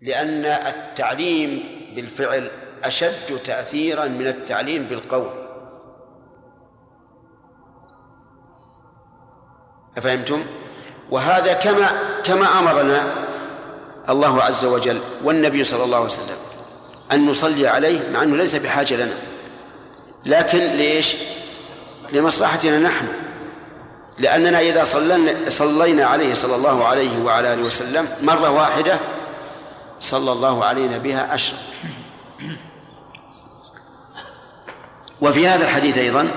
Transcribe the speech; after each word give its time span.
لأن 0.00 0.44
التعليم 0.44 1.64
بالفعل 1.94 2.50
أشد 2.84 3.38
تأثيرا 3.44 4.06
من 4.06 4.26
التعليم 4.26 4.84
بالقول 4.84 5.30
أفهمتم؟ 9.96 10.44
وهذا 11.10 11.52
كما 11.52 11.88
كما 12.24 12.58
أمرنا 12.58 13.14
الله 14.08 14.42
عز 14.42 14.64
وجل 14.64 15.00
والنبي 15.24 15.64
صلى 15.64 15.84
الله 15.84 15.96
عليه 15.96 16.06
وسلم 16.06 16.36
أن 17.12 17.26
نصلي 17.26 17.68
عليه 17.68 18.10
مع 18.10 18.22
أنه 18.22 18.36
ليس 18.36 18.56
بحاجة 18.56 18.94
لنا 18.94 19.18
لكن 20.26 20.58
ليش؟ 20.58 21.16
لمصلحتنا 22.12 22.78
نحن 22.78 23.06
لأننا 24.18 24.60
إذا 24.60 24.84
صلينا 25.48 26.06
عليه 26.06 26.34
صلى 26.34 26.56
الله 26.56 26.84
عليه 26.84 27.22
وعلى 27.24 27.54
آله 27.54 27.62
وسلم 27.62 28.08
مرة 28.22 28.50
واحدة 28.50 29.00
صلى 30.00 30.32
الله 30.32 30.64
علينا 30.64 30.98
بها 30.98 31.34
أشر. 31.34 31.56
وفي 35.20 35.48
هذا 35.48 35.64
الحديث 35.64 35.98
أيضا 35.98 36.28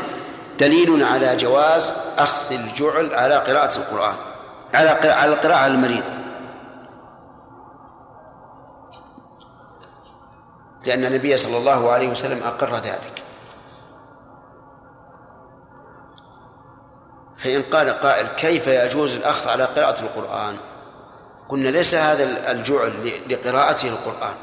دليل 0.59 1.03
على 1.03 1.35
جواز 1.35 1.93
أخذ 2.17 2.53
الجعل 2.53 3.13
على 3.13 3.35
قراءة 3.35 3.77
القرآن 3.77 4.15
على 4.73 4.89
على 4.89 5.33
القراءة 5.33 5.67
المريض. 5.67 6.03
لأن 10.85 11.05
النبي 11.05 11.37
صلى 11.37 11.57
الله 11.57 11.91
عليه 11.91 12.09
وسلم 12.09 12.43
أقر 12.43 12.75
ذلك. 12.75 13.23
فإن 17.37 17.61
قال 17.61 17.89
قائل 17.89 18.27
كيف 18.27 18.67
يجوز 18.67 19.15
الأخذ 19.15 19.49
على 19.49 19.63
قراءة 19.63 20.01
القرآن؟ 20.01 20.57
قلنا 21.51 21.69
ليس 21.69 21.95
هذا 21.95 22.51
الجعل 22.51 22.93
لقراءته 23.29 23.87
القرآن. 23.87 24.33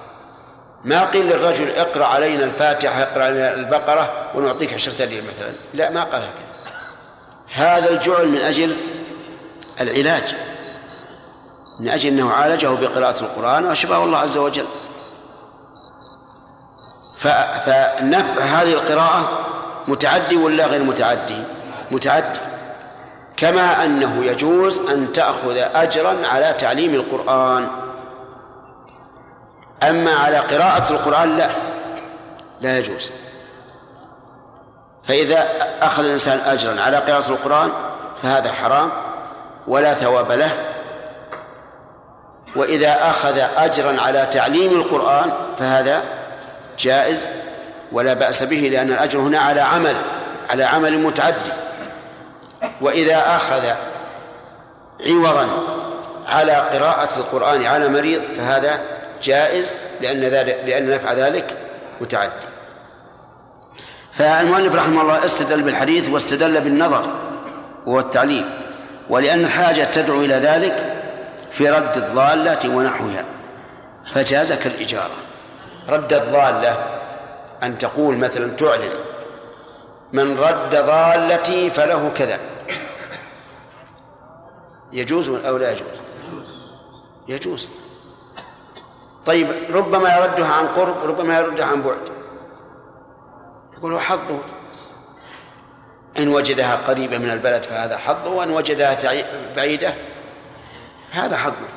ما 0.85 1.05
قيل 1.05 1.27
للرجل 1.27 1.71
اقرأ 1.71 2.07
علينا 2.07 2.45
الفاتحة 2.45 3.03
اقرأ 3.03 3.25
علينا 3.25 3.55
البقرة 3.55 4.31
ونعطيك 4.35 4.75
عشرة 4.75 5.05
ريال 5.05 5.25
مثلا. 5.25 5.53
لا 5.75 5.91
ما 5.91 6.03
قال 6.03 6.23
هكذا. 6.23 6.75
هذا 7.53 7.91
الجعل 7.91 8.29
من 8.29 8.39
أجل 8.39 8.77
العلاج. 9.81 10.35
من 11.81 11.89
أجل 11.89 12.09
أنه 12.09 12.33
عالجه 12.33 12.67
بقراءة 12.67 13.21
القرآن 13.21 13.67
وأشبهه 13.67 14.05
الله 14.05 14.19
عز 14.19 14.39
وجل. 14.39 14.67
فنفع 17.19 18.43
هذه 18.43 18.73
القراءة 18.73 19.47
متعدي 19.89 20.37
ولا 20.37 20.67
غير 20.67 20.83
متعدي؟ 20.83 21.43
متعدي. 21.91 22.41
كما 23.39 23.85
أنه 23.85 24.25
يجوز 24.25 24.79
أن 24.79 25.13
تأخذ 25.13 25.57
أجرا 25.75 26.17
على 26.27 26.55
تعليم 26.59 26.95
القرآن. 26.95 27.69
أما 29.83 30.15
على 30.15 30.39
قراءة 30.39 30.93
القرآن 30.93 31.37
لا 31.37 31.51
لا 32.61 32.79
يجوز. 32.79 33.11
فإذا 35.05 35.47
أخذ 35.83 36.05
الإنسان 36.05 36.39
أجرا 36.39 36.81
على 36.81 36.97
قراءة 36.97 37.29
القرآن 37.31 37.71
فهذا 38.23 38.53
حرام 38.53 38.91
ولا 39.67 39.95
ثواب 39.95 40.33
له. 40.33 40.51
وإذا 42.57 43.11
أخذ 43.11 43.39
أجرا 43.57 44.01
على 44.01 44.27
تعليم 44.31 44.73
القرآن 44.73 45.33
فهذا 45.59 46.03
جائز 46.79 47.29
ولا 47.93 48.15
بأس 48.15 48.43
به 48.43 48.69
لأن 48.73 48.93
الأجر 48.93 49.19
هنا 49.19 49.39
على 49.39 49.61
عمل 49.61 49.97
على 50.51 50.65
عمل 50.65 50.99
متعدي. 50.99 51.53
وإذا 52.81 53.37
أخذ 53.37 53.63
عوضا 55.07 55.49
على 56.27 56.53
قراءة 56.53 57.17
القرآن 57.17 57.65
على 57.65 57.89
مريض 57.89 58.23
فهذا 58.37 58.81
جائز 59.23 59.73
لأن 60.01 60.21
ذلك 60.21 60.63
لأن 60.67 60.91
نفع 60.91 61.13
ذلك 61.13 61.57
متعدي. 62.01 62.49
فالمؤلف 64.13 64.75
رحمه 64.75 65.03
الله 65.03 65.25
استدل 65.25 65.63
بالحديث 65.63 66.09
واستدل 66.09 66.61
بالنظر 66.61 67.07
وهو 67.87 68.01
التعليل 68.01 68.45
ولأن 69.11 69.45
الحاجة 69.45 69.85
تدعو 69.85 70.21
إلى 70.21 70.35
ذلك 70.35 70.95
في 71.51 71.71
رد 71.71 71.97
الضالة 71.97 72.59
ونحوها 72.69 73.25
فجاز 74.07 74.53
كالإجارة 74.53 75.17
رد 75.89 76.13
الضالة 76.13 76.77
أن 77.63 77.79
تقول 77.79 78.17
مثلا 78.17 78.57
تعلن 78.57 78.93
من 80.13 80.39
رد 80.39 80.77
ضالتي 80.77 81.71
فله 81.71 82.11
كذا. 82.17 82.39
يجوز 84.93 85.29
أو 85.29 85.57
لا 85.57 85.73
يجوز؟ 85.73 85.89
يجوز. 87.29 87.71
طيب 89.27 89.49
ربما 89.71 90.17
يردها 90.17 90.53
عن 90.53 90.69
قرب 90.69 91.05
ربما 91.05 91.39
يردها 91.39 91.67
عن 91.67 91.83
بعد. 91.83 92.09
يقول 93.77 94.01
حظه. 94.01 94.39
إن 96.19 96.29
وجدها 96.29 96.77
قريبة 96.77 97.19
من 97.19 97.31
البلد 97.31 97.63
فهذا 97.63 97.97
حظه 97.97 98.31
وإن 98.31 98.51
وجدها 98.51 99.25
بعيدة 99.57 99.95
هذا 101.11 101.37
حظه. 101.37 101.69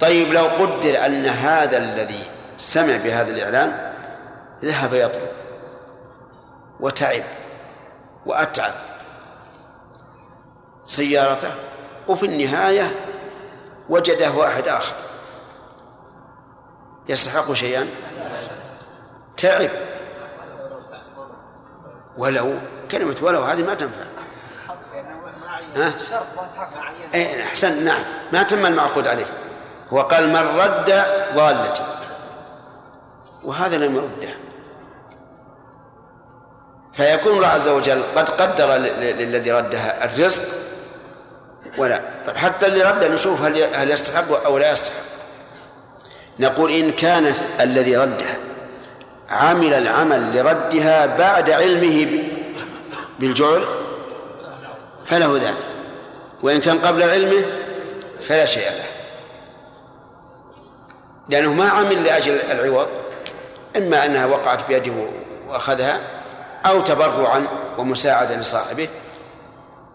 طيب 0.00 0.32
لو 0.32 0.44
قدر 0.44 1.06
أن 1.06 1.26
هذا 1.26 1.78
الذي 1.78 2.24
سمع 2.56 2.96
بهذا 2.96 3.30
الإعلان 3.30 3.92
ذهب 4.64 4.94
يطلب 4.94 5.28
وتعب 6.80 7.22
وأتعب 8.26 8.72
سيارته 10.86 11.54
وفي 12.08 12.26
النهاية 12.26 12.92
وجده 13.88 14.30
واحد 14.30 14.68
آخر. 14.68 14.94
يستحق 17.08 17.52
شيئا؟ 17.52 17.86
تعب. 19.36 19.70
ولو 22.18 22.54
كلمة 22.90 23.16
ولو 23.22 23.42
هذه 23.42 23.62
ما 23.62 23.74
تنفع. 23.74 24.04
ها؟ 25.76 25.92
اي 27.14 27.42
أحسن 27.42 27.84
نعم. 27.84 28.02
ما 28.32 28.42
تم 28.42 28.66
المعقود 28.66 29.08
عليه. 29.08 29.26
هو 29.90 30.00
قال 30.00 30.28
من 30.28 30.58
رد 30.58 31.04
ضالتي 31.34 31.82
وهذا 33.44 33.76
لم 33.76 33.96
يرده. 33.96 34.34
فيكون 36.92 37.32
الله 37.32 37.48
عز 37.48 37.68
وجل 37.68 38.02
قد 38.16 38.28
قدر 38.28 38.76
للذي 38.76 39.52
ردها 39.52 40.04
الرزق 40.04 40.61
ولا. 41.78 42.00
طيب 42.26 42.36
حتى 42.36 42.66
اللي 42.66 42.82
رد 42.82 43.04
نشوف 43.04 43.42
هل 43.42 43.62
هل 43.62 43.90
يستحق 43.90 44.44
أو 44.44 44.58
لا 44.58 44.70
يستحق 44.70 45.02
نقول 46.38 46.72
إن 46.72 46.92
كان 46.92 47.34
الذي 47.60 47.96
ردها 47.96 48.36
عمل 49.30 49.74
العمل 49.74 50.36
لردها 50.36 51.06
بعد 51.06 51.50
علمه 51.50 52.24
بالجعل 53.18 53.64
فله 55.04 55.34
ذلك. 55.36 55.64
وإن 56.42 56.60
كان 56.60 56.78
قبل 56.78 57.02
علمه 57.02 57.44
فلا 58.20 58.44
شيء 58.44 58.70
له. 58.70 58.84
لأنه 61.28 61.52
ما 61.52 61.68
عمل 61.68 62.04
لأجل 62.04 62.40
العوض 62.40 62.88
إما 63.76 64.04
أنها 64.04 64.26
وقعت 64.26 64.68
بيده 64.68 64.92
وأخذها 65.48 66.00
أو 66.66 66.80
تبرعا 66.80 67.46
ومساعدة 67.78 68.36
لصاحبه 68.36 68.88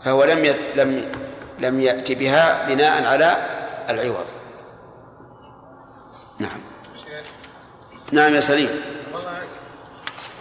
فهو 0.06 0.24
لم 0.24 0.56
لم 0.76 1.12
لم 1.60 1.82
يأتي 1.82 2.16
بها 2.16 2.68
بناء 2.68 3.06
على 3.06 3.38
العوض 3.90 4.26
نعم 6.40 6.60
نعم 8.14 8.36
يا 8.36 8.40
سليم 8.40 8.70
والله 9.14 9.40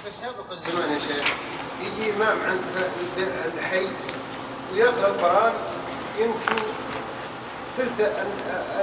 في 0.04 0.12
سابق 0.12 0.50
الزمان 0.53 0.93
يا 0.93 0.99
شيخ 0.99 1.27
يجي 1.82 2.10
إمام 2.16 2.38
عند 2.49 2.60
الحي 3.54 3.87
ويقرأ 4.72 5.09
القرآن 5.09 5.53
يمكن 6.19 6.62
ثلث 7.77 8.10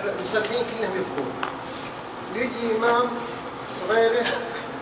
المصلين 0.04 0.64
كلهم 0.80 0.92
يبكون 0.98 1.34
ويجي 2.36 2.78
إمام 2.78 3.08
غيره 3.90 4.26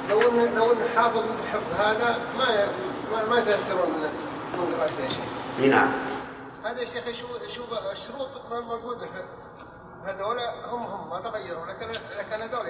لو 0.09 0.21
انه 0.21 0.45
لو 0.55 0.71
انه 0.73 0.85
حافظ 0.95 1.17
من 1.17 1.35
الحفظ 1.45 1.81
هذا 1.87 2.19
ما 2.37 2.45
ما, 3.11 3.29
ما 3.29 3.39
يتأثرون 3.39 3.89
من 3.89 4.09
من 4.53 4.75
قراءته 4.75 5.03
يا 5.03 5.09
شيخ. 5.09 5.69
نعم. 5.75 5.91
هذا 6.65 6.81
يا 6.81 6.85
شيخ 6.85 7.05
شو 7.05 7.27
شو 7.47 7.63
الشروط 7.91 8.29
موجوده 8.51 9.07
هذول 10.03 10.39
هم 10.71 10.83
هم 10.83 11.09
ما 11.09 11.19
تغيروا. 11.19 11.65
لكن 11.65 11.87
لكن 12.17 12.41
هذول 12.41 12.65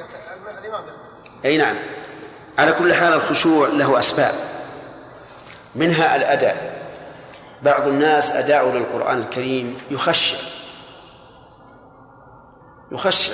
الإمام 0.60 0.84
أي 1.46 1.58
نعم. 1.58 1.76
على 2.60 2.72
كل 2.72 2.94
حال 2.94 3.14
الخشوع 3.14 3.68
له 3.68 4.00
أسباب. 4.00 4.34
منها 5.76 6.16
الأداء. 6.16 6.82
بعض 7.64 7.88
الناس 7.88 8.32
اداؤه 8.32 8.74
للقرآن 8.74 9.18
الكريم 9.18 9.82
يخشع. 9.92 10.38
يخشع. 12.92 13.34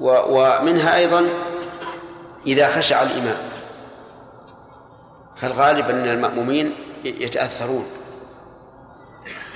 ومنها 0.00 0.96
أيضا 0.96 1.28
إذا 2.46 2.76
خشع 2.76 3.02
الإمام. 3.02 3.50
فالغالب 5.36 5.90
أن 5.90 6.08
المأمومين 6.08 6.76
يتأثرون. 7.04 7.99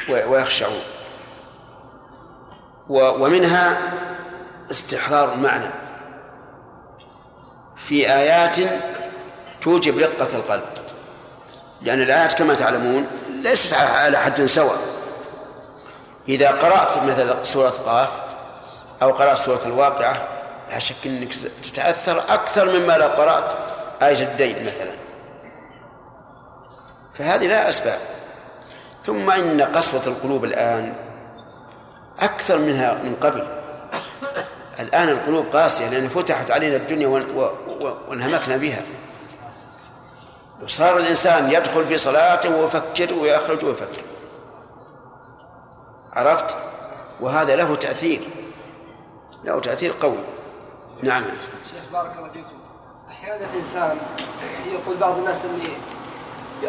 ويخشعون 0.08 0.80
ومنها 2.88 3.78
استحضار 4.70 5.32
المعنى. 5.32 5.70
في 7.76 8.12
آيات 8.12 8.56
توجب 9.60 9.98
رقة 9.98 10.36
القلب. 10.36 10.62
لأن 11.82 12.02
الآيات 12.02 12.32
كما 12.32 12.54
تعلمون 12.54 13.06
ليست 13.30 13.74
على 13.74 14.18
حد 14.18 14.44
سواء. 14.44 14.78
إذا 16.28 16.50
قرأت 16.50 16.96
مثل 17.02 17.46
سورة 17.46 17.74
قاف 17.86 18.10
أو 19.02 19.10
قرأت 19.10 19.36
سورة 19.36 19.60
الواقعة 19.66 20.28
لا 20.70 20.78
شك 20.78 21.06
أنك 21.06 21.34
تتأثر 21.62 22.18
أكثر 22.28 22.78
مما 22.78 22.92
لو 22.92 23.08
قرأت 23.08 23.52
آية 24.02 24.24
الدين 24.24 24.66
مثلا. 24.66 24.92
فهذه 27.14 27.46
لا 27.46 27.68
أسباب. 27.68 27.98
ثم 29.06 29.30
إن 29.30 29.60
قسوة 29.60 30.06
القلوب 30.06 30.44
الآن 30.44 30.94
أكثر 32.20 32.58
منها 32.58 32.94
من 32.94 33.16
قبل. 33.20 33.46
الآن 34.80 35.08
القلوب 35.08 35.46
قاسية 35.52 35.88
لأن 35.88 36.08
فتحت 36.08 36.50
علينا 36.50 36.76
الدنيا 36.76 37.08
وانهمكنا 38.08 38.56
بها. 38.56 38.82
وصار 40.62 40.96
الإنسان 40.96 41.52
يدخل 41.52 41.86
في 41.86 41.98
صلاته 41.98 42.56
ويفكر 42.56 43.14
ويخرج 43.14 43.64
ويفكر. 43.64 44.02
عرفت؟ 46.12 46.56
وهذا 47.20 47.56
له 47.56 47.76
تأثير. 47.76 48.28
له 49.44 49.60
تأثير 49.60 49.94
قوي. 50.00 50.18
نعم. 51.02 51.24
شيخ 51.24 51.92
بارك 51.92 52.16
الله 52.16 52.28
فيكم. 52.28 52.58
أحيانا 53.10 53.50
الإنسان 53.50 53.98
يقول 54.72 54.96
بعض 54.96 55.18
الناس 55.18 55.44
أني 55.44 55.68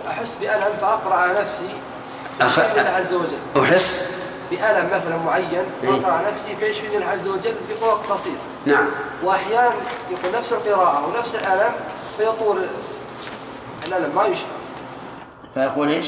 أحس 0.08 0.36
بألم 0.42 0.78
فأقرأ 0.82 1.16
على 1.16 1.40
نفسي 1.42 1.70
أخ... 2.42 2.60
عز 2.78 3.14
وجل. 3.14 3.64
أحس. 3.64 4.22
بألم 4.52 4.86
مثلا 4.86 5.18
معين 5.18 5.66
فأقرأ 5.82 6.12
على 6.12 6.32
نفسي 6.32 6.56
فيشفيني 6.56 6.96
الله 6.96 7.08
عز 7.08 7.28
وجل 7.28 7.56
بوقت 7.82 8.06
قصير 8.10 8.34
نعم. 8.66 8.88
وأحيانا 9.24 9.76
يقول 10.12 10.32
نفس 10.32 10.54
القراءة 10.54 11.08
ونفس 11.08 11.36
الألم 11.36 11.72
فيطول. 12.18 12.66
الألم 13.88 14.16
ما 14.16 14.26
يشفى. 14.26 14.46
فيقول 15.54 15.90
إيش؟ 15.90 16.08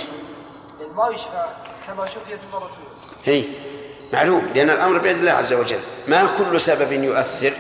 ما 0.96 1.10
يشفى 1.10 1.46
كما 1.88 2.06
شفيت 2.06 2.40
المرة 2.48 2.70
الأولى 2.70 2.98
هي 3.26 3.44
معلوم. 4.14 4.52
لأن 4.56 4.70
الأمر 4.70 4.98
بيد 4.98 5.18
الله 5.18 5.32
عز 5.32 5.54
وجل. 5.54 5.80
ما 6.08 6.30
كل 6.38 6.60
سبب 6.62 6.92
يؤثر. 6.92 7.54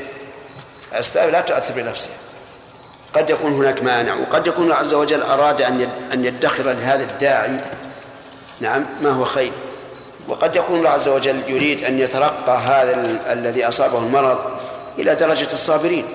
الأسباب 0.91 1.29
لا 1.29 1.41
تؤثر 1.41 1.73
بنفسها 1.73 2.13
قد 3.13 3.29
يكون 3.29 3.53
هناك 3.53 3.83
مانع 3.83 4.15
وقد 4.15 4.47
يكون 4.47 4.63
الله 4.63 4.75
عز 4.75 4.93
وجل 4.93 5.21
أراد 5.21 5.61
أن 5.61 5.89
أن 6.13 6.25
يدخر 6.25 6.63
لهذا 6.63 7.03
الداعي 7.03 7.59
نعم 8.59 8.85
ما 9.01 9.09
هو 9.09 9.25
خير؟ 9.25 9.51
وقد 10.27 10.55
يكون 10.55 10.77
الله 10.77 10.89
عز 10.89 11.09
وجل 11.09 11.41
يريد 11.47 11.83
أن 11.83 11.99
يترقى 11.99 12.57
هذا 12.57 12.93
الذي 13.33 13.67
أصابه 13.67 13.99
المرض 13.99 14.39
إلى 14.99 15.15
درجة 15.15 15.53
الصابرين 15.53 16.05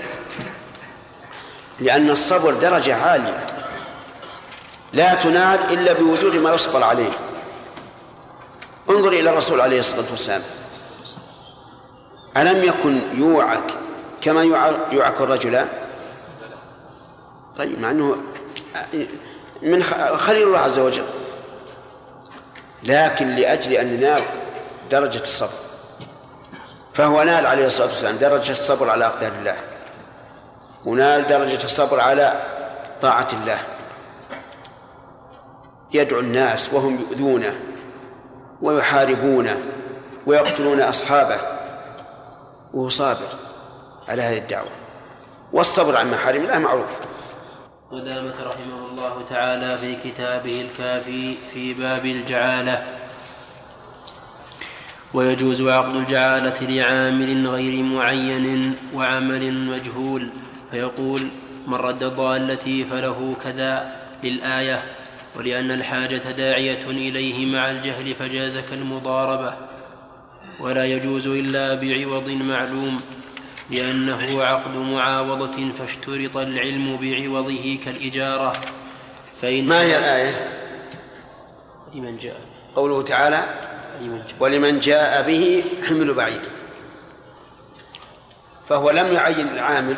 لأن 1.81 2.11
الصبر 2.11 2.55
درجة 2.55 2.95
عالية 2.95 3.47
لا 4.93 5.15
تنال 5.15 5.73
إلا 5.73 5.93
بوجود 5.93 6.37
ما 6.37 6.55
يصبر 6.55 6.83
عليه. 6.85 7.11
انظر 8.91 9.09
إلى 9.13 9.31
الرسول 9.31 9.61
عليه 9.61 9.79
الصلاة 9.79 10.11
والسلام. 10.11 10.43
ألم 12.37 12.65
يكن 12.65 13.01
يوعك 13.15 13.75
كما 14.23 14.43
يوعك 14.93 15.21
الرجلان 15.21 15.69
طيب 17.59 17.81
مع 17.81 17.91
أنه 17.91 18.17
من 19.63 19.83
خليل 20.17 20.43
الله 20.43 20.59
عز 20.59 20.79
وجل. 20.79 21.05
لكن 22.83 23.37
لأجل 23.37 23.73
أن 23.73 23.97
ننال 23.97 24.23
درجة 24.91 25.21
الصبر. 25.21 25.63
فهو 26.95 27.23
نال 27.23 27.47
عليه 27.47 27.67
الصلاة 27.67 27.89
والسلام 27.89 28.17
درجة 28.17 28.53
الصبر 28.53 28.91
على 28.91 29.07
أقدار 29.07 29.33
الله. 29.33 29.57
ونال 30.85 31.27
درجة 31.27 31.65
الصبر 31.65 32.01
على 32.01 32.43
طاعة 33.01 33.29
الله. 33.33 33.59
يدعو 35.93 36.21
الناس 36.21 36.75
وهم 36.75 37.01
يؤذونه 37.01 37.57
ويحاربونه 38.63 39.59
ويقتلون 40.27 40.81
أصحابه. 40.81 41.37
وهو 42.75 42.89
صابر 42.89 43.29
على 44.09 44.23
هذه 44.23 44.39
الدعوة. 44.39 44.71
والصبر 45.53 45.97
عن 45.97 46.11
محارم 46.11 46.43
الله 46.43 46.59
معروف. 46.59 46.87
قدامة 47.93 48.33
رحمه 48.47 48.91
الله 48.91 49.25
تعالى 49.31 49.79
في 49.79 50.11
كتابه 50.11 50.61
الكافي 50.61 51.35
في 51.55 51.75
باب 51.75 52.07
الجعالة. 52.07 52.85
ويجوز 55.15 55.63
عقد 55.63 55.95
الجعالة 55.95 56.61
لعامل 56.61 57.49
غير 57.49 57.83
معين 57.83 58.77
وعمل 58.95 59.53
مجهول. 59.67 60.29
فيقول 60.71 61.29
من 61.67 61.75
رد 61.75 62.05
ضالتي 62.05 62.85
فله 62.85 63.37
كذا 63.45 63.93
للآية 64.25 64.83
ولأن 65.37 65.71
الحاجة 65.71 66.31
داعية 66.31 66.85
إليه 66.87 67.47
مع 67.47 67.71
الجهل 67.71 68.15
فجاز 68.15 68.59
كالمضاربة 68.59 69.55
ولا 70.61 70.85
يجوز 70.85 71.27
إلا 71.27 71.75
بعوض 71.75 72.29
معلوم 72.29 73.01
لأنه 73.71 74.45
عقد 74.45 74.77
معاوضة 74.77 75.73
فاشترط 75.73 76.37
العلم 76.37 76.97
بعوضه 76.97 77.79
كالإجارة. 77.85 78.53
فإن 79.43 79.65
ما 79.65 79.81
هي 79.83 79.99
الآية؟ 79.99 80.49
لمن 81.95 82.17
جاء. 82.17 82.41
قوله 82.75 83.03
تعالى 83.03 83.43
ولمن 84.41 84.81
جاء 84.81 85.27
به 85.27 85.65
حمل 85.89 86.15
بعير. 86.15 86.43
فهو 88.69 88.91
لم 88.91 89.15
يعين 89.15 89.49
العامل 89.49 89.97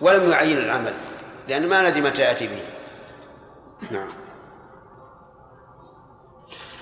ولم 0.00 0.30
يعين 0.30 0.58
العمل 0.58 0.92
لأن 1.48 1.68
ما 1.68 1.88
ندري 1.90 2.00
متى 2.00 2.22
يأتي 2.22 2.46
به. 2.46 2.60
نعم. 3.90 4.08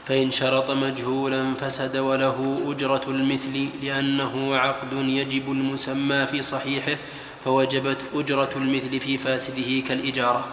فإن 0.07 0.31
شرط 0.31 0.71
مجهولا 0.71 1.55
فسد 1.55 1.97
وله 1.97 2.63
أجرة 2.67 3.03
المثل 3.09 3.69
لأنه 3.83 4.57
عقد 4.57 4.93
يجب 4.93 5.53
المسمى 5.53 6.27
في 6.27 6.43
صحيحه 6.43 6.97
فوجبت 7.45 7.99
أجرة 8.15 8.51
المثل 8.57 9.01
في 9.01 9.19
فاسده 9.19 9.89
كالإجارة. 9.89 10.45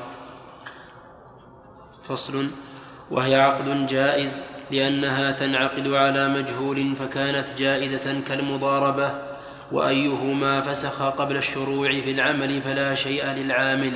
فصل 2.09 2.47
وهي 3.11 3.35
عقد 3.35 3.87
جائز 3.87 4.43
لأنها 4.71 5.31
تنعقد 5.31 5.87
على 5.87 6.29
مجهول 6.29 6.95
فكانت 6.95 7.47
جائزة 7.57 8.21
كالمضاربة 8.27 9.11
وأيهما 9.71 10.61
فسخ 10.61 11.01
قبل 11.01 11.37
الشروع 11.37 11.89
في 12.01 12.11
العمل 12.11 12.61
فلا 12.61 12.95
شيء 12.95 13.25
للعامل. 13.25 13.93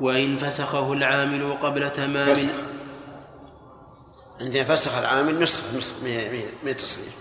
وإن 0.00 0.36
فسخه 0.36 0.92
العامل 0.92 1.52
قبل 1.60 1.90
تمام 1.90 2.36
عندنا 4.42 4.64
فسخ 4.64 4.98
العامل 4.98 5.40
نسخ 5.42 5.60
من 6.62 6.70
التصريف 6.70 7.14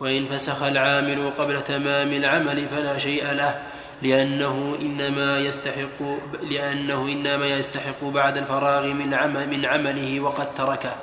وإن 0.00 0.26
فسخ 0.26 0.62
العامل 0.62 1.30
قبل 1.38 1.64
تمام 1.64 2.12
العمل 2.12 2.68
فلا 2.68 2.98
شيء 2.98 3.32
له 3.32 3.62
لأنه 4.02 4.78
إنما 4.80 5.38
يستحق 5.38 6.02
لأنه 6.42 7.02
إنما 7.02 7.46
يستحق 7.46 8.04
بعد 8.04 8.36
الفراغ 8.36 8.86
من 8.86 9.14
عمل 9.14 9.48
من 9.48 9.66
عمله 9.66 10.20
وقد 10.20 10.54
تركه. 10.54 10.96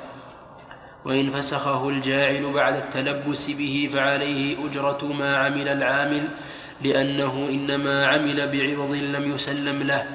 وإن 1.04 1.30
فسخه 1.30 1.88
الجاعل 1.88 2.52
بعد 2.52 2.74
التلبس 2.74 3.50
به 3.50 3.88
فعليه 3.92 4.66
أجرة 4.66 5.04
ما 5.04 5.36
عمل 5.36 5.68
العامل 5.68 6.28
لأنه 6.82 7.48
إنما 7.50 8.06
عمل 8.06 8.36
بعوض 8.36 8.94
لم 8.94 9.34
يسلم 9.34 9.82
له. 9.82 10.06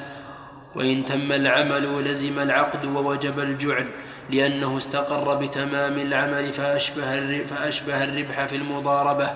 وإن 0.76 1.06
تم 1.06 1.32
العمل 1.32 2.04
لزم 2.04 2.40
العقد 2.40 2.86
ووجب 2.86 3.40
الجعل. 3.40 3.88
لأنه 4.30 4.78
استقر 4.78 5.36
بتمام 5.36 6.00
العمل 6.00 6.54
فأشبه 6.54 7.44
فأشبه 7.44 8.04
الربح 8.04 8.46
في 8.46 8.56
المضاربة. 8.56 9.34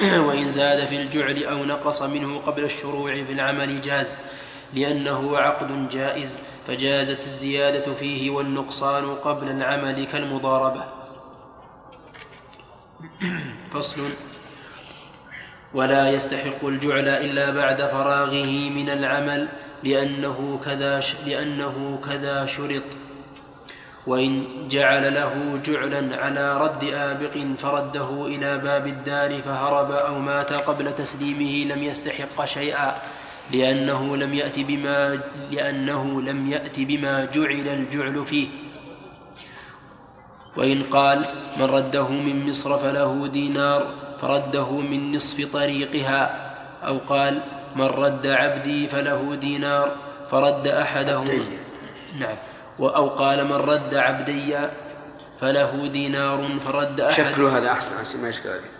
وإن 0.26 0.48
زاد 0.48 0.84
في 0.86 1.02
الجعل 1.02 1.44
أو 1.44 1.64
نقص 1.64 2.02
منه 2.02 2.38
قبل 2.38 2.64
الشروع 2.64 3.24
في 3.24 3.32
العمل 3.32 3.80
جاز 3.80 4.18
لأنه 4.74 5.38
عقد 5.38 5.88
جائز 5.88 6.40
فجازت 6.66 7.20
الزيادة 7.20 7.94
فيه 7.94 8.30
والنقصان 8.30 9.14
قبل 9.14 9.48
العمل 9.48 10.06
كالمضاربة. 10.06 10.84
فصل 13.72 14.08
ولا 15.74 16.10
يستحق 16.10 16.64
الجعل 16.64 17.08
إلا 17.08 17.50
بعد 17.50 17.82
فراغه 17.82 18.70
من 18.70 18.90
العمل 18.90 19.48
لأنه 19.84 20.60
كذا 20.64 21.00
لأنه 21.26 21.98
كذا 22.04 22.46
شرط. 22.46 22.82
وإن 24.06 24.44
جعل 24.70 25.14
له 25.14 25.60
جعلا 25.64 26.16
على 26.16 26.58
رد 26.58 26.84
آبق 26.84 27.38
فرده 27.58 28.26
إلى 28.26 28.58
باب 28.58 28.86
الدار 28.86 29.42
فهرب 29.42 29.90
أو 29.90 30.18
مات 30.18 30.52
قبل 30.52 30.94
تسليمه 30.94 31.74
لم 31.74 31.82
يستحق 31.82 32.44
شيئا 32.44 32.94
لأنه 33.52 34.16
لم 34.16 34.34
يأت 34.34 34.58
بما 34.58 35.20
لأنه 35.50 36.22
لم 36.22 36.52
يأت 36.52 36.80
بما 36.80 37.24
جعل 37.24 37.68
الجعل 37.68 38.26
فيه. 38.26 38.48
وإن 40.56 40.82
قال 40.82 41.24
من 41.56 41.64
رده 41.64 42.08
من 42.08 42.50
مصر 42.50 42.78
فله 42.78 43.26
دينار 43.26 43.86
فرده 44.20 44.70
من 44.70 45.16
نصف 45.16 45.52
طريقها. 45.52 46.46
أو 46.86 46.98
قال 46.98 47.42
من 47.76 47.86
رد 47.86 48.26
عبدي 48.26 48.88
فله 48.88 49.34
دينار 49.34 49.96
فرد 50.30 50.66
أحدهما 50.66 51.40
نعم. 52.18 52.36
أو 52.80 53.08
قال 53.08 53.44
من 53.44 53.52
رد 53.52 53.94
عبدي 53.94 54.58
فله 55.40 55.86
دينار 55.86 56.58
فرد 56.60 57.00
أحد. 57.00 57.12
شكله 57.12 57.58
هذا 57.58 57.72
أحسن 57.72 57.96
عشان 57.96 58.20
ما 58.20 58.28
يشكل 58.28 58.48
عليه 58.48 58.76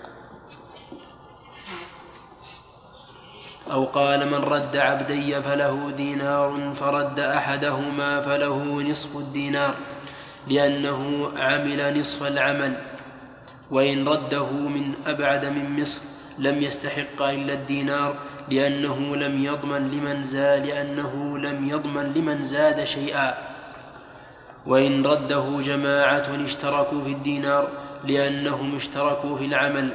أو 3.70 3.84
قال 3.84 4.30
من 4.30 4.34
رد 4.34 4.76
عبدي 4.76 5.42
فله 5.42 5.92
دينار 5.96 6.74
فرد 6.80 7.20
أحدهما 7.20 8.20
فله 8.20 8.82
نصف 8.82 9.16
الدينار 9.16 9.74
لأنه 10.48 11.30
عمل 11.36 12.00
نصف 12.00 12.26
العمل. 12.26 12.74
وإن 13.70 14.08
رده 14.08 14.50
من 14.50 14.94
أبعد 15.06 15.44
من 15.44 15.80
مصر 15.80 16.00
لم 16.38 16.62
يستحق 16.62 17.22
إلا 17.22 17.52
الدينار 17.52 18.16
لأنه 18.48 19.16
لم 19.16 19.44
يضمن 19.44 19.90
لمن 19.90 20.22
زاد 20.22 20.66
لأنه 20.66 21.38
لم 21.38 21.68
يضمن 21.68 22.12
لمن 22.12 22.44
زاد 22.44 22.84
شيئا. 22.84 23.34
وإن 24.66 25.06
رده 25.06 25.44
جماعة 25.64 26.44
اشتركوا 26.44 27.04
في 27.04 27.12
الدينار 27.12 27.68
لأنهم 28.04 28.74
اشتركوا 28.74 29.38
في 29.38 29.44
العمل. 29.44 29.92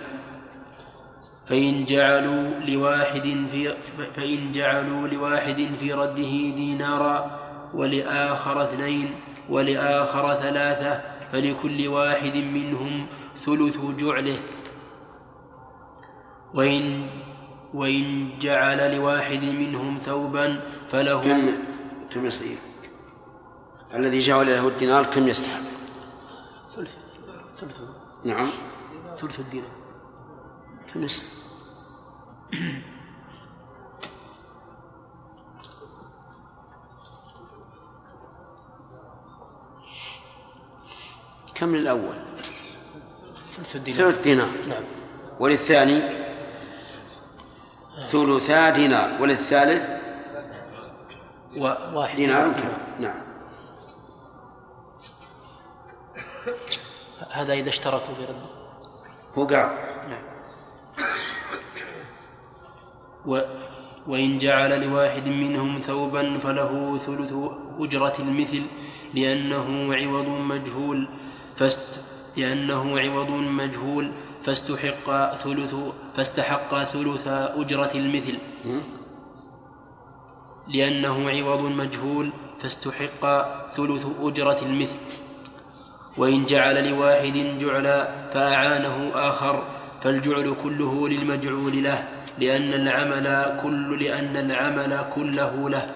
فإن 1.48 1.86
جعلوا 1.86 2.50
لواحد 2.68 3.46
في 3.52 3.74
فإن 4.16 4.52
جعلوا 4.52 5.08
لواحد 5.08 5.70
في 5.80 5.94
رده 5.94 6.32
دينارا 6.56 7.40
ولآخر 7.74 8.64
اثنين 8.64 9.16
ولآخر 9.50 10.36
ثلاثة 10.36 11.02
فلكل 11.32 11.88
واحد 11.88 12.36
منهم 12.36 13.06
ثلث 13.38 13.78
جعله. 14.00 14.38
وإن 16.54 17.08
وإن 17.74 18.30
جعل 18.40 18.96
لواحد 18.96 19.44
منهم 19.44 20.00
ثوبا 20.00 20.62
فله 20.92 21.22
كم 21.22 21.50
كم 22.10 22.26
يصير؟ 22.26 22.58
الذي 23.94 24.20
جعل 24.20 24.48
له 24.48 24.68
الدينار 24.68 25.06
كم 25.06 25.28
يستحق؟ 25.28 25.62
ثلث 26.76 26.96
ثلث 27.58 27.80
نعم 28.24 28.52
ثلث 29.18 29.40
الدينار 29.40 29.72
كم 30.94 31.04
يستحق؟ 31.04 31.42
كم 41.56 41.76
للأول؟ 41.76 42.16
ثلث 43.50 43.76
الدينار 43.76 44.12
ثلث 44.12 44.24
دينار 44.24 44.50
نعم 44.70 44.84
وللثاني 45.40 46.02
ثلثا 48.08 48.70
دينار 48.70 49.22
وللثالث 49.22 49.90
وواحد 51.58 52.16
دينار 52.16 52.54
كامل. 52.54 52.74
نعم. 53.00 53.22
هذا 57.32 57.54
إذا 57.54 57.70
اشتركوا 57.70 58.14
في 58.16 58.24
رده 58.24 58.50
هو 59.38 59.46
قال. 59.46 59.70
نعم. 60.10 60.24
و 63.26 63.42
وإن 64.08 64.38
جعل 64.38 64.82
لواحد 64.82 65.26
منهم 65.28 65.80
ثوبا 65.80 66.40
فله 66.40 66.98
ثلث 66.98 67.34
أجرة 67.80 68.14
المثل 68.20 68.66
لأنه 69.14 69.96
عوض 69.96 70.28
مجهول. 70.28 71.10
فاست 71.56 72.00
لأنه 72.38 73.00
عوض 73.00 73.30
مجهول. 73.30 74.12
فاستحق 74.44 75.36
ثلث 75.36 75.76
فاستحق 76.16 76.84
ثلث 76.84 77.28
أجرة 77.28 77.92
المثل. 77.96 78.38
لأنه 80.68 81.30
عوض 81.30 81.60
مجهول 81.60 82.32
فاستحق 82.62 83.24
ثلث 83.70 84.06
أجرة 84.22 84.60
المثل. 84.62 84.96
وإن 86.18 86.46
جعل 86.46 86.90
لواحد 86.90 87.58
جعلا 87.60 88.32
فأعانه 88.34 89.12
آخر 89.14 89.64
فالجعل 90.02 90.56
كله 90.64 91.10
للمجعول 91.10 91.84
له 91.84 92.08
لأن 92.40 92.74
العمل 92.74 93.60
كل 93.64 94.04
لأن 94.04 94.38
العمل 94.38 95.06
كله 95.16 95.70
له. 95.70 95.96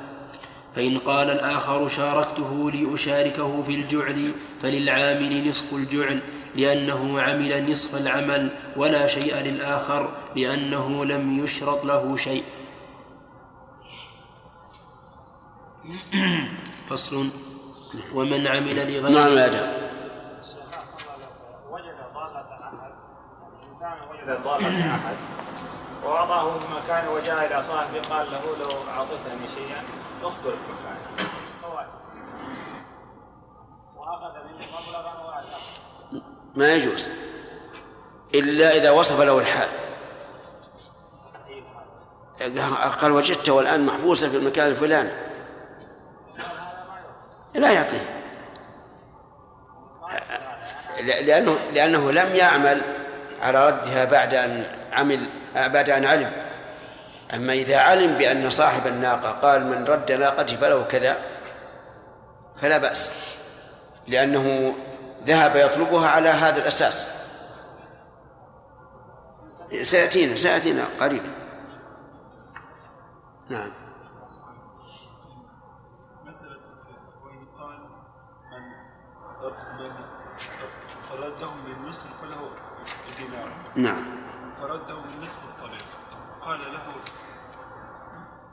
فإن 0.76 0.98
قال 0.98 1.30
الآخر 1.30 1.88
شاركته 1.88 2.72
لأشاركه 2.72 3.64
في 3.64 3.76
الجعل 3.76 4.32
فللعامل 4.62 5.50
نصف 5.50 5.74
الجعل. 5.74 6.20
لأنه 6.56 7.22
عمل 7.22 7.72
نصف 7.72 7.96
العمل 7.96 8.50
ولا 8.78 9.08
شيء 9.08 9.36
للآخر 9.36 10.10
لأنه 10.36 11.06
لم 11.06 11.44
يشرط 11.44 11.86
له 11.86 12.18
شيء. 12.18 12.44
فصل. 16.90 17.30
ومن 18.14 18.48
عمل 18.48 18.76
لغيره. 18.76 19.10
نعم 19.10 19.38
يا 19.38 19.46
أدم. 19.46 19.68
وجد 21.72 21.96
ضالة 22.14 22.40
أحد. 22.64 22.92
الإنسان 23.64 23.98
وجد 24.12 24.44
ضالة 24.44 24.96
أحد. 24.96 25.16
ووضعه 26.06 26.60
في 26.60 26.68
مكان 26.74 27.08
وجاء 27.08 27.46
إلى 27.48 27.64
صاحبه 27.64 28.02
قال 28.02 28.28
له 28.32 28.42
لو 28.46 28.72
أعطيتني 28.98 29.48
شيئا 29.56 29.84
اخبر 30.24 30.54
مكانه 30.70 31.30
وأخذ 33.96 34.34
منه 34.46 34.66
مبلغا 34.80 35.14
وأعطاه 35.25 35.25
ما 36.56 36.74
يجوز 36.74 37.10
إلا 38.36 38.76
إذا 38.76 38.92
وصف 38.92 39.22
له 39.22 39.40
الحال. 39.40 39.70
قال 43.02 43.12
وجدته 43.12 43.54
والآن 43.54 43.86
محبوسا 43.86 44.30
في 44.30 44.38
المكان 44.38 44.68
الفلاني. 44.68 45.12
لا 47.54 47.72
يعطيه. 47.72 48.02
لأنه 51.00 51.58
لأنه 51.74 52.12
لم 52.12 52.36
يعمل 52.36 52.82
على 53.42 53.68
ردها 53.68 54.06
بعد 54.06 54.34
أن 54.34 54.66
عمل 54.92 55.30
بعد 55.56 55.90
أن 55.90 56.06
علم. 56.06 56.32
أما 57.34 57.54
إذا 57.54 57.78
علم 57.78 58.18
بأن 58.18 58.50
صاحب 58.50 58.88
الناقة 58.88 59.32
قال 59.32 59.66
من 59.66 59.86
رد 59.86 60.12
ناقتي 60.12 60.58
فله 60.58 60.84
كذا 60.84 61.18
فلا 62.62 62.78
بأس. 62.78 63.12
لأنه 64.08 64.76
ذهب 65.26 65.56
يطلبها 65.56 66.10
على 66.10 66.30
هذا 66.30 66.58
الأساس. 66.58 67.08
سيأتينا 69.82 70.36
سيأتينا 70.36 70.86
قريبا. 71.00 71.32
نعم. 73.50 73.72
مسألة 76.26 76.58
وإن 77.24 77.46
قال 77.60 77.80
من 78.52 78.64
من 79.80 79.92
رده 81.20 81.52
من 81.52 81.90
مصر 81.90 82.10
فله 82.10 82.50
دينار. 83.18 83.72
نعم. 83.76 84.26
فرده 84.62 85.00
من 85.02 85.24
نصف 85.24 85.44
الطريق. 85.44 85.86
قال 86.42 86.60
له 86.60 86.94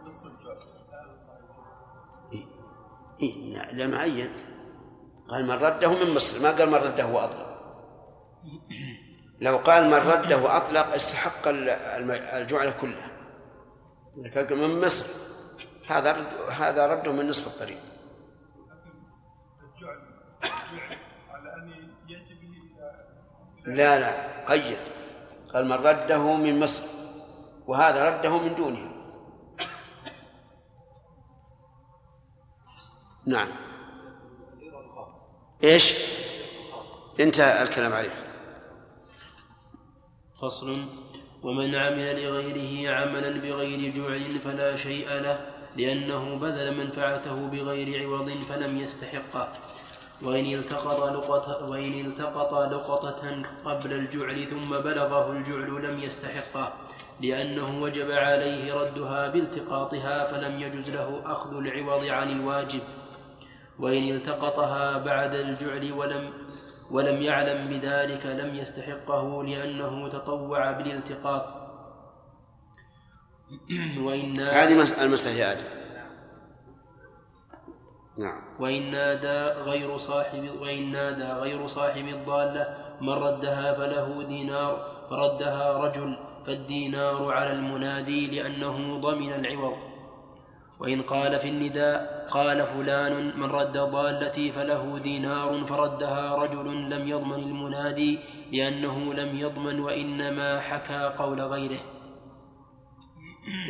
نصف 0.07 0.27
الجعل 0.27 0.57
هذا 0.93 1.17
صحيح. 1.17 1.43
إيه 3.23 3.59
نعم 3.59 3.77
لأنه 3.77 3.99
عين 3.99 4.42
قال 5.33 5.47
من 5.47 5.55
رده 5.55 6.05
من 6.05 6.15
مصر. 6.15 6.41
ما 6.41 6.51
قال 6.51 6.69
من 6.69 6.75
رده 6.75 7.07
وأطلق 7.07 7.53
لو 9.41 9.57
قال 9.59 9.85
من 9.87 9.95
رده 9.95 10.37
وأطلق 10.37 10.95
استحق 10.95 11.49
الجعل 11.49 12.73
كله 12.81 13.11
لكن 14.17 14.59
من 14.59 14.81
مصر 14.85 15.05
هذا 15.89 16.13
رد 16.13 16.51
هذا 16.51 16.87
رده 16.87 17.13
من 17.13 17.29
نصف 17.29 17.47
الطريق. 17.47 17.79
لا 23.67 23.99
لا 23.99 24.45
قيد. 24.47 24.79
قال 25.55 25.65
من 25.65 25.73
رده 25.73 26.37
من 26.37 26.61
مصر 26.61 26.83
وهذا 27.67 28.09
رده 28.09 28.39
من 28.39 28.55
دونه 28.55 28.93
نعم. 33.27 33.72
إيش؟ 35.65 35.95
انتهى 37.21 37.63
الكلام 37.63 37.93
عليه. 37.93 38.15
فصل. 40.43 40.77
ومن 41.43 41.75
عمل 41.75 42.25
لغيره 42.25 42.95
عملا 42.95 43.41
بغير 43.41 43.93
جعل 43.97 44.39
فلا 44.45 44.77
شيء 44.77 45.09
له 45.09 45.41
لأنه 45.77 46.39
بذل 46.39 46.77
منفعته 46.77 47.35
بغير 47.35 48.09
عوض 48.09 48.43
فلم 48.49 48.79
يستحقه. 48.79 49.53
وإن 50.23 50.55
التقط 50.55 51.05
لقطة 51.05 51.65
وإن 51.71 52.07
التقط 52.07 52.55
لقطة 52.55 53.43
قبل 53.65 53.93
الجعل 53.93 54.47
ثم 54.47 54.71
بلغه 54.79 55.33
الجعل 55.33 55.85
لم 55.85 56.01
يستحقه 56.01 56.73
لأنه 57.21 57.83
وجب 57.83 58.11
عليه 58.11 58.75
ردها 58.75 59.29
بالتقاطها 59.29 60.25
فلم 60.27 60.61
يجز 60.61 60.91
له 60.91 61.23
أخذ 61.27 61.57
العوض 61.57 62.05
عن 62.05 62.31
الواجب. 62.31 62.81
وإن 63.79 64.09
التقطها 64.09 64.99
بعد 64.99 65.35
الجعل 65.35 65.93
ولم 65.93 66.33
ولم 66.91 67.23
يعلم 67.23 67.69
بذلك 67.69 68.27
لم 68.27 68.55
يستحقه 68.55 69.45
لأنه 69.45 70.09
تطوع 70.09 70.73
بالالتقاط. 70.73 71.45
وإن 74.07 74.41
هذه 74.41 74.73
المسألة 75.05 75.53
هذه 75.53 75.65
نعم. 78.19 78.41
وإن 78.61 78.91
نادى 78.91 79.61
غير 79.61 79.97
صاحب 79.97 80.51
وإن 80.61 80.93
نادى 80.93 81.25
غير 81.25 81.67
صاحب 81.67 82.05
الضالة 82.09 82.77
من 83.01 83.09
ردها 83.13 83.75
فله 83.75 84.23
دينار 84.23 84.87
فردها 85.11 85.73
رجل 85.73 86.19
فالدينار 86.47 87.33
على 87.33 87.53
المنادي 87.53 88.27
لأنه 88.27 89.01
ضمن 89.01 89.33
العوض. 89.33 89.92
وإن 90.83 91.03
قال 91.03 91.41
في 91.41 91.49
النداء 91.49 92.27
قال 92.31 92.67
فلان 92.67 93.41
من 93.41 93.51
رد 93.51 93.73
ضالتي 93.73 94.53
فله 94.53 94.99
دينار 94.99 95.65
فردها 95.65 96.35
رجل 96.35 96.91
لم 96.91 97.09
يضمن 97.09 97.39
المنادي 97.39 98.19
لأنه 98.53 99.15
لم 99.15 99.37
يضمن 99.37 99.81
وإنما 99.81 100.61
حكى 100.61 101.15
قول 101.19 101.41
غيره. 101.41 101.81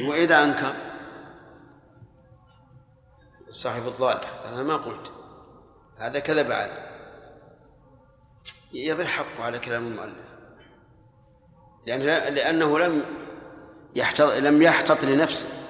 وإذا 0.08 0.44
أنكر 0.44 0.72
صاحب 3.50 3.86
الضالة 3.86 4.48
أنا 4.48 4.62
ما 4.62 4.76
قلت 4.76 5.12
هذا 5.98 6.18
كذب 6.18 6.52
علي. 6.52 6.92
يضيع 8.72 9.06
حقه 9.06 9.44
على 9.44 9.58
كلام 9.58 9.86
المؤلف. 9.86 10.32
لأنه 11.86 12.78
لم 12.78 13.04
يحتط 13.96 14.32
لم 14.32 14.62
يحتط 14.62 15.04
لنفسه. 15.04 15.61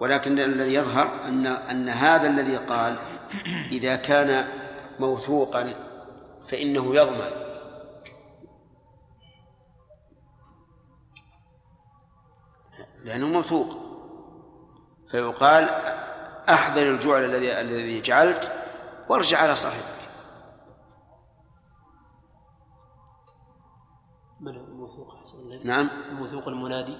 ولكن 0.00 0.38
الذي 0.38 0.74
يظهر 0.74 1.24
أن 1.24 1.46
أن 1.46 1.88
هذا 1.88 2.26
الذي 2.26 2.56
قال 2.56 2.98
إذا 3.72 3.96
كان 3.96 4.48
موثوقا 5.00 5.74
فإنه 6.48 6.94
يضمن. 6.94 7.48
لأنه 13.04 13.28
موثوق. 13.28 13.88
فيقال 15.10 15.68
أحضر 16.48 16.82
الجعل 16.82 17.24
الذي 17.24 17.60
الذي 17.60 18.00
جعلت 18.00 18.52
وارجع 19.08 19.38
على 19.38 19.56
صاحبك. 19.56 19.98
الموثوق 24.40 25.14
نعم. 25.64 25.88
الموثوق 26.10 26.48
المنادي. 26.48 26.96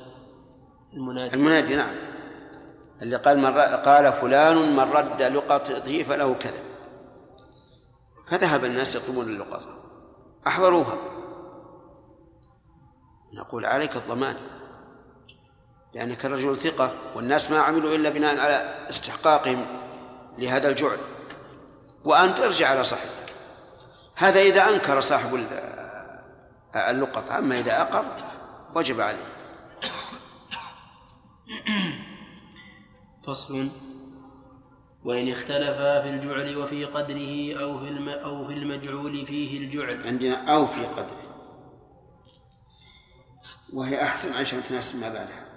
المنادي. 0.92 1.34
المنادي 1.34 1.76
نعم. 1.76 2.17
اللي 3.02 3.16
قال 3.16 3.38
من 3.38 3.58
قال 3.58 4.12
فلان 4.12 4.76
من 4.76 4.92
رد 4.92 5.22
لقطته 5.22 6.02
فله 6.02 6.34
كذا 6.34 6.60
فذهب 8.30 8.64
الناس 8.64 8.94
يطلبون 8.94 9.26
اللقطة 9.26 9.66
أحضروها. 10.46 10.96
نقول 13.32 13.66
عليك 13.66 13.96
الضمان. 13.96 14.36
لأنك 15.94 16.24
رجل 16.24 16.58
ثقة 16.58 16.92
والناس 17.14 17.50
ما 17.50 17.58
عملوا 17.58 17.94
إلا 17.94 18.08
بناء 18.08 18.40
على 18.40 18.86
استحقاقهم 18.90 19.66
لهذا 20.38 20.68
الجعل. 20.68 20.98
وأنت 22.04 22.40
ارجع 22.40 22.68
على 22.68 22.84
صاحبك. 22.84 23.32
هذا 24.16 24.40
إذا 24.40 24.68
أنكر 24.68 25.00
صاحب 25.00 25.46
اللقطة. 26.76 27.38
أما 27.38 27.58
إذا 27.58 27.80
أقر 27.82 28.04
وجب 28.74 29.00
عليه. 29.00 29.37
فصل 33.28 33.68
وإن 35.04 35.32
اختلفا 35.32 36.02
في 36.02 36.08
الجعل 36.10 36.56
وفي 36.56 36.84
قدره 36.84 37.60
أو 37.60 37.78
في 37.78 38.14
أو 38.24 38.46
في 38.46 38.52
المجعول 38.52 39.26
فيه 39.26 39.58
الجعل. 39.58 40.06
عندنا 40.06 40.54
أو 40.54 40.66
في 40.66 40.86
قدره. 40.86 41.22
وهي 43.72 44.02
أحسن 44.02 44.32
عشان 44.32 44.62
تناسب 44.62 45.00
ما 45.00 45.08
بعدها. 45.08 45.48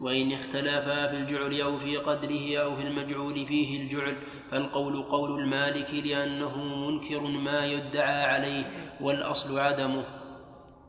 وإن 0.00 0.32
اختلفا 0.32 1.08
في 1.08 1.16
الجعل 1.16 1.60
أو 1.60 1.78
في 1.78 1.96
قدره 1.96 2.58
أو 2.58 2.76
في 2.76 2.82
المجعول 2.82 3.46
فيه 3.46 3.82
الجعل 3.82 4.16
فالقول 4.50 5.02
قول 5.02 5.40
المالك 5.40 5.90
لأنه 5.90 6.56
منكر 6.56 7.20
ما 7.20 7.66
يدعى 7.66 8.24
عليه 8.24 8.96
والأصل 9.00 9.58
عدمه. 9.58 10.04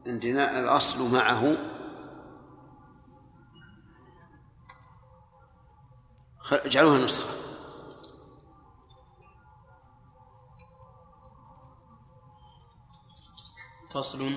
عندنا 0.08 0.60
الأصل 0.60 1.16
معه 1.16 1.58
اجعلوها 6.52 6.98
نسخة. 6.98 7.34
فصل. 13.94 14.32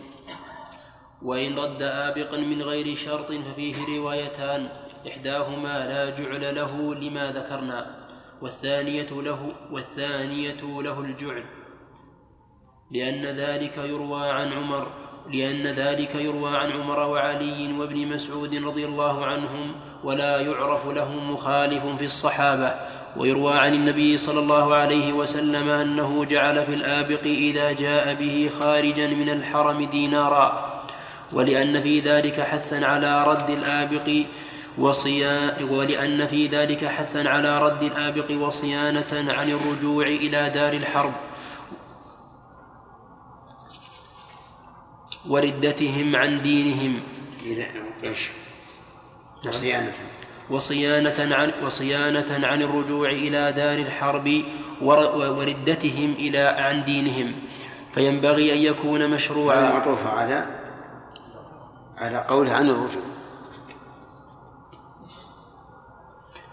وإن 1.23 1.59
رد 1.59 1.83
آبقا 1.83 2.37
من 2.37 2.63
غير 2.63 2.97
شرط 2.97 3.33
ففيه 3.33 3.99
روايتان. 3.99 4.69
إحداهما 5.09 5.87
لا 5.87 6.11
جعل 6.19 6.55
له 6.55 6.95
لما 6.95 7.33
ذكرنا 7.33 8.09
والثانية 8.43 9.11
له 9.11 9.53
والثانية 9.71 10.81
له 10.83 11.01
الجعل. 11.01 11.45
لأن 12.91 13.27
ذلك 13.41 13.79
يروى 13.79 14.31
عن 14.31 14.53
عمر. 14.53 15.06
لأن 15.33 15.67
ذلك 15.67 16.15
يروى 16.15 16.57
عن 16.57 16.73
عمر 16.73 16.99
وعلي 16.99 17.73
وابن 17.79 18.07
مسعود 18.07 18.55
رضي 18.55 18.85
الله 18.85 19.27
عنهم 19.27 19.73
ولا 20.05 20.41
يعرف 20.41 20.87
لهم 20.87 21.33
مخالف 21.33 21.87
في 21.99 22.05
الصحابة 22.05 22.75
ويروى 23.17 23.59
عن 23.59 23.75
النبي 23.75 24.17
صلى 24.17 24.41
الله 24.41 24.75
عليه 24.75 25.13
وسلم 25.13 25.69
أنه 25.69 26.25
جعل 26.25 26.67
في 26.67 26.75
الآبق 26.75 27.23
إذا 27.25 27.73
جاء 27.73 28.15
به 28.15 28.51
خارجا 28.61 29.07
من 29.07 29.29
الحرم 29.29 29.85
دينارا 29.85 30.77
ولأن 31.33 31.81
في 31.81 32.01
ذلك 32.01 32.41
حثا 32.41 32.85
على 32.85 33.25
رد 33.25 33.51
الآبق 33.51 34.25
ولأن 35.71 36.27
في 36.27 36.47
ذلك 36.47 36.85
حثا 36.85 37.29
على 37.29 37.59
رد 37.63 37.83
الآبق 37.83 38.31
وصيانة 38.31 39.33
عن 39.33 39.51
الرجوع 39.51 40.05
إلى 40.05 40.51
دار 40.55 40.73
الحرب. 40.73 41.13
وردتهم 45.29 46.17
عن 46.17 46.43
دينهم. 46.43 47.01
إيش؟ 48.05 48.29
وصيانة. 49.47 49.93
وصيانة 50.51 51.35
عن 51.35 51.53
وصيانة 51.65 52.47
عن 52.47 52.63
الرجوع 52.63 53.11
إلى 53.11 53.53
دار 53.53 53.79
الحرب 53.79 54.45
وردتهم 54.83 56.13
إلى 56.13 56.39
عن 56.39 56.85
دينهم. 56.85 57.33
فينبغي 57.95 58.53
أن 58.53 58.59
يكون 58.59 59.11
مشروعا. 59.11 59.73
معطوف 59.73 60.07
على 60.07 60.47
على 61.99 62.25
قوله 62.29 62.53
عن 62.53 62.69
الرجوع. 62.69 63.03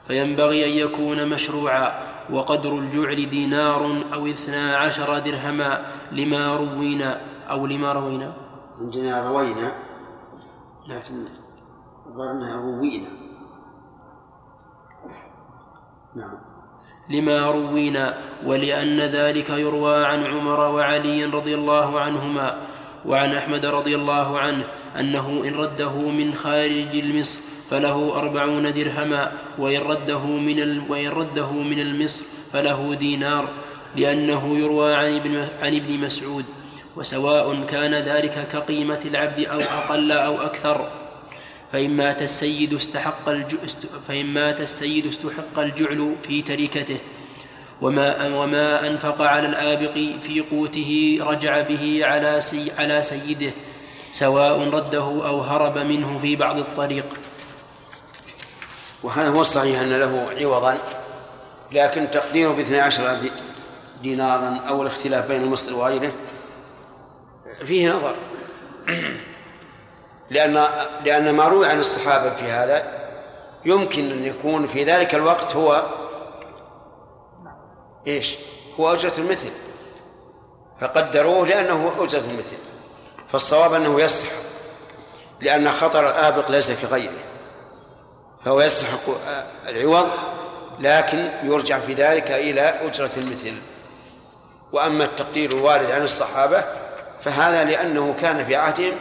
فينبغي 0.08 0.66
أن 0.66 0.88
يكون 0.88 1.30
مشروعا. 1.30 2.14
وقدر 2.30 2.78
الجعل 2.78 3.30
دينار 3.30 4.04
أو 4.14 4.28
اثنا 4.28 4.78
عشر 4.78 5.20
درهما 5.20 5.86
لما 6.12 6.56
روينا 6.58 7.22
أو 7.50 7.68
لما 7.68 7.94
روينا. 7.94 8.43
عندنا 8.82 9.30
روينا 9.30 9.74
لكن 10.88 11.28
ظنها 12.18 12.56
روينا 12.56 13.10
نعم 16.16 16.38
لما 17.10 17.52
روينا 17.52 18.18
ولأن 18.46 19.00
ذلك 19.00 19.50
يروى 19.50 20.06
عن 20.06 20.24
عمر 20.24 20.60
وعلي 20.60 21.26
رضي 21.26 21.56
الله 21.56 22.00
عنهما 22.00 22.68
وعن 23.06 23.36
أحمد 23.36 23.66
رضي 23.66 23.96
الله 23.96 24.40
عنه 24.40 24.66
أنه 25.00 25.30
إن 25.30 25.56
رده 25.56 25.98
من 25.98 26.34
خارج 26.34 26.96
المصر 26.96 27.40
فله 27.70 28.16
أربعون 28.16 28.74
درهما 28.74 29.32
وإن 29.60 29.82
رده 29.82 30.26
من. 30.26 30.90
وإن 30.92 31.08
رده 31.08 31.52
من 31.52 31.80
المصر 31.80 32.26
فله 32.52 32.96
دينار 32.96 33.50
لأنه 33.96 34.58
يروى 34.58 34.96
عن 35.62 35.76
ابن 35.76 36.00
مسعود 36.00 36.46
وسواء 36.96 37.66
كان 37.66 37.94
ذلك 37.94 38.48
كقيمة 38.52 39.00
العبد 39.06 39.40
أو 39.40 39.60
أقل 39.60 40.12
أو 40.12 40.42
أكثر 40.42 40.92
فإن 41.72 41.98
مات 41.98 42.22
السيد 42.22 42.74
استحق. 42.74 43.30
فإن 44.08 44.26
مات 44.26 44.62
السيد 44.62 45.06
استحق 45.06 45.60
الجعل 45.60 46.16
في 46.28 46.42
تركته 46.42 46.98
وما 47.82 48.28
وما 48.28 48.88
أنفق 48.88 49.22
على 49.22 49.48
الآبق 49.48 49.94
في 50.22 50.44
قوته 50.52 51.18
رجع 51.22 51.62
به 51.62 52.02
على 52.04 52.40
سي... 52.40 52.72
على 52.78 53.02
سيده 53.02 53.52
سواء 54.12 54.70
رده 54.70 55.04
أو 55.04 55.42
هرب 55.42 55.78
منه 55.78 56.18
في 56.18 56.36
بعض 56.36 56.58
الطريق 56.58 57.06
وهذا 59.04 59.30
هو 59.30 59.42
الصحيح 59.42 59.80
أن 59.80 60.00
له 60.00 60.30
عوضا 60.42 60.78
لكن 61.72 62.12
تقديره 62.12 62.52
باثني 62.52 62.80
عشر 62.80 63.18
دينارا 64.04 64.60
أو 64.70 64.82
الاختلاف 64.82 65.28
بين 65.28 65.42
المصدر 65.42 65.76
وغيره 65.76 66.12
فيه 67.66 67.92
نظر. 67.92 68.16
لأن 70.30 70.68
لأن 71.06 71.36
ما 71.36 71.48
روي 71.48 71.68
عن 71.68 71.80
الصحابة 71.80 72.30
في 72.36 72.44
هذا 72.44 73.04
يمكن 73.66 74.12
أن 74.12 74.26
يكون 74.26 74.68
في 74.68 74.84
ذلك 74.84 75.16
الوقت 75.16 75.56
هو 75.56 75.84
إيش؟ 78.08 78.36
هو 78.80 78.94
أجرة 78.94 79.14
المثل. 79.18 79.52
فقدروه 80.82 81.48
لأنه 81.48 81.92
أجرة 82.00 82.24
المثل. 82.32 82.58
فالصواب 83.32 83.74
أنه 83.74 84.02
يستحق. 84.02 84.44
لأن 85.42 85.72
خطر 85.72 86.10
الآبق 86.10 86.52
ليس 86.52 86.72
في 86.72 86.88
غيره. 86.88 87.24
فهو 88.46 88.62
يستحق 88.62 89.10
العوض 89.70 90.08
لكن 90.80 91.30
يرجع 91.44 91.80
في 91.80 91.94
ذلك 91.94 92.32
إلى 92.32 92.62
أجرة 92.62 93.12
المثل. 93.18 93.54
وأما 94.72 95.06
التقدير 95.06 95.52
الوارد 95.52 95.92
عن 95.92 96.02
الصحابة 96.02 96.64
فهذا 97.24 97.64
لأنه 97.64 98.14
كان 98.22 98.46
في 98.46 98.56
عهدهم 98.56 99.00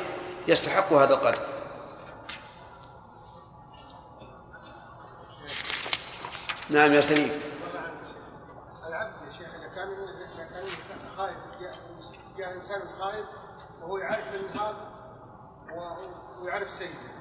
يستحق 0.48 0.92
هذا 0.92 1.14
القدر 1.14 1.42
نعم 6.70 6.92
يا 6.92 7.00
سليم. 7.00 7.30
العبد 8.86 9.12
يا 9.26 9.30
شيخ 9.32 9.54
اذا 9.54 9.68
كان 9.74 9.88
اذا 9.88 10.44
كان 10.44 10.64
خائف 11.16 11.36
جاء 12.38 12.54
انسان 12.56 12.80
خائف 13.00 13.24
وهو 13.82 13.98
يعرف 13.98 14.24
النهار 14.34 14.74
ويعرف 16.42 16.70
سيده 16.70 17.12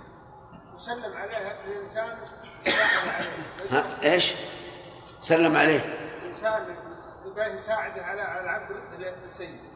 وسلم 0.76 1.18
عليه 1.18 1.62
الانسان 1.68 2.18
ها 3.72 3.86
إيش؟ 4.04 4.34
سلم 5.22 5.58
عليه. 5.58 5.98
إنسان 6.26 6.76
يبغى 7.26 7.46
يساعده 7.46 8.06
على 8.06 8.22
على 8.22 8.44
العبد 8.44 8.72
رده 8.72 9.16
لسيده 9.28 9.71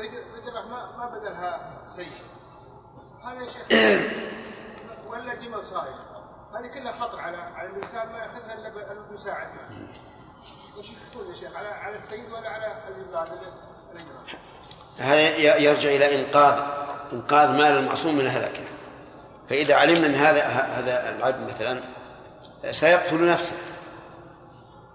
ويجره 0.00 0.68
ما 0.70 0.96
ما 0.98 1.18
بدلها 1.18 1.78
سيد 1.86 2.12
هذا 3.24 3.42
يا 3.44 3.50
شيخ 3.50 3.66
ولا 5.10 5.34
دي 5.34 5.48
مصائب 5.48 5.94
هذه 6.54 6.66
كلها 6.66 6.92
خطر 6.92 7.20
على 7.20 7.36
على 7.36 7.68
الإنسان 7.68 8.12
ما 8.12 8.18
يأخذها 8.18 8.54
إلا 8.54 8.68
بالمساعده 8.68 9.60
وش 10.78 10.86
تقول 11.12 11.30
يا 11.30 11.34
شيخ؟ 11.34 11.56
على 11.56 11.68
على 11.68 11.96
السيد 11.96 12.32
ولا 12.32 12.48
على 12.48 12.82
العباد 12.88 13.28
هذا 14.98 15.36
يرجع 15.58 15.88
إلى 15.88 16.20
انقاذ 16.20 16.62
إنقاذ 17.12 17.48
مال 17.48 17.78
المعصوم 17.78 18.14
من 18.14 18.20
الهلكه 18.20 18.62
فإذا 19.50 19.76
علمنا 19.76 20.06
إن 20.06 20.14
هذا 20.14 20.42
هذا 20.48 21.16
العبد 21.16 21.50
مثلا 21.50 21.80
سيقتل 22.70 23.28
نفسه. 23.28 23.56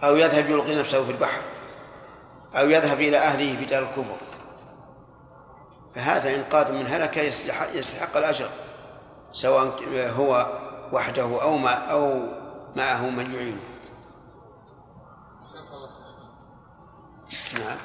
أو 0.03 0.15
يذهب 0.15 0.49
يلقي 0.49 0.75
نفسه 0.75 1.05
في 1.05 1.11
البحر. 1.11 1.41
أو 2.55 2.69
يذهب 2.69 2.99
إلى 2.99 3.17
أهله 3.17 3.57
في 3.57 3.65
دار 3.65 3.83
الكبر. 3.83 4.17
فهذا 5.95 6.35
انقاذ 6.35 6.71
من 6.71 6.87
هلكه 6.87 7.21
يستحق 7.73 8.17
الأجر 8.17 8.49
سواء 9.31 9.75
هو 10.17 10.47
وحده 10.91 11.41
أو 11.41 11.57
ما 11.57 11.73
أو 11.73 12.21
معه 12.75 13.09
من 13.09 13.35
يعينه 13.35 13.75
نعم. 17.53 17.77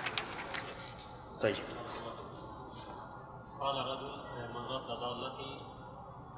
طيب. 1.41 1.55
قال 3.61 3.77
رجل 3.77 4.11
من 4.55 4.67
رد 4.67 4.87
ضالتي 4.87 5.57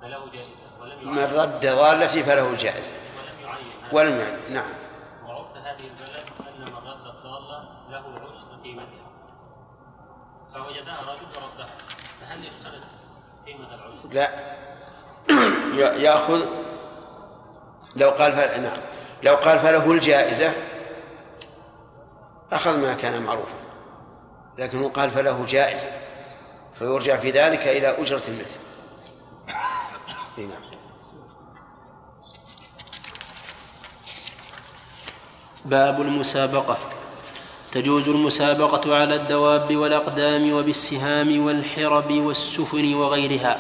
فله 0.01 0.31
جائزة 0.33 0.81
ولم 0.81 1.15
من 1.15 1.25
رد 1.25 1.67
ضالتي 1.67 2.25
فله 2.25 2.57
جائزة. 2.57 2.93
ولم 2.93 3.41
يعين. 3.43 3.73
ولم 3.93 4.17
يعين. 4.17 4.55
نعم. 4.55 4.73
وعرف 5.27 5.57
هذه 5.57 5.87
البلد 5.87 6.27
أن 6.49 6.61
من 6.61 6.75
رد 6.75 7.07
الضالة 7.07 7.69
له 7.91 8.29
عشر 8.29 8.63
قيمتها. 8.65 9.02
فوجدها 10.55 11.01
رجل 11.01 11.27
وردها 11.37 11.69
فهل 12.21 12.45
يشترط 12.45 12.83
قيمة 13.47 13.75
العشر؟ 13.75 14.09
لا. 14.11 14.53
يأخذ 15.97 16.47
لو 17.97 18.11
قال 18.11 18.33
فل... 18.33 18.63
نعم. 18.63 18.81
لو 19.23 19.35
قال 19.35 19.59
فله 19.59 19.93
الجائزة 19.93 20.53
أخذ 22.53 22.79
ما 22.79 22.95
كان 22.95 23.23
معروفا. 23.23 23.55
لكنه 24.59 24.89
قال 24.89 25.11
فله 25.11 25.45
جائزة 25.49 25.89
فيرجع 26.75 27.17
في 27.17 27.31
ذلك 27.31 27.69
إلى 27.69 27.89
أجرة 28.03 28.23
المثل. 28.29 28.59
نعم. 30.39 30.73
باب 35.65 36.01
المسابقة. 36.01 36.79
تجوز 37.73 38.09
المسابقة 38.09 38.97
على 38.97 39.15
الدواب 39.15 39.77
والأقدام 39.77 40.53
وبالسهام 40.53 41.45
والحرب 41.47 42.19
والسفن 42.19 42.95
وغيرها. 42.95 43.59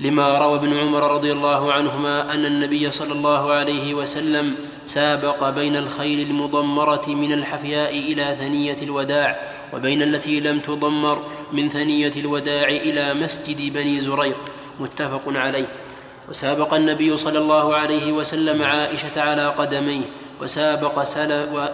لما 0.00 0.38
روى 0.38 0.54
ابن 0.54 0.78
عمر 0.78 1.14
رضي 1.14 1.32
الله 1.32 1.72
عنهما 1.72 2.34
أن 2.34 2.46
النبي 2.46 2.90
صلى 2.90 3.12
الله 3.12 3.52
عليه 3.52 3.94
وسلم 3.94 4.54
سابق 4.84 5.50
بين 5.50 5.76
الخيل 5.76 6.30
المضمرة 6.30 7.08
من 7.08 7.32
الحفياء 7.32 7.98
إلى 7.98 8.36
ثنية 8.40 8.76
الوداع 8.82 9.52
وبين 9.74 10.02
التي 10.02 10.40
لم 10.40 10.60
تضمر 10.60 11.22
من 11.52 11.68
ثنية 11.68 12.12
الوداع 12.16 12.68
إلى 12.68 13.14
مسجد 13.14 13.72
بني 13.72 14.00
زريق 14.00 14.36
متفق 14.80 15.22
عليه. 15.26 15.68
وسابق 16.28 16.74
النبي 16.74 17.16
صلى 17.16 17.38
الله 17.38 17.74
عليه 17.74 18.12
وسلم 18.12 18.62
عائشة 18.62 19.20
على 19.22 19.46
قدميه 19.46 20.04
وسابق 20.40 21.02
سلم 21.02 21.68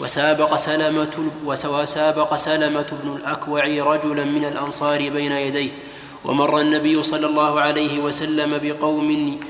وسابق 0.00 0.56
سلمة 0.56 1.30
وسابق 1.44 2.34
سلمة 2.34 2.86
بن 3.02 3.16
الأكوع 3.16 3.64
رجلا 3.64 4.24
من 4.24 4.44
الأنصار 4.44 4.98
بين 4.98 5.32
يديه 5.32 5.70
ومر 6.24 6.60
النبي 6.60 7.02
صلى 7.02 7.26
الله 7.26 7.60
عليه 7.60 7.98
وسلم 7.98 8.58
بقوم 8.62 9.40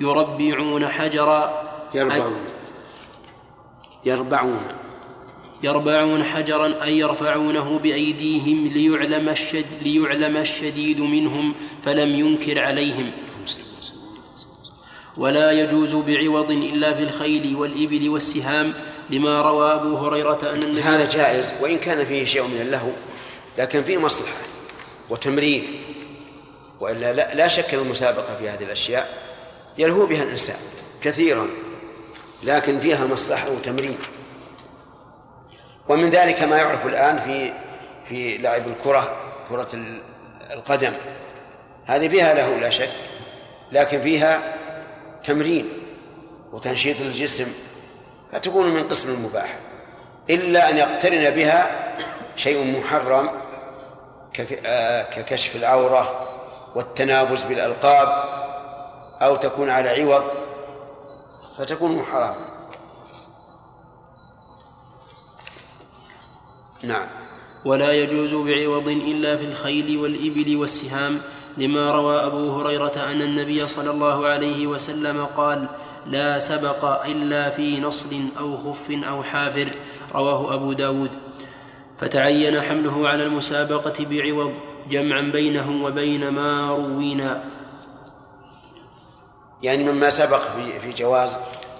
يربعون 0.00 0.88
حجرا. 0.88 1.64
يربعون. 1.94 2.34
يربعون. 4.04 4.62
يربعون 5.62 6.24
حجرا 6.24 6.84
أي 6.84 6.98
يرفعونه 6.98 7.78
بأيديهم 7.78 8.66
ليعلم, 8.66 9.28
الشد 9.28 9.82
ليعلم 9.82 10.36
الشديد 10.36 11.00
منهم 11.00 11.54
فلم 11.84 12.14
ينكر 12.14 12.58
عليهم. 12.58 13.10
ولا 15.16 15.50
يجوز 15.50 15.94
بعوض 15.94 16.50
إلا 16.50 16.92
في 16.92 17.02
الخيل 17.02 17.56
والإبل 17.56 18.08
والسهام 18.08 18.72
لما 19.10 19.42
روى 19.42 19.72
أبو 19.72 19.96
هريرة 19.96 20.50
أن 20.52 20.62
النبي 20.62 20.80
هذا 20.82 21.08
جائز 21.08 21.54
وإن 21.60 21.78
كان 21.78 22.04
فيه 22.04 22.24
شيء 22.24 22.42
من 22.42 22.60
اللهو 22.60 22.90
لكن 23.58 23.82
فيه 23.82 23.98
مصلحة 23.98 24.36
وتمرين. 25.10 25.82
وإلا 26.80 27.12
لا, 27.12 27.34
لا 27.34 27.48
شك 27.48 27.74
أن 27.74 27.80
المسابقة 27.80 28.36
في 28.38 28.48
هذه 28.48 28.62
الأشياء 28.62 29.18
يلهو 29.78 30.06
بها 30.06 30.22
الإنسان 30.22 30.56
كثيرا 31.02 31.46
لكن 32.42 32.80
فيها 32.80 33.06
مصلحة 33.06 33.50
وتمرين. 33.50 33.98
ومن 35.88 36.10
ذلك 36.10 36.42
ما 36.42 36.56
يعرف 36.56 36.86
الآن 36.86 37.18
في 37.18 37.52
في 38.08 38.38
لعب 38.38 38.68
الكرة 38.68 39.16
كرة 39.48 39.68
القدم. 40.50 40.92
هذه 41.84 42.08
فيها 42.08 42.34
له 42.34 42.58
لا 42.58 42.70
شك 42.70 42.90
لكن 43.72 44.00
فيها 44.00 44.54
تمرين 45.24 45.68
وتنشيط 46.52 47.00
للجسم 47.00 47.46
فتكون 48.34 48.74
من 48.74 48.88
قسم 48.88 49.14
المباح 49.14 49.58
إلا 50.30 50.70
أن 50.70 50.76
يقترن 50.76 51.30
بها 51.30 51.70
شيء 52.36 52.78
محرم 52.78 53.30
آه، 54.66 55.02
ككشف 55.02 55.56
العورة 55.56 56.28
والتنابز 56.74 57.42
بالألقاب 57.42 58.08
أو 59.22 59.36
تكون 59.36 59.70
على 59.70 59.88
عوض 59.88 60.24
فتكون 61.58 62.02
حراما 62.02 62.54
نعم. 66.82 67.06
ولا 67.64 67.92
يجوز 67.92 68.30
بعوض 68.30 68.88
إلا 68.88 69.36
في 69.36 69.44
الخيل 69.44 69.98
والإبل 69.98 70.56
والسهام 70.56 71.20
لما 71.56 71.90
روى 71.90 72.16
أبو 72.16 72.60
هريرة 72.60 72.96
أن 72.96 73.22
النبي 73.22 73.68
صلى 73.68 73.90
الله 73.90 74.26
عليه 74.26 74.66
وسلم 74.66 75.24
قال 75.24 75.68
لا 76.06 76.38
سبق 76.38 77.04
إلا 77.06 77.50
في 77.50 77.80
نصل 77.80 78.28
أو 78.38 78.56
خف 78.56 78.90
أو 78.90 79.22
حافر 79.22 79.70
رواه 80.14 80.54
أبو 80.54 80.72
داود. 80.72 81.10
فتعين 81.98 82.62
حمله 82.62 83.08
على 83.08 83.22
المسابقة 83.22 84.04
بعوض 84.04 84.54
جمعا 84.90 85.20
بينه 85.20 85.84
وبين 85.84 86.28
ما 86.28 86.70
روينا. 86.70 87.44
يعني 89.62 89.84
مما 89.84 90.10
سبق 90.10 90.40
في 90.40 90.80
في 90.80 90.90
جواز 90.90 91.38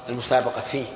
المسابقة 0.09 0.61
فيه. 0.61 0.87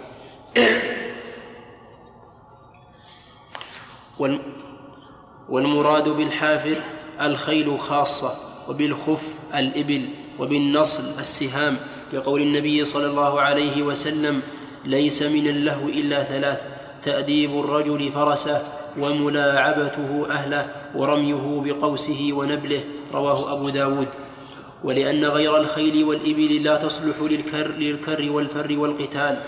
والمراد 5.48 6.08
بالحافر 6.08 6.80
الخيل 7.20 7.78
خاصة 7.80 8.32
وبالخف 8.68 9.22
الإبل 9.54 10.08
وبالنصل 10.38 11.20
السهام. 11.20 11.76
لقول 12.12 12.42
النبي 12.42 12.84
صلى 12.84 13.06
الله 13.06 13.40
عليه 13.40 13.82
وسلم 13.82 14.42
ليس 14.84 15.22
من 15.22 15.46
اللهو 15.46 15.88
إلا 15.88 16.22
ثلاث 16.22 16.60
تأديب 17.04 17.50
الرجل 17.50 18.10
فرسه 18.12 18.62
وملاعبته 18.98 20.26
أهله 20.30 20.66
ورميه 20.94 21.60
بقوسه 21.64 22.30
ونبله 22.32 22.84
رواه 23.14 23.52
أبو 23.52 23.68
داود. 23.68 24.08
ولأن 24.84 25.24
غير 25.24 25.56
الخيل 25.56 26.04
والإبل 26.04 26.62
لا 26.62 26.76
تصلح 26.76 27.16
للكر, 27.20 27.68
للكر 27.68 28.30
والفر 28.30 28.78
والقتال. 28.78 29.38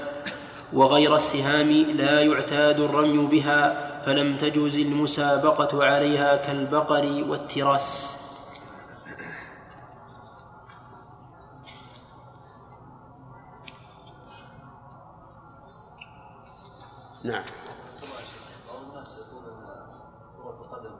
وغير 0.73 1.15
السهام 1.15 1.85
لا 1.99 2.21
يعتاد 2.21 2.81
الرمي 2.81 3.27
بها 3.27 3.91
فلم 4.07 4.37
تجوز 4.37 4.79
المسابقة 4.79 5.85
عليها 5.85 6.37
كالبقر 6.37 7.25
والتراس. 7.29 8.20
نعم. 17.25 17.45
الناس 18.89 19.15
يقول 19.19 19.45
ان 19.45 19.67
كرة 20.43 20.61
القدم 20.61 20.91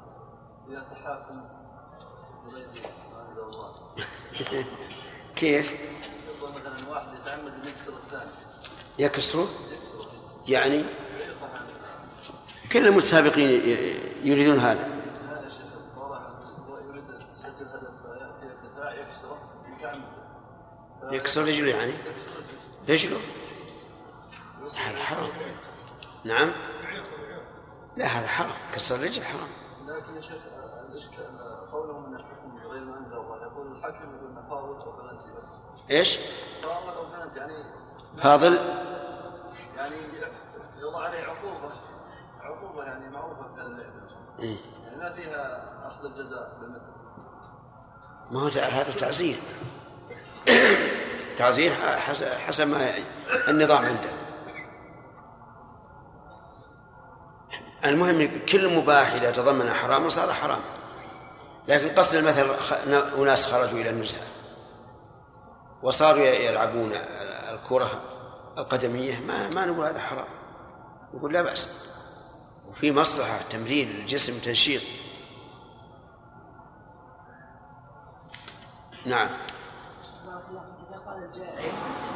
فيها 0.69 0.85
تحاكم 0.95 1.41
كيف؟ 5.37 5.73
يقول 6.37 6.51
مثلا 6.51 6.91
واحد 6.91 7.09
يتعمد 7.21 7.53
ان 7.53 7.69
يكسر 7.69 7.93
الثاني 7.93 8.31
يعني؟ 10.49 10.85
كل 12.73 12.87
المتسابقين 12.87 13.51
يريدون 14.23 14.59
هذا. 14.59 14.89
يكسر 21.13 21.45
رجله 21.45 21.71
يعني؟ 21.71 21.93
رجله؟ 22.89 23.19
حرام. 24.77 25.31
نعم. 26.25 26.53
لا 27.97 28.07
هذا 28.07 28.27
حرام. 28.27 28.51
كسر 28.75 28.95
الرجل 28.95 29.23
حرام. 29.23 29.49
لكن 29.87 30.17
يا 30.17 30.21
شيخ 30.21 30.43
الإشكال 30.89 31.41
قولهم 31.73 32.05
إن 32.05 32.15
الحكم 32.15 32.57
بغير 32.65 32.85
ما 32.85 32.99
أنزل 32.99 33.17
الله 33.17 33.43
يقول 33.43 33.77
الحكم 33.77 34.17
يقول 34.17 34.31
انه 34.31 34.49
فاول 34.51 34.81
أو 34.81 34.93
بلنتي 34.93 35.27
بس. 35.39 35.47
إيش؟ 35.91 36.19
فاول 36.63 36.95
أو 36.95 37.05
بلنتي 37.05 37.39
يعني 37.39 37.53
فاضل. 38.19 38.59
يعني 39.77 39.97
يوضع 40.81 41.03
عليه 41.03 41.19
عقوبة. 41.19 41.73
عقوبة 42.41 42.85
يعني 42.85 43.11
معروفة 43.11 43.43
في 43.55 43.61
هذا 43.61 43.67
اللعبه 43.67 44.01
إيه. 44.41 44.57
يعني 44.85 44.97
ما 44.97 45.13
فيها 45.13 45.71
أخذ 45.87 46.05
الجزاء 46.05 46.57
بالمثل. 46.61 46.81
ما 48.31 48.41
هو 48.41 48.47
هذا 48.47 48.93
تعزير. 48.93 49.37
تعزير 51.39 51.71
حسب, 51.75 52.27
حسب 52.27 52.69
ما 52.69 52.95
النظام 53.49 53.85
عنده. 53.85 54.20
المهم 57.85 58.31
كل 58.49 58.77
مباح 58.77 59.13
إذا 59.13 59.31
تضمن 59.31 59.71
حراما 59.73 60.09
صار 60.09 60.33
حراما. 60.33 60.63
لكن 61.69 61.95
قصد 61.95 62.17
المثل 62.17 62.51
أناس 63.19 63.47
خرجوا 63.47 63.79
إلى 63.79 63.91
النزهة 63.91 64.23
وصاروا 65.83 66.25
يلعبون 66.25 66.93
ال- 66.93 67.55
الكرة 67.55 67.91
القدمية. 68.59 69.21
ما 69.21 69.49
ما 69.49 69.65
نقول 69.67 69.87
هذا 69.87 70.01
حرام. 70.01 70.29
نقول 71.15 71.33
لا 71.33 71.43
بأس. 71.43 71.69
وفي 72.71 72.93
مصلحة 72.93 73.39
تمرين 73.51 73.91
الجسم 73.91 74.39
تنشيط. 74.39 74.83
نعم. 79.07 79.29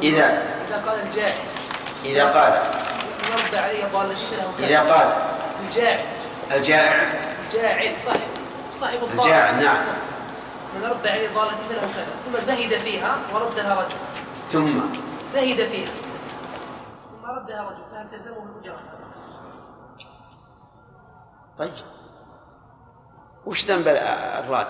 إذا 0.02 0.26
إذا 0.68 0.82
قال 0.86 1.00
الجاعل 1.00 1.38
إذا 2.04 2.24
قال. 2.32 2.62
نرد 3.30 3.54
عليه 3.54 3.84
ضالة 3.84 4.12
له 4.12 4.52
كذا. 4.58 4.66
إذا 4.66 4.80
قال. 4.92 5.34
الجاعل 5.76 6.00
الجائع 6.52 7.02
الجاعل 7.46 7.98
صاحب 7.98 8.20
صاحب 8.72 8.94
الضالة. 9.02 9.22
الجاعل 9.24 9.64
نعم. 9.64 9.84
نرد 10.82 11.06
عليه 11.06 11.28
ضالة 11.34 11.50
له 11.70 11.80
كذا. 11.80 12.06
ثم 12.26 12.38
زهد 12.40 12.78
فيها 12.78 13.18
وردها 13.34 13.74
رجل. 13.82 13.96
ثم. 14.52 14.80
زهد 15.24 15.68
فيها. 15.68 15.86
ثم 15.86 17.30
ردها 17.30 17.62
رجل. 17.62 17.82
فهل 17.92 18.10
تلزمه 18.10 18.36
الأجرة 18.42 18.82
طيب. 21.58 21.72
وش 23.46 23.66
ذنب 23.66 23.88
ال- 23.88 23.96
الراد؟ 24.44 24.66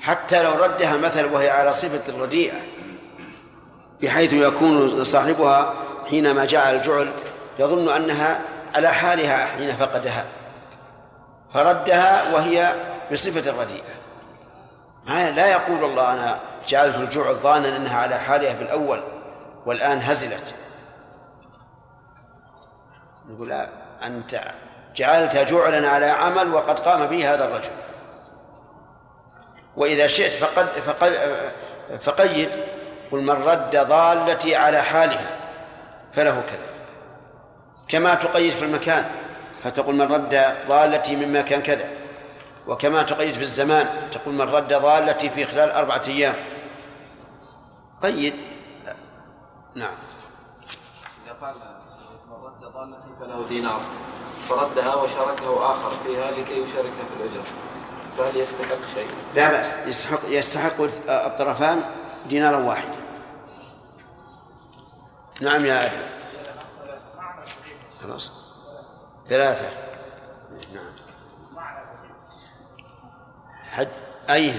حتى 0.00 0.42
لو 0.42 0.64
ردها 0.64 0.96
مثل 0.96 1.24
وهي 1.24 1.50
على 1.50 1.72
صفة 1.72 2.08
الرديئة. 2.08 2.60
بحيث 4.02 4.32
يكون 4.32 5.04
صاحبها 5.04 5.74
حينما 6.10 6.44
جعل 6.44 6.74
الجعل 6.74 7.10
يظن 7.58 7.88
أنها 7.88 8.40
على 8.74 8.88
حالها 8.88 9.46
حين 9.46 9.76
فقدها 9.76 10.24
فردها 11.54 12.34
وهي 12.34 12.74
بصفة 13.12 13.50
الرديئة 13.50 13.94
ما- 15.06 15.30
لا 15.30 15.46
يقول 15.46 15.84
الله 15.84 16.12
أنا 16.12 16.38
جعلت 16.68 16.96
الجعل 16.96 17.34
ظانا 17.34 17.76
أنها 17.76 17.96
على 17.96 18.18
حالها 18.18 18.54
في 18.54 18.62
الأول 18.62 19.02
والآن 19.66 19.98
هزلت. 20.02 20.54
نقول 23.28 23.48
لا 23.48 23.68
أنت 24.06 24.40
جعلت 24.96 25.36
جعلا 25.36 25.88
على 25.88 26.06
عمل 26.06 26.54
وقد 26.54 26.78
قام 26.80 27.06
به 27.06 27.34
هذا 27.34 27.44
الرجل. 27.44 27.70
وإذا 29.76 30.06
شئت 30.06 30.32
فقد 30.32 30.66
فقد 30.66 31.16
فقيد. 32.00 32.48
قل 33.12 33.20
من 33.22 33.30
رد 33.30 33.76
ضالتي 33.76 34.56
على 34.56 34.82
حالها 34.82 35.36
فله 36.12 36.42
كذا. 36.48 36.70
كما 37.88 38.14
تقيد 38.14 38.52
في 38.52 38.64
المكان 38.64 39.04
فتقول 39.62 39.94
من 39.94 40.12
رد 40.12 40.54
ضالتي 40.68 41.16
من 41.16 41.32
مكان 41.32 41.62
كذا. 41.62 41.88
وكما 42.66 43.02
تقيد 43.02 43.34
في 43.34 43.42
الزمان 43.42 43.86
تقول 44.12 44.34
من 44.34 44.40
رد 44.40 44.72
ضالتي 44.72 45.30
في 45.30 45.44
خلال 45.44 45.70
أربعة 45.70 46.02
أيام. 46.08 46.34
قيد. 48.02 48.34
نعم. 49.74 49.94
إذا 51.26 51.32
قال 51.40 51.54
من 52.28 52.44
رد 52.44 52.72
ضالتي 52.72 53.08
فله 53.20 53.48
دينار 53.48 53.80
فردها 54.48 54.94
وشاركه 54.94 55.70
آخر 55.72 55.90
فيها 55.90 56.30
لكي 56.30 56.52
يشاركها 56.52 57.04
في 57.10 57.24
الأجرة 57.24 57.44
فهل 58.18 58.36
يستحق 58.36 58.78
شيء؟ 58.94 59.08
لا 59.34 59.48
بأس. 59.48 59.76
يستحق 59.86 60.20
يستحق 60.28 60.80
الطرفان 61.08 61.82
دينارا 62.26 62.56
واحدا. 62.56 62.99
نعم 65.40 65.66
يا 65.66 65.84
آدم 65.86 66.02
خلاص. 68.02 68.32
ثلاثة. 69.28 69.68
نعم. 70.74 70.84
حد 73.70 73.88
أي 74.30 74.48
نفس 74.48 74.56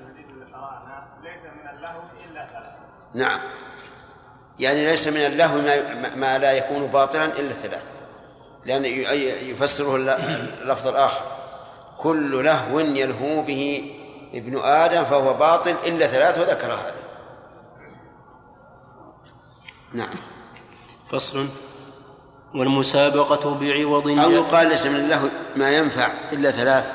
الحديث 0.00 0.26
اللي 0.30 0.44
قرأناه 0.54 1.04
ليس 1.22 1.40
من 1.42 1.68
اللهو 1.76 2.00
إلا 2.24 2.46
ثلاث 2.46 2.72
نعم. 3.14 3.40
يعني 4.58 4.86
ليس 4.86 5.08
من 5.08 5.16
اللهو 5.16 5.58
ما, 6.16 6.38
لا 6.38 6.52
يكون 6.52 6.86
باطلا 6.86 7.24
إلا 7.24 7.52
ثلاث 7.52 7.84
لأن 8.64 8.84
يفسره 9.50 9.96
الل- 9.96 10.10
اللفظ 10.62 10.86
الآخر. 10.88 11.22
كل 11.98 12.44
لهو 12.44 12.80
يلهو 12.80 13.42
به 13.42 13.92
ابن 14.34 14.58
آدم 14.58 15.04
فهو 15.04 15.34
باطل 15.34 15.74
إلا 15.86 16.06
ثلاث 16.06 16.38
وذكر 16.38 16.72
هذا 16.72 16.94
نعم. 19.92 20.14
فصل. 21.10 21.46
والمسابقة 22.54 23.58
بعوض 23.58 24.18
أو 24.18 24.30
يقال 24.30 24.68
ليس 24.68 24.86
من 24.86 24.94
اللهو 24.94 25.28
ما 25.56 25.70
ينفع 25.70 26.12
إلا 26.32 26.50
ثلاث. 26.50 26.94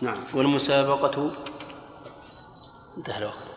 نعم. 0.00 0.24
والمسابقة 0.34 1.32
انتهى 2.96 3.18
الوقت. 3.18 3.55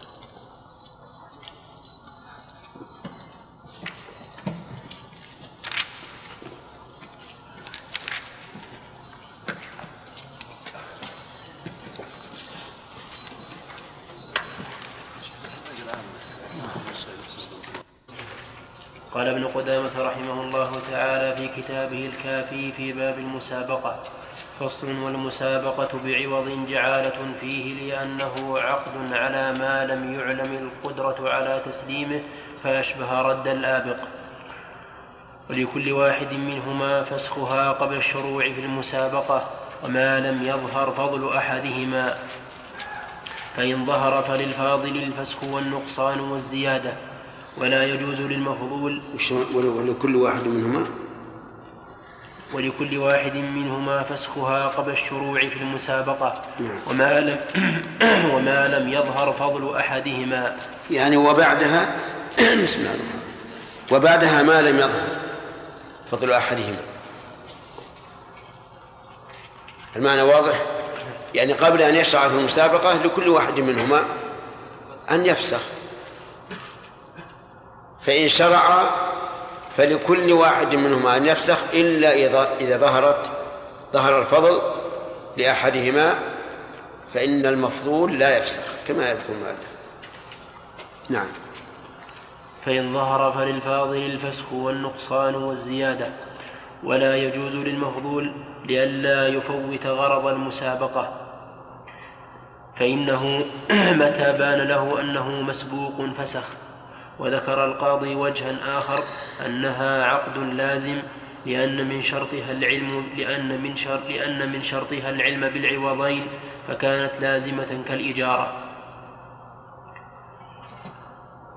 قال 19.19 19.27
ابن 19.27 19.47
قدامة 19.47 19.91
رحمه 19.97 20.41
الله 20.41 20.71
تعالى 20.91 21.35
في 21.35 21.61
كتابه 21.61 22.05
الكافي 22.05 22.71
في 22.71 22.91
باب 22.91 23.19
المسابقة 23.19 24.03
فصل 24.59 24.99
والمسابقة 24.99 25.89
بعوض 26.05 26.65
جعالة 26.69 27.33
فيه 27.41 27.73
لأنه 27.73 28.59
عقد 28.59 29.13
على 29.13 29.53
ما 29.59 29.85
لم 29.85 30.13
يعلم 30.13 30.69
القدرة 30.83 31.29
على 31.29 31.61
تسليمه 31.65 32.19
فأشبه 32.63 33.21
رد 33.21 33.47
الآبق. 33.47 33.97
ولكل 35.49 35.91
واحد 35.91 36.33
منهما 36.33 37.03
فسخها 37.03 37.71
قبل 37.71 37.95
الشروع 37.95 38.51
في 38.51 38.61
المسابقة 38.61 39.49
وما 39.83 40.19
لم 40.19 40.43
يظهر 40.43 40.91
فضل 40.91 41.37
أحدهما. 41.37 42.17
فإن 43.55 43.85
ظهر 43.85 44.23
فللفاضل 44.23 44.95
الفسخ 45.03 45.43
والنقصان 45.43 46.19
والزيادة. 46.19 46.93
ولا 47.57 47.83
يجوز 47.83 48.21
للمفضول 48.21 49.01
ولكل 49.53 50.15
واحد 50.15 50.47
منهما؟ 50.47 50.87
ولكل 52.53 52.97
واحد 52.97 53.35
منهما 53.35 54.03
فسخها 54.03 54.67
قبل 54.67 54.91
الشروع 54.91 55.39
في 55.39 55.57
المسابقة. 55.57 56.43
وما 56.89 57.19
لم 57.19 57.39
وما 58.35 58.67
لم 58.67 58.89
يظهر 58.89 59.33
فضل 59.33 59.75
أحدهما. 59.77 60.55
يعني 60.91 61.17
وبعدها 61.17 61.95
بسم 62.63 62.79
الله 62.79 62.91
الرحمن 62.91 63.19
وبعدها 63.91 64.43
ما 64.43 64.61
لم 64.61 64.77
يظهر 64.77 65.17
فضل 66.11 66.31
أحدهما. 66.31 66.77
المعنى 69.95 70.21
واضح؟ 70.21 70.61
يعني 71.35 71.53
قبل 71.53 71.81
أن 71.81 71.95
يشرع 71.95 72.27
في 72.27 72.35
المسابقة 72.35 73.03
لكل 73.03 73.29
واحد 73.29 73.59
منهما 73.59 74.05
أن 75.11 75.25
يفسخ. 75.25 75.78
فإن 78.01 78.27
شرع 78.27 78.89
فلكل 79.77 80.31
واحد 80.31 80.75
منهما 80.75 81.17
أن 81.17 81.25
يفسخ 81.25 81.59
إلا 81.73 82.13
إذا 82.61 82.77
ظهرت 82.77 83.31
ظهر 83.93 84.21
الفضل 84.21 84.61
لأحدهما 85.37 86.19
فإن 87.13 87.45
المفضول 87.45 88.19
لا 88.19 88.37
يفسخ 88.37 88.87
كما 88.87 89.09
يذكر 89.09 89.33
المؤلف. 89.33 89.69
نعم. 91.09 91.27
فإن 92.65 92.93
ظهر 92.93 93.31
فللفاضل 93.31 93.97
الفسخ 93.97 94.53
والنقصان 94.53 95.35
والزيادة 95.35 96.09
ولا 96.83 97.15
يجوز 97.15 97.55
للمفضول 97.55 98.33
لئلا 98.65 99.27
يفوت 99.27 99.85
غرض 99.85 100.27
المسابقة. 100.27 101.13
فإنه 102.75 103.45
متى 104.01 104.33
بان 104.33 104.67
له 104.67 105.01
أنه 105.01 105.29
مسبوق 105.29 106.05
فسخ. 106.17 106.68
وذكر 107.19 107.65
القاضي 107.65 108.15
وجها 108.15 108.77
آخر 108.77 109.03
أنها 109.45 110.05
عقد 110.05 110.37
لازم 110.37 110.95
لأن 111.45 111.89
من 111.89 112.01
شرطها 112.01 112.51
العلم 112.51 113.03
لأن 113.17 113.61
من 113.61 113.75
شرط 113.75 114.09
لأن 114.09 114.51
من 114.51 114.61
شرطها 114.61 115.09
العلم 115.09 115.49
بالعوضين 115.49 116.23
فكانت 116.67 117.11
لازمة 117.21 117.83
كالإجارة. 117.87 118.53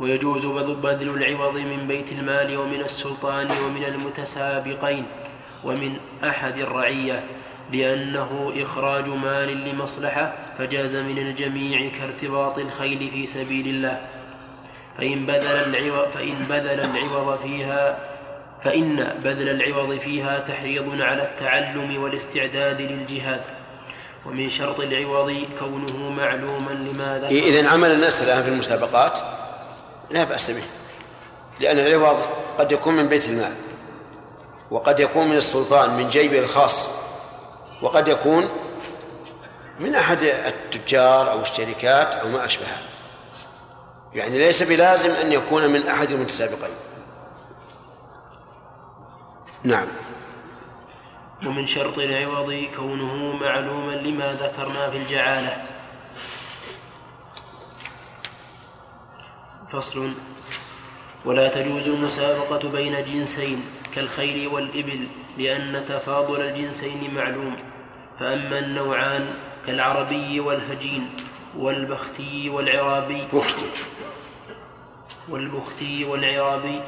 ويجوز 0.01 0.47
بذل 0.47 1.09
العوض 1.09 1.57
من 1.57 1.89
بيت 1.89 2.13
المال 2.13 2.57
ومن 2.57 2.81
السلطان 2.81 3.51
ومن 3.51 3.85
المتسابقين 3.85 5.05
ومن 5.65 5.97
أحد 6.25 6.59
الرعية 6.59 7.25
لأنه 7.73 8.53
إخراج 8.57 9.09
مال 9.09 9.69
لمصلحة 9.69 10.33
فجاز 10.59 10.97
من 10.97 11.19
الجميع 11.19 11.91
كارتباط 11.99 12.59
الخيل 12.59 13.11
في 13.11 13.27
سبيل 13.27 13.69
الله. 13.69 14.22
فإن 14.99 15.27
بذل 15.27 15.75
العوض 15.75 16.11
فإن 16.11 16.47
بذل 16.49 16.81
العوض 16.81 17.39
فيها 17.43 17.99
فإن 18.65 19.21
بذل 19.25 19.49
العوض 19.49 19.99
فيها 19.99 20.39
تحريض 20.39 21.01
على 21.01 21.23
التعلم 21.23 22.03
والاستعداد 22.03 22.81
للجهاد 22.81 23.41
ومن 24.27 24.49
شرط 24.49 24.81
العوض 24.81 25.45
كونه 25.59 26.11
معلوما 26.11 26.71
لماذا 26.71 27.29
إذا 27.29 27.69
عمل 27.69 27.91
الناس 27.91 28.23
الآن 28.23 28.43
في 28.43 28.49
المسابقات 28.49 29.21
لا 30.11 30.25
بأس 30.25 30.51
به 30.51 30.63
لأن 31.61 31.79
العوض 31.79 32.17
قد 32.59 32.73
يكون 32.73 32.95
من 32.95 33.09
بيت 33.09 33.29
المال 33.29 33.53
وقد 34.71 35.01
يكون 35.01 35.29
من 35.29 35.37
السلطان 35.37 35.91
من 35.91 36.09
جيبه 36.09 36.39
الخاص 36.39 36.89
وقد 37.83 38.09
يكون 38.09 38.49
من 39.81 39.95
أحد 39.95 40.19
التجار 40.23 41.31
أو 41.31 41.41
الشركات 41.41 42.15
أو 42.15 42.29
ما 42.29 42.45
أشبهها 42.45 42.92
يعني 44.15 44.39
ليس 44.39 44.63
بلازم 44.63 45.11
أن 45.11 45.33
يكون 45.33 45.71
من 45.71 45.87
أحد 45.87 46.11
المتسابقين. 46.11 46.75
نعم. 49.65 49.89
ومن 51.47 51.67
شرط 51.67 51.99
العوض 51.99 52.69
كونه 52.77 53.37
معلوما 53.37 53.93
لما 53.93 54.33
ذكرنا 54.33 54.91
في 54.91 54.97
الجعالة. 54.97 55.63
فصل. 59.73 60.13
ولا 61.25 61.49
تجوز 61.49 61.87
المسابقة 61.87 62.69
بين 62.69 63.05
جنسين 63.05 63.65
كالخيل 63.95 64.49
والإبل 64.49 65.09
لأن 65.39 65.85
تفاضل 65.89 66.41
الجنسين 66.41 67.15
معلوم. 67.15 67.57
فأما 68.21 68.59
النوعان 68.59 69.35
كالعربي 69.67 70.41
والهجين. 70.41 71.32
والبختي 71.59 72.51
والعرابي. 72.51 73.29
والبختي 75.29 76.05
والعرابي. 76.05 76.81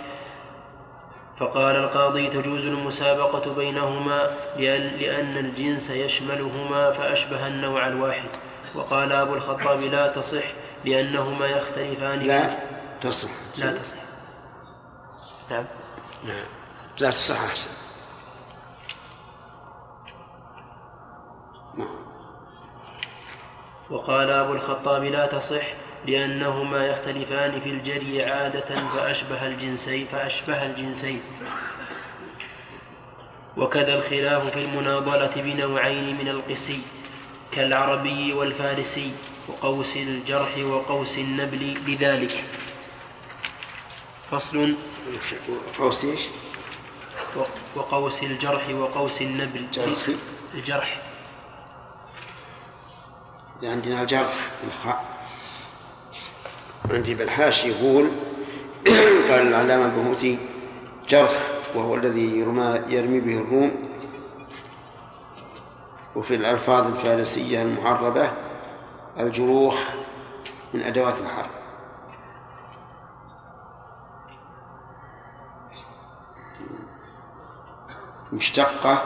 فقال 1.40 1.76
القاضي 1.76 2.28
تجوز 2.28 2.64
المسابقة 2.66 3.54
بينهما 3.54 4.30
لأن 4.56 5.36
الجنس 5.36 5.90
يشملهما 5.90 6.92
فأشبه 6.92 7.46
النوع 7.46 7.86
الواحد. 7.86 8.28
وقال 8.74 9.12
أبو 9.12 9.34
الخطاب 9.34 9.80
لا 9.80 10.08
تصح 10.08 10.44
لأنهما 10.84 11.46
يختلفان. 11.46 12.18
لا 12.18 12.56
تصح. 13.00 13.30
لا 13.58 13.72
تصح. 13.72 13.96
نعم. 15.50 15.64
لا 17.00 17.10
تصح 17.10 17.44
أحسن. 17.44 17.83
وقال 23.90 24.30
أبو 24.30 24.52
الخطاب 24.52 25.04
لا 25.04 25.26
تصح 25.26 25.64
لأنهما 26.06 26.86
يختلفان 26.86 27.60
في 27.60 27.68
الجري 27.68 28.22
عادة 28.24 28.74
فأشبه 28.74 29.46
الجنسين 29.46 30.04
فأشبه 30.04 30.66
الجنسين. 30.66 31.20
وكذا 33.56 33.94
الخلاف 33.94 34.46
في 34.46 34.60
المناضلة 34.60 35.30
بنوعين 35.36 36.18
من 36.18 36.28
القسي 36.28 36.80
كالعربي 37.52 38.32
والفارسي 38.32 39.12
وقوس 39.48 39.96
الجرح 39.96 40.58
وقوس 40.58 41.18
النبل 41.18 41.74
لذلك 41.86 42.44
فصل. 44.30 44.74
قوس 45.78 46.04
إيش؟ 46.04 46.20
وقوس 47.76 48.22
الجرح 48.22 48.68
وقوس 48.68 49.22
النبل. 49.22 49.66
جرح. 49.72 50.08
الجرح. 50.54 51.00
عندنا 53.68 54.02
الجرح 54.02 54.50
الخاء 54.66 55.04
عندي 56.90 57.14
بالحاشي 57.14 57.68
يقول 57.68 58.08
قال 59.30 59.48
العلامة 59.48 59.84
البهوتي 59.84 60.38
جرح 61.08 61.32
وهو 61.74 61.94
الذي 61.94 62.38
يرمى 62.38 62.80
يرمي 62.88 63.20
به 63.20 63.38
الروم 63.38 63.72
وفي 66.16 66.34
الألفاظ 66.34 66.92
الفارسية 66.92 67.62
المعربة 67.62 68.30
الجروح 69.18 69.94
من 70.74 70.82
أدوات 70.82 71.18
الحرب. 71.20 71.50
مشتقة 78.32 79.02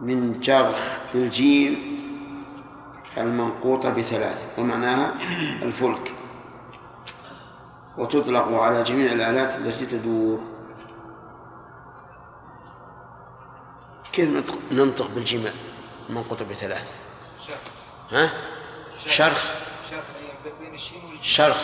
من 0.00 0.40
جرح 0.40 0.98
بالجيم 1.14 1.97
المنقوطة 3.20 3.90
بثلاث 3.90 4.44
ومعناها 4.58 5.14
الفلك. 5.62 6.14
وتطلق 7.98 8.48
على 8.52 8.82
جميع 8.82 9.12
الآلات 9.12 9.56
التي 9.56 9.86
تدور. 9.86 10.40
كيف 14.12 14.56
ننطق 14.72 15.10
بالجيم 15.14 15.44
المنقوطة 16.08 16.44
بثلاث؟ 16.44 16.90
ها؟ 18.10 18.30
شرخ. 19.06 19.50
بين 20.60 20.74
الشين 20.74 21.04
والجيم 21.04 21.22
شرخ. 21.22 21.62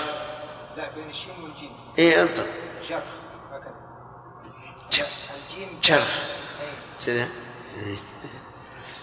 لا 0.77 0.95
بين 0.95 1.11
الشين 1.11 1.35
والجيم 1.43 1.71
إيه 1.99 2.23
انطق 2.23 2.47
شرخ. 2.89 3.03
هكذا 3.53 3.75
الجيم 5.51 5.69
شرخ. 5.83 6.19
كذا 7.07 7.29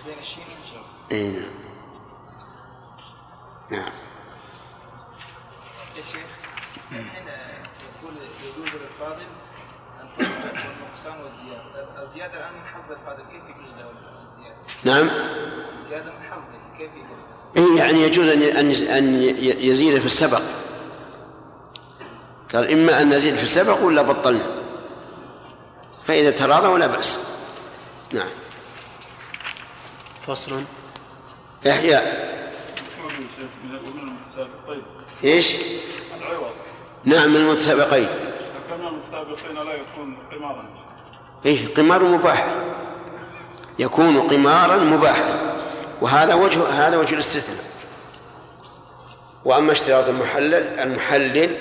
بين 0.06 0.20
الشين 0.20 0.43
والجيم 0.43 0.84
اي 1.12 1.32
نعم. 1.32 1.70
نعم. 3.72 3.91
يا 5.97 6.03
شيخ 6.03 6.26
الحين 6.91 7.28
يقول 7.28 8.13
يجوز 8.43 8.69
للفاضل 8.82 9.28
النقصان 10.19 11.24
والزيادة 11.24 12.03
الزيادة 12.03 12.38
الآن 12.38 12.53
من 12.53 12.67
حظ 12.67 12.91
الفاضل 12.91 13.24
كيف 13.32 13.43
يجوز 13.43 13.69
له 13.78 13.91
الزيادة؟ 14.24 14.55
نعم. 14.84 15.09
الزيادة 15.74 16.11
من 16.11 16.24
حظه 16.32 16.78
كيف 16.78 16.91
يجوز؟ 16.91 17.22
إيه 17.57 17.78
يعني 17.78 18.01
يجوز 18.01 18.30
أن 18.30 18.41
أن 18.41 18.72
أن 18.72 19.13
يزيد 19.41 19.99
في 19.99 20.05
السبق. 20.05 20.41
قال 22.53 22.72
إما 22.72 23.01
أن 23.01 23.09
نزيد 23.09 23.36
في 23.36 23.43
السبق 23.43 23.84
ولا 23.84 24.01
بطلنا 24.01 24.45
فإذا 26.05 26.32
تراضى 26.32 26.67
ولا 26.67 26.88
بأس. 26.88 27.19
نعم. 28.13 28.30
فصل. 30.28 30.63
إحياء. 31.67 32.41
إيش؟ 35.24 35.55
العوض 36.17 36.51
نعم 37.03 37.30
من 37.30 37.36
المتسابقين 37.36 38.07
فكان 38.07 38.88
المتسابقين 38.88 39.55
لا 39.55 39.74
يكون 39.74 40.17
قمارا 40.32 40.69
إيه 41.45 41.74
قمار 41.74 42.03
مباح 42.03 42.47
يكون 43.80 44.22
قمارا 44.22 44.78
مباحا 44.78 45.57
وهذا 46.01 46.34
وجه 46.34 46.67
هذا 46.67 46.97
وجه 46.97 47.13
الاستثناء 47.13 47.72
واما 49.45 49.72
اشتراط 49.72 50.09
المحلل 50.09 50.80
المحلل 50.80 51.57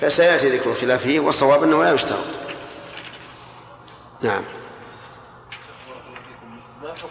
فسياتي 0.00 0.48
ذكر 0.48 0.70
الخلاف 0.70 1.02
فيه 1.02 1.20
والصواب 1.20 1.62
انه 1.62 1.84
لا 1.84 1.92
يشترط 1.92 2.24
نعم 4.20 4.44
ما 6.82 6.94
حكم 6.94 7.08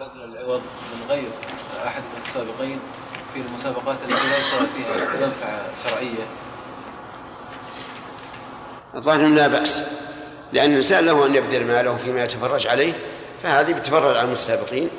بذل 0.00 0.24
العوض 0.24 0.60
من 0.60 1.06
غير 1.08 1.28
احد 1.86 2.02
السابقين 2.26 2.80
في 3.34 3.40
المسابقات 3.40 3.96
التي 4.02 4.14
لا 4.14 4.38
يشترط 4.38 4.68
فيها 4.76 5.26
منفعة 5.26 5.62
شرعية. 5.84 6.26
الظاهر 8.94 9.26
لا 9.26 9.46
بأس 9.46 9.82
لأن 10.52 10.70
الإنسان 10.70 11.06
له 11.06 11.26
أن 11.26 11.34
يبذل 11.34 11.66
ماله 11.66 11.96
فيما 11.96 12.22
يتفرج 12.22 12.66
عليه 12.66 12.92
فهذه 13.42 13.72
بتفرج 13.72 14.16
على 14.16 14.26
المتسابقين 14.26 14.90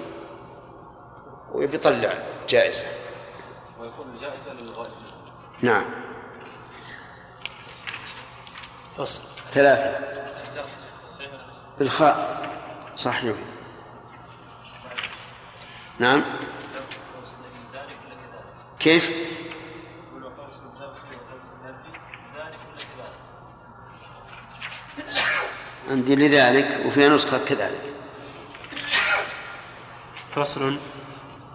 وبيطلع 1.51 2.13
جائزة. 2.49 2.85
ويكون 3.79 4.05
الجائزه 4.15 4.53
للغاية. 4.61 4.89
نعم. 5.61 5.85
فصل. 8.97 9.21
ثلاثة. 9.51 9.99
بالخاء. 11.79 12.49
صحيح. 12.95 13.35
نعم. 15.99 16.23
كيف؟ 18.79 19.11
عندي 25.89 26.15
لذلك 26.15 26.85
وفي 26.85 27.07
نسخة 27.07 27.45
كذلك. 27.45 27.81
فصل. 30.31 30.77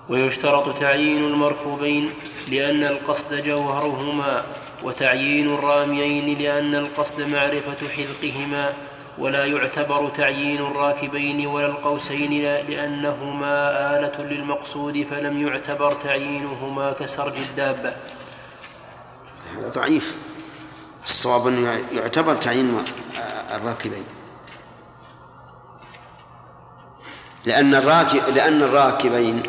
ويشترط 0.08 0.78
تعيين 0.80 1.24
المركوبين 1.24 2.14
لأن 2.48 2.84
القصد 2.84 3.34
جوهرهما 3.34 4.44
وتعيين 4.82 5.54
الراميين 5.54 6.38
لأن 6.38 6.74
القصد 6.74 7.20
معرفة 7.20 7.88
حذقهما. 7.88 8.89
ولا 9.20 9.44
يعتبر 9.44 10.08
تعيين 10.08 10.60
الراكبين 10.60 11.46
ولا 11.46 11.66
القوسين 11.66 12.42
لأنهما 12.42 13.70
آلة 13.98 14.24
للمقصود 14.24 15.06
فلم 15.10 15.46
يعتبر 15.48 15.92
تعيينهما 15.92 16.92
كسرج 16.92 17.36
الدابة. 17.36 17.92
هذا 19.56 19.68
ضعيف. 19.68 20.16
الصواب 21.04 21.46
أنه 21.46 21.80
يعتبر 21.92 22.36
تعيين 22.36 22.84
الراكبين. 23.54 24.04
لأن 27.44 27.74
الراكب 27.74 28.28
لأن 28.34 28.62
الراكبين 28.62 29.42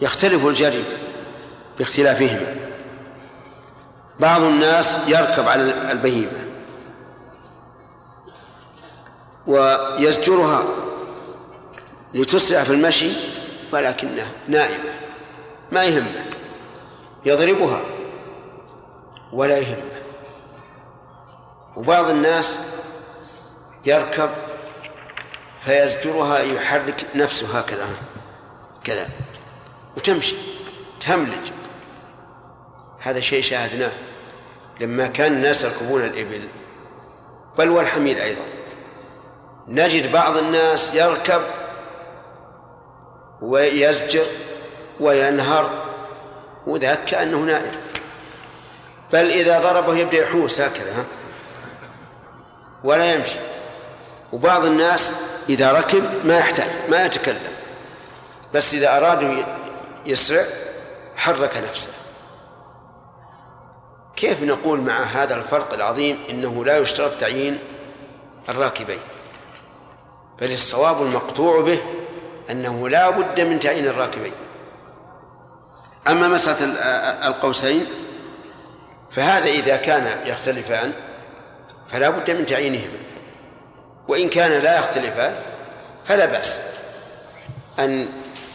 يختلف 0.00 0.46
الجري 0.46 0.84
باختلافهما. 1.78 2.56
بعض 4.20 4.42
الناس 4.42 5.08
يركب 5.08 5.48
على 5.48 5.92
البهيمة. 5.92 6.39
ويزجرها 9.50 10.64
لتسرع 12.14 12.64
في 12.64 12.70
المشي 12.70 13.10
ولكنها 13.72 14.26
نائمة. 14.48 14.92
ما 15.72 15.84
يهمه. 15.84 16.24
يضربها 17.24 17.82
ولا 19.32 19.58
يهمه. 19.58 20.00
وبعض 21.76 22.10
الناس 22.10 22.58
يركب 23.86 24.30
فيزجرها 25.60 26.38
يحرك 26.38 27.06
نفسه 27.14 27.58
هكذا 27.58 27.88
كذا 28.84 29.08
وتمشي 29.96 30.36
تهملج. 31.00 31.52
هذا 33.00 33.20
شيء 33.20 33.42
شاهدناه 33.42 33.92
لما 34.80 35.06
كان 35.06 35.32
الناس 35.32 35.64
يركبون 35.64 36.04
الإبل. 36.04 36.48
بل 37.58 37.68
والحمير 37.68 38.22
أيضا. 38.22 38.59
نجد 39.70 40.12
بعض 40.12 40.36
الناس 40.36 40.94
يركب 40.94 41.42
ويزجر 43.42 44.26
وينهر 45.00 45.70
وذاك 46.66 47.04
كأنه 47.04 47.38
نائم 47.38 47.70
بل 49.12 49.30
إذا 49.30 49.58
ضربه 49.60 49.96
يبدأ 49.96 50.18
يحوس 50.18 50.60
هكذا 50.60 51.04
ولا 52.84 53.14
يمشي. 53.14 53.38
وبعض 54.32 54.64
الناس 54.64 55.12
إذا 55.48 55.72
ركب 55.72 56.04
ما 56.24 56.38
يحتاج 56.38 56.70
ما 56.88 57.04
يتكلم. 57.04 57.52
بس 58.54 58.74
إذا 58.74 58.96
أراد 58.96 59.44
يسرع 60.06 60.44
حرك 61.16 61.56
نفسه. 61.70 61.90
كيف 64.16 64.42
نقول 64.42 64.80
مع 64.80 65.02
هذا 65.02 65.34
الفرق 65.34 65.74
العظيم 65.74 66.18
إنه 66.30 66.64
لا 66.64 66.78
يشترط 66.78 67.12
تعيين 67.20 67.58
الراكبين؟ 68.48 69.00
بل 70.40 70.52
الصواب 70.52 71.02
المقطوع 71.02 71.60
به 71.60 71.82
أنه 72.50 72.88
لا 72.88 73.10
بد 73.10 73.40
من 73.40 73.60
تعيين 73.60 73.86
الراكبين. 73.86 74.32
أما 76.08 76.28
مسألة 76.28 76.64
القوسين 77.28 77.86
فهذا 79.10 79.48
إذا 79.48 79.76
كان 79.76 80.28
يختلفان 80.28 80.92
فلا 81.88 82.10
بد 82.10 82.30
من 82.30 82.46
تعيينهما. 82.46 82.98
وإن 84.08 84.28
كان 84.28 84.62
لا 84.62 84.78
يختلفان 84.78 85.36
فلا 86.04 86.26
بأس 86.26 86.60
أن 87.78 88.08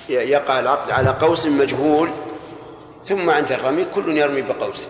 يقع 0.10 0.60
العقد 0.60 0.92
على 0.92 1.10
قوس 1.10 1.46
مجهول 1.46 2.10
ثم 3.06 3.30
عند 3.30 3.52
الرمي 3.52 3.86
كل 3.86 4.18
يرمي 4.18 4.42
بقوسه 4.42 4.88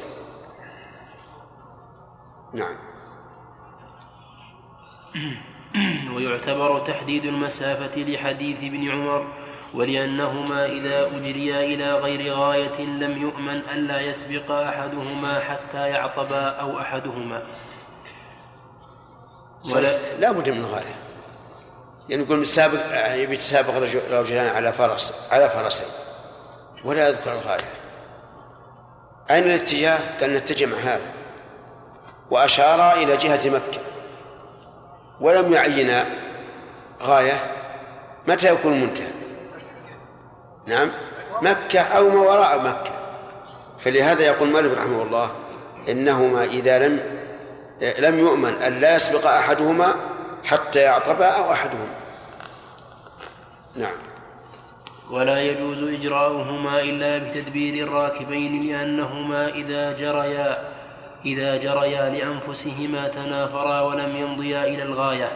نعم. 2.53 2.75
ويعتبر 6.15 6.80
تحديد 6.80 7.26
المسافة 7.26 8.01
لحديث 8.01 8.57
ابن 8.57 8.91
عمر 8.91 9.28
ولأنهما 9.73 10.65
إذا 10.65 11.17
أجريا 11.17 11.59
إلى 11.59 11.93
غير 11.93 12.34
غاية 12.34 12.82
لم 12.82 13.21
يؤمن 13.21 13.55
ألا 13.55 14.01
يسبق 14.01 14.51
أحدهما 14.51 15.39
حتى 15.39 15.89
يعطبا 15.89 16.47
أو 16.47 16.80
أحدهما. 16.80 17.43
ولا 19.76 19.97
لا 20.19 20.32
بد 20.32 20.49
من 20.49 20.65
غاية. 20.65 20.95
يعني 22.09 22.23
يقول 22.23 22.41
السابق 22.41 23.13
يبي 23.15 23.34
يتسابق 23.34 23.78
رجلان 24.11 24.55
على 24.55 24.73
فرس 24.73 25.32
على 25.32 25.49
فرسين. 25.49 25.88
ولا 26.86 27.09
يذكر 27.09 27.32
الغاية. 27.32 27.69
أين 29.32 29.43
الاتجاه؟ 29.43 29.99
قال 30.21 30.34
نتجه 30.34 30.65
مع 30.65 30.78
هذا. 30.78 31.13
وأشار 32.32 32.93
إلى 32.93 33.17
جهة 33.17 33.49
مكة. 33.49 33.94
ولم 35.22 35.53
يعين 35.53 36.03
غاية 37.03 37.39
متى 38.28 38.53
يكون 38.53 38.74
المنتهى؟ 38.74 39.07
نعم 40.66 40.91
مكة 41.41 41.82
أو 41.82 42.09
ما 42.09 42.22
وراء 42.22 42.61
مكة. 42.61 42.91
فلهذا 43.80 44.24
يقول 44.24 44.49
مالك 44.49 44.78
رحمه 44.78 45.01
الله 45.01 45.32
إنهما 45.89 46.43
إذا 46.43 46.88
لم 46.88 46.99
لم 47.99 48.20
يؤمن 48.20 48.53
أن 48.53 48.80
لا 48.80 48.95
يسبق 48.95 49.28
أحدهما 49.28 49.95
حتى 50.43 50.80
يعطبا 50.80 51.26
أو 51.26 51.51
أحدهما. 51.51 51.88
نعم. 53.76 53.95
ولا 55.11 55.41
يجوز 55.41 55.78
إجراؤهما 55.78 56.82
إلا 56.82 57.18
بتدبير 57.18 57.88
الراكبين 57.88 58.68
لأنهما 58.68 59.47
إذا 59.47 59.91
جريا 59.91 60.74
إذا 61.26 61.57
جريا 61.57 62.09
لأنفسهما 62.09 63.07
تنافرا 63.07 63.82
ولم 63.82 64.15
يمضيا 64.15 64.63
إلى 64.63 64.84
الغاية. 64.84 65.32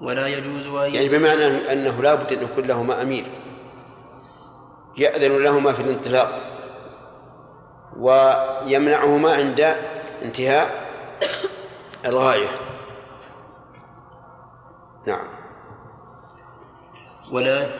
ولا 0.00 0.26
يجوز 0.26 0.66
أن 0.66 0.94
يعني 0.94 1.08
بمعنى 1.08 1.72
أنه 1.72 2.02
لا 2.02 2.14
بد 2.14 2.32
أن 2.32 2.42
يكون 2.42 2.64
لهما 2.64 3.02
أمير. 3.02 3.24
يأذن 4.98 5.42
لهما 5.42 5.72
في 5.72 5.82
الانطلاق. 5.82 6.40
ويمنعهما 7.96 9.34
عند 9.34 9.76
انتهاء 10.22 10.90
الغاية. 12.06 12.48
نعم. 15.06 15.28
ولا 17.32 17.79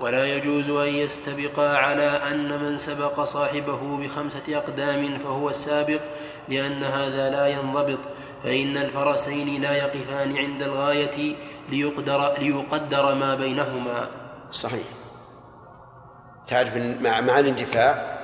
ولا 0.00 0.26
يجوز 0.26 0.70
أن 0.70 0.94
يستبقا 0.94 1.68
على 1.68 2.02
أن 2.02 2.62
من 2.62 2.76
سبق 2.76 3.24
صاحبه 3.24 3.98
بخمسة 3.98 4.42
أقدام 4.48 5.18
فهو 5.18 5.48
السابق 5.48 6.00
لأن 6.48 6.84
هذا 6.84 7.30
لا 7.30 7.46
ينضبط 7.46 7.98
فإن 8.42 8.76
الفرسين 8.76 9.62
لا 9.62 9.76
يقفان 9.76 10.36
عند 10.36 10.62
الغاية 10.62 11.36
ليقدر 11.68 12.32
ليقدر 12.38 13.14
ما 13.14 13.34
بينهما. 13.34 14.08
صحيح. 14.52 14.86
تعرف 16.46 16.76
مع 16.76 17.20
مع 17.20 17.38
الاندفاع 17.38 18.18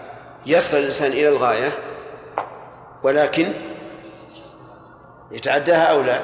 يصل 0.47 0.77
الإنسان 0.77 1.11
إلى 1.11 1.29
الغاية 1.29 1.73
ولكن 3.03 3.53
يتعداها 5.33 5.85
أو 5.85 6.03
لا؟ 6.03 6.21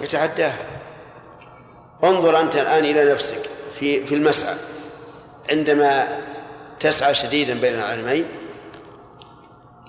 يتعداها. 0.00 0.58
انظر 2.04 2.40
أنت 2.40 2.56
الآن 2.56 2.84
إلى 2.84 3.12
نفسك 3.12 3.50
في 3.74 4.06
في 4.06 4.14
المسعى. 4.14 4.54
عندما 5.50 6.20
تسعى 6.80 7.14
شديدا 7.14 7.60
بين 7.60 7.74
العالمين 7.74 8.28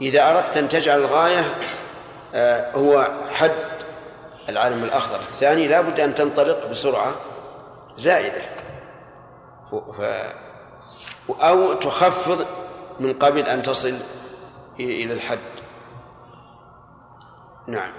إذا 0.02 0.30
أردت 0.30 0.58
أن 0.58 0.70
تجعل 0.70 1.00
الغاية 1.00 1.56
آه، 2.36 2.72
هو 2.72 3.12
حد 3.32 3.52
العالم 4.50 4.84
الأخضر. 4.84 5.20
الثاني 5.20 5.68
لا 5.68 5.82
بد 5.82 6.00
أن 6.00 6.16
تنطلق 6.16 6.68
بسرعة 6.70 7.16
زائدة. 7.98 8.42
أو 11.30 11.74
تخفض 11.74 12.46
من 13.00 13.14
قبل 13.14 13.42
أن 13.42 13.64
تصل 13.64 13.94
إلى 14.80 15.14
الحد. 15.14 15.40
نعم. 17.68 17.92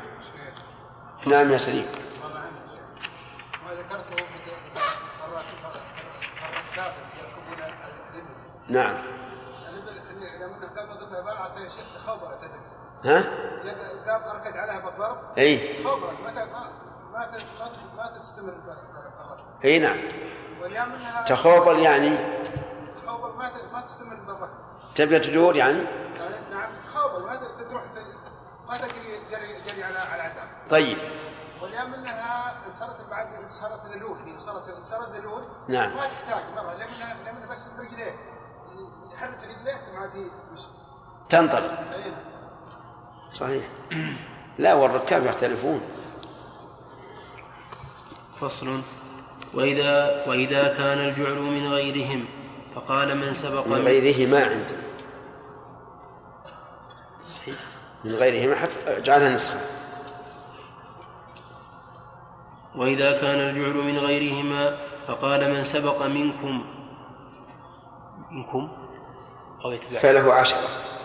نعم 1.26 1.52
يا 1.52 1.58
سليم 1.58 1.86
ما 3.66 3.74
ذكرته 3.74 4.16
يركبون 4.16 4.38
الإبل 4.38 4.82
نعم 6.76 6.92
الإبل 6.92 6.92
لما 6.92 6.92
أنه 6.92 6.92
كان 6.92 6.92
يضربها 7.18 7.48
بالعصا 7.50 7.88
يا 7.88 7.98
شيخ 7.98 8.14
خوبرت 8.14 8.57
الإبل 12.44 12.68
ها؟ 13.04 13.24
قام 14.06 14.22
ركد 14.36 14.56
عليها 14.56 14.78
بالضرب 14.78 15.18
اي 15.38 15.84
خوبرت 15.84 16.20
متى 16.26 16.44
ما 16.44 16.70
ما 17.12 17.28
ما 17.96 18.18
تستمر 18.18 18.54
اي 19.64 19.78
نعم. 19.78 19.96
تخوبل 21.26 21.78
يعني؟ 21.78 22.18
خوبل 23.06 23.36
ما 23.36 23.52
ما 23.72 23.80
تستمر 23.80 24.14
بالركض 24.14 24.48
تبدأ 24.94 25.18
تدور 25.18 25.56
يعني؟ 25.56 25.78
يعني 25.78 26.36
نعم 26.50 26.70
خوبل 26.94 27.24
ما 27.24 27.36
تروح 27.70 27.82
ما 28.68 28.76
تجري 28.76 29.20
جري 29.30 29.54
جري 29.66 29.84
على 29.84 29.98
على 29.98 30.22
عتاب 30.22 30.48
طيب. 30.70 30.98
واليوم 31.62 31.94
انها 31.94 32.54
صارت 32.74 33.10
بعد 33.10 33.26
صارت 33.48 33.80
ذلول 33.86 34.18
هي 34.26 34.40
صارت 34.40 34.84
صارت 34.84 35.08
ذلول 35.08 35.42
نعم. 35.68 35.96
ما 35.96 36.06
تحتاج 36.06 36.42
مره 36.56 36.74
لانها 36.74 37.16
بس 37.50 37.68
برجليه 37.78 38.14
دي 40.14 40.30
مش 40.52 40.60
تنطلق. 41.28 41.84
صحيح. 43.32 43.64
لا 44.58 44.74
والركاب 44.74 45.26
يختلفون 45.26 45.80
فصل. 48.40 48.80
وإذا 49.54 50.24
وإذا 50.28 50.74
كان 50.78 50.98
الجعل 50.98 51.38
من 51.38 51.72
غيرهم 51.72 52.24
فقال 52.74 53.16
من 53.18 53.32
سبق 53.32 53.66
من 53.66 53.84
غيره 53.84 54.30
ما 54.30 54.44
عنده 54.44 54.76
صحيح. 57.26 57.56
من 58.04 58.14
غيره 58.14 58.48
ما 58.48 58.56
حتى 58.56 58.72
اجعلها 58.86 59.28
نسخة. 59.28 59.60
وإذا 62.76 63.20
كان 63.20 63.38
الجعل 63.38 63.74
من 63.74 63.98
غيرهما 63.98 64.78
فقال 65.06 65.54
من 65.54 65.62
سبق 65.62 66.06
منكم. 66.06 66.64
منكم؟ 68.30 68.77
أو 69.64 69.72
يتبع 69.72 69.98
فله 69.98 70.34
عشرة. 70.34 70.58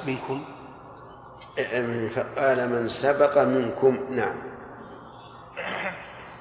منكم. 0.08 0.43
فقال 2.16 2.70
من 2.70 2.88
سبق 2.88 3.38
منكم 3.38 3.99
نعم. 4.10 4.36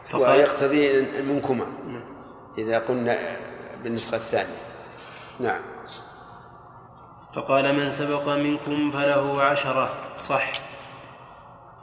فقال 0.09 0.23
ويقتضي 0.23 1.01
منكما. 1.23 1.67
إذا 2.59 2.79
قلنا 2.79 3.19
بالنسخة 3.83 4.17
الثانية. 4.17 4.57
نعم. 5.41 5.61
فقال 7.35 7.75
من 7.75 7.91
سبق 7.91 8.29
منكم 8.29 8.93
فله 8.93 9.43
عشرة. 9.43 9.95
صح. 10.17 10.53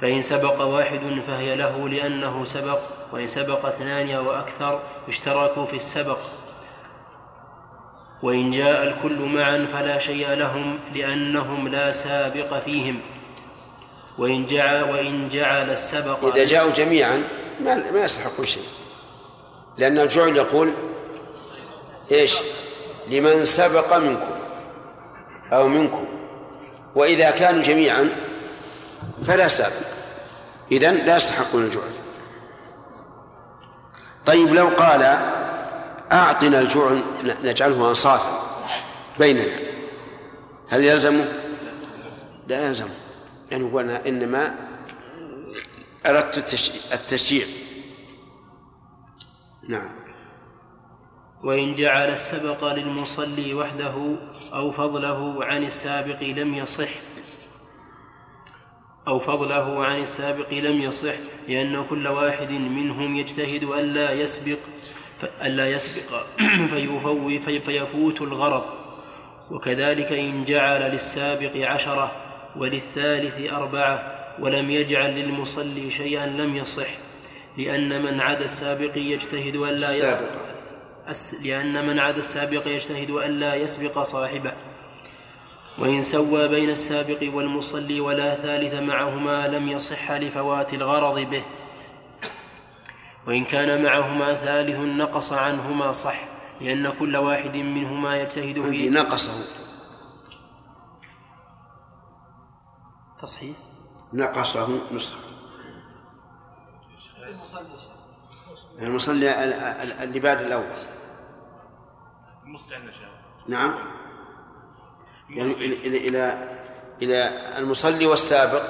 فإن 0.01 0.21
سبق 0.21 0.61
واحد 0.61 1.21
فهي 1.27 1.55
له 1.55 1.89
لأنه 1.89 2.45
سبق 2.45 2.79
وإن 3.11 3.27
سبق 3.27 3.65
اثنان 3.65 4.09
أو 4.09 4.31
أكثر 4.31 4.81
اشتركوا 5.07 5.65
في 5.65 5.75
السبق. 5.75 6.17
وإن 8.23 8.51
جاء 8.51 8.83
الكل 8.83 9.19
معا 9.19 9.65
فلا 9.65 9.99
شيء 9.99 10.33
لهم 10.33 10.79
لأنهم 10.93 11.67
لا 11.67 11.91
سابق 11.91 12.59
فيهم. 12.59 13.01
وإن 14.17 14.45
جعل 14.45 14.83
وإن 14.83 15.29
جعل 15.29 15.69
السبق 15.69 16.35
إذا 16.35 16.45
جاءوا 16.45 16.71
جميعا 16.71 17.23
ما 17.61 17.91
ما 17.91 18.03
يستحقون 18.03 18.45
شيء. 18.45 18.63
لأن 19.77 19.99
الجعل 19.99 20.35
يقول 20.35 20.73
إيش؟ 22.11 22.37
لمن 23.09 23.45
سبق 23.45 23.97
منكم 23.97 24.35
أو 25.51 25.67
منكم. 25.67 26.05
وإذا 26.95 27.31
كانوا 27.31 27.61
جميعا 27.61 28.09
فلا 29.27 29.47
سابق. 29.47 29.89
إذن 30.71 30.95
لا 30.95 31.17
يستحقون 31.17 31.63
الجعل 31.63 31.91
طيب 34.25 34.53
لو 34.53 34.67
قال 34.67 35.19
أعطنا 36.11 36.59
الجعل 36.61 37.03
نجعله 37.43 37.89
أنصافا 37.89 38.41
بيننا. 39.19 39.59
هل 40.69 40.83
يلزمه؟ 40.83 41.25
لا 42.47 42.67
يلزمه. 42.67 42.95
لأنه 43.51 43.67
هو 43.67 43.79
أنا 43.79 44.07
إنما 44.07 44.55
أردت 46.05 46.37
التشجيع. 46.93 47.45
نعم. 49.69 49.89
وإن 51.43 51.75
جعل 51.75 52.09
السبق 52.09 52.73
للمصلي 52.73 53.53
وحده 53.53 54.15
أو 54.53 54.71
فضله 54.71 55.45
عن 55.45 55.63
السابق 55.63 56.23
لم 56.23 56.53
يصح. 56.53 56.89
أو 59.07 59.19
فضله 59.19 59.85
عن 59.85 60.01
السابق 60.01 60.53
لم 60.53 60.81
يصح 60.81 61.15
لأن 61.47 61.85
كل 61.89 62.07
واحد 62.07 62.51
منهم 62.51 63.15
يجتهد 63.15 63.63
ألا 63.63 64.11
يسبق. 64.11 64.57
ألا 65.41 65.69
يسبق 65.69 66.23
فيفوت 66.71 67.43
في 67.43 67.59
فيفوت 67.59 68.21
الغرض. 68.21 68.63
وكذلك 69.51 70.11
إن 70.11 70.43
جعل 70.43 70.81
للسابق 70.81 71.57
عشرة 71.57 72.11
وللثالث 72.55 73.51
أربعة 73.51 74.19
ولم 74.39 74.69
يجعل 74.69 75.09
للمصلي 75.09 75.91
شيئا 75.91 76.25
لم 76.25 76.55
يصح 76.55 76.89
لأن 77.57 78.03
من 78.03 78.21
عدا 78.21 78.43
السابق 78.43 78.97
يجتهد 78.97 79.55
ألا 79.55 79.91
يسبق 79.91 80.49
لأن 81.43 81.87
من 81.87 81.99
عدا 81.99 82.17
السابق 82.17 82.67
يجتهد 82.67 83.09
ألا 83.09 83.55
يسبق 83.55 84.01
صاحبه. 84.01 84.51
وإن 85.77 86.01
سوى 86.01 86.47
بين 86.47 86.69
السابق 86.69 87.33
والمصلي 87.33 87.99
ولا 87.99 88.35
ثالث 88.35 88.73
معهما 88.73 89.47
لم 89.47 89.69
يصح 89.69 90.11
لفوات 90.11 90.73
الغرض 90.73 91.19
به. 91.19 91.43
وإن 93.27 93.45
كان 93.45 93.83
معهما 93.83 94.35
ثالث 94.35 94.75
نقص 94.79 95.33
عنهما 95.33 95.91
صح 95.91 96.39
لأن 96.61 96.93
كل 96.99 97.17
واحد 97.17 97.55
منهما 97.55 98.17
يجتهد 98.17 98.59
عندي 98.59 98.79
في 98.79 98.89
نقصه. 98.89 99.31
تصحيح؟ 103.21 103.57
نقصه 104.13 104.79
نسخة 104.93 105.17
المصلي. 108.81 109.31
اللي 110.03 110.19
بعد 110.19 110.41
الأول. 110.41 110.63
المصلي 112.45 112.91
نعم. 113.47 113.75
يعني 115.29 115.51
إلى 115.51 115.75
إلى 115.87 116.07
إلى 116.07 116.57
إلى 117.01 117.41
المصلي 117.57 118.05
والسابق. 118.05 118.63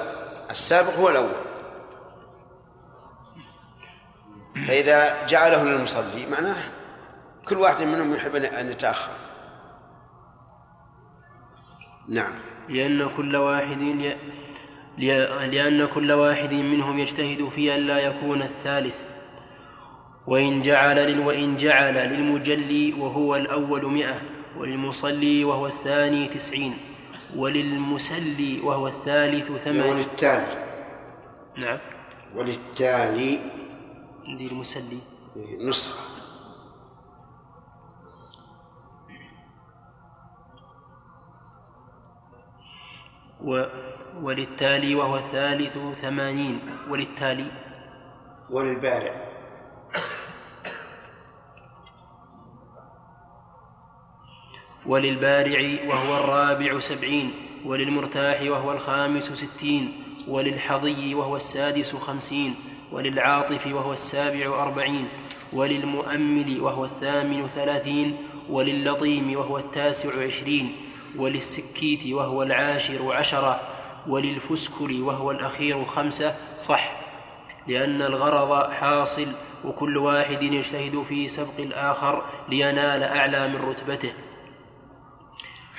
السابق 0.50 0.94
هو 0.94 1.08
الأول. 1.08 1.49
فإذا 4.66 5.26
جعله 5.26 5.64
للمصلي 5.64 6.26
معناه 6.30 6.56
كل 7.48 7.56
واحد 7.58 7.82
منهم 7.82 8.14
يحب 8.14 8.32
أن- 8.32 8.70
يتأخر. 8.70 9.12
نعم. 12.08 12.32
لأن 12.68 13.08
كل 13.16 13.36
واحد 13.36 13.78
لأن 14.98 15.86
كل 15.86 16.12
واحد 16.12 16.52
منهم 16.52 16.98
يجتهد 16.98 17.48
في 17.48 17.74
أن 17.74 17.80
لا 17.80 17.98
يكون 17.98 18.42
الثالث. 18.42 18.96
وإن 20.26 20.60
جعل 20.60 20.96
لل... 20.96 21.20
وإن 21.20 21.56
جعل 21.56 21.94
للمجلي 21.94 22.92
وهو 22.92 23.36
الأول 23.36 23.86
مئة 23.86 24.14
وللمصلي 24.56 25.44
وهو 25.44 25.66
الثاني 25.66 26.28
تسعين 26.28 26.74
وللمسلي 27.36 28.60
وهو 28.64 28.86
الثالث 28.88 29.52
ثمانين. 29.52 29.82
وللتالي 29.82 30.64
نعم. 31.58 31.78
وللتالي 32.34 33.40
للمسلي. 34.28 35.00
نسخة 35.60 36.20
و... 43.40 43.64
وللتالي 44.22 44.94
وهو 44.94 45.16
الثالث 45.16 45.78
ثمانين. 46.00 46.60
وللتالي. 46.88 47.50
وللبارع 48.50 49.30
وللبارع 54.86 55.60
وهو 55.88 56.24
الرابع 56.24 56.78
سبعين. 56.78 57.32
وللمرتاح 57.64 58.42
وهو 58.42 58.72
الخامس 58.72 59.32
ستين. 59.32 60.16
وللحظي 60.28 61.14
وهو 61.14 61.36
السادس 61.36 61.96
خمسين. 61.96 62.54
وللعاطف 62.92 63.66
وهو 63.66 63.92
السابع 63.92 64.62
أربعين 64.62 65.08
وللمؤمل 65.52 66.60
وهو 66.60 66.84
الثامن 66.84 67.48
ثلاثين 67.48 68.16
ولللطيم 68.48 69.36
وهو 69.36 69.58
التاسع 69.58 70.24
عشرين 70.26 70.76
وللسكيت 71.16 72.06
وهو 72.06 72.42
العاشر 72.42 73.12
عشرة 73.12 73.60
وللفسكر 74.06 74.92
وهو 74.92 75.30
الأخير 75.30 75.84
خمسة 75.84 76.34
صح 76.58 76.92
لأن 77.66 78.02
الغرض 78.02 78.70
حاصل 78.72 79.26
وكل 79.64 79.96
واحد 79.96 80.42
يجتهد 80.42 81.04
في 81.08 81.28
سبق 81.28 81.58
الآخر 81.58 82.24
لينال 82.48 83.02
أعلى 83.02 83.48
من 83.48 83.68
رتبته. 83.70 84.12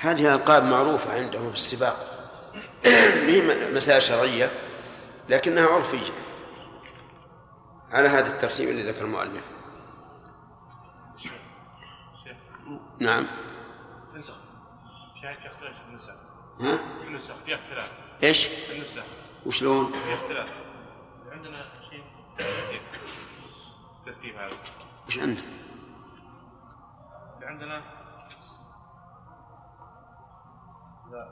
هذه 0.00 0.34
ألقاب 0.34 0.64
معروفة 0.64 1.12
عندهم 1.12 1.48
في 1.48 1.56
السباق 1.56 1.96
هي 3.26 3.42
مسائل 3.74 4.02
شرعية 4.02 4.50
لكنها 5.28 5.66
عرفية. 5.66 6.12
على 7.92 8.08
هذا 8.08 8.32
الترتيب 8.32 8.68
الذي 8.68 8.82
ذكر 8.82 9.04
المؤلف 9.04 9.50
نعم 12.98 13.26
نسخ 14.14 14.34
في 15.20 15.46
اختلاف 15.46 15.74
في 15.76 15.88
النسخ 15.88 16.14
ها؟ 16.60 16.76
في 17.00 17.06
النسخ 17.06 17.34
في 17.34 17.54
اختلاف 17.54 17.92
إيش؟ 18.22 18.46
في 18.46 18.76
النسخ 18.76 19.02
وشلون؟ 19.46 19.92
في 19.92 20.14
اختلاف 20.14 20.48
عندنا 21.32 21.64
شيء 21.90 22.04
ترتيب 24.06 24.36
هذا 24.36 24.56
وش 25.06 25.18
عندك؟ 25.18 25.44
عندنا 27.42 27.82
لا 31.12 31.28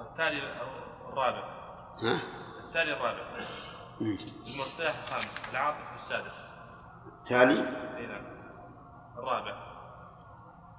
التالي 0.00 0.42
الرابع 1.08 1.44
ها؟ 2.02 2.20
التالي 2.64 2.92
الرابع. 2.92 3.46
المرتاح 4.00 4.94
الخامس 5.02 5.26
العاطف 5.50 5.94
السادس. 5.96 6.34
تالي. 7.26 7.68
إي 7.96 8.06
نعم. 8.06 8.22
الرابع. 9.18 9.56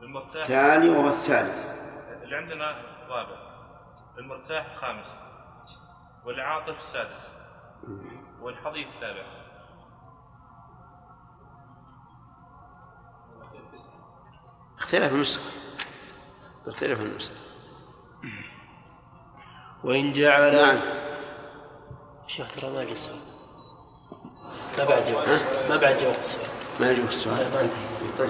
المرتاح 0.01 0.45
تالي 0.47 0.89
وهو 0.89 1.07
الثالث. 1.07 1.65
اللي 2.23 2.35
عندنا 2.35 2.75
الرابع 3.05 3.37
المرتاح 4.17 4.65
الخامس 4.71 5.07
والعاطف 6.25 6.77
السادس. 6.77 7.27
والحضيض 8.41 8.87
السابع. 8.87 9.23
اختلف 14.79 15.13
النسخ 15.13 15.41
اختلف 16.67 17.01
النسخ 17.01 17.33
وإن 19.83 20.13
جعل 20.13 20.55
نعم. 20.55 20.79
شيخ 22.27 22.51
ترى 22.51 22.69
ما 22.69 22.83
جاء 22.83 22.91
السؤال 22.91 23.17
ما 24.77 24.85
بعد 24.85 25.11
جواب 25.11 25.27
ما 25.69 25.77
بعد 25.77 25.97
جواب 25.97 26.15
السؤال. 26.15 26.47
ما 26.79 26.91
يجوز 26.91 27.07
السؤال؟ 27.07 27.37
ما 27.37 27.69
طيب. 28.17 28.29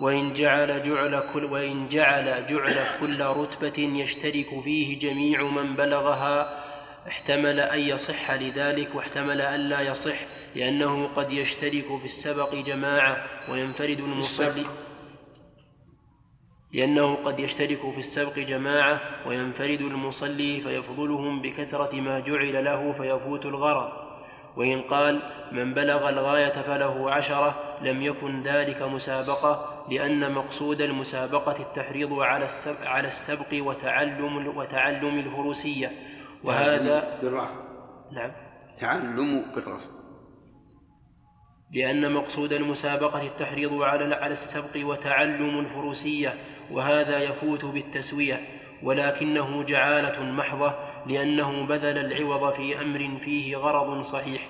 وإن 0.00 0.34
جعل 0.34 0.82
جعل 0.82 1.22
كل 1.32 1.44
وإن 1.44 1.88
جعل 1.88 2.46
جعل 2.46 2.76
كل 3.00 3.20
رتبة 3.20 3.78
يشترك 3.78 4.60
فيه 4.64 4.98
جميع 4.98 5.42
من 5.42 5.76
بلغها 5.76 6.64
احتمل 7.08 7.60
أن 7.60 7.78
يصح 7.78 8.30
لذلك 8.30 8.94
واحتمل 8.94 9.40
أن 9.40 9.60
لا 9.60 9.80
يصح 9.80 10.16
لأنه 10.54 11.08
قد 11.16 11.32
يشترك 11.32 11.84
في 12.00 12.04
السبق 12.04 12.54
جماعة 12.54 13.26
وينفرد 13.48 13.98
المصلي. 13.98 14.64
لأنه 16.72 17.14
قد 17.14 17.38
يشترك 17.38 17.90
في 17.90 17.98
السبق 17.98 18.38
جماعة 18.38 19.00
وينفرد 19.26 19.80
المصلي 19.80 20.60
فيفضلهم 20.60 21.42
بكثرة 21.42 22.00
ما 22.00 22.20
جعل 22.20 22.64
له 22.64 22.92
فيفوت 22.92 23.46
الغرض. 23.46 24.08
وإن 24.56 24.82
قال 24.82 25.22
من 25.52 25.74
بلغ 25.74 26.08
الغاية 26.08 26.52
فله 26.62 27.10
عشرة 27.10 27.78
لم 27.82 28.02
يكن 28.02 28.42
ذلك 28.42 28.82
مسابقة 28.82 29.84
لأن 29.90 30.32
مقصود 30.32 30.80
المسابقة 30.80 31.62
التحريض 31.62 32.12
على 32.12 32.44
السبق, 32.44 32.86
على 32.86 33.06
السبق 33.06 33.66
وتعلم 33.66 34.56
وتعلم 34.56 35.18
الفروسية. 35.18 35.90
وهذا 36.44 37.18
بالرفع 37.22 37.54
نعم. 38.12 38.32
تعلم 38.76 39.44
بالرفع 39.54 39.98
لأن 41.72 42.12
مقصود 42.12 42.52
المسابقة 42.52 43.26
التحريض 43.26 43.82
على 43.82 44.14
على 44.14 44.32
السبق 44.32 44.86
وتعلم 44.86 45.58
الفروسية. 45.58 46.34
وهذا 46.70 47.18
يفوت 47.18 47.64
بالتسوية 47.64 48.40
ولكنه 48.82 49.62
جعالة 49.62 50.22
محضة 50.22 50.74
لأنه 51.06 51.66
بذل 51.66 51.98
العوض 51.98 52.52
في 52.52 52.80
أمر 52.80 53.18
فيه 53.20 53.56
غرض 53.56 54.00
صحيح. 54.00 54.48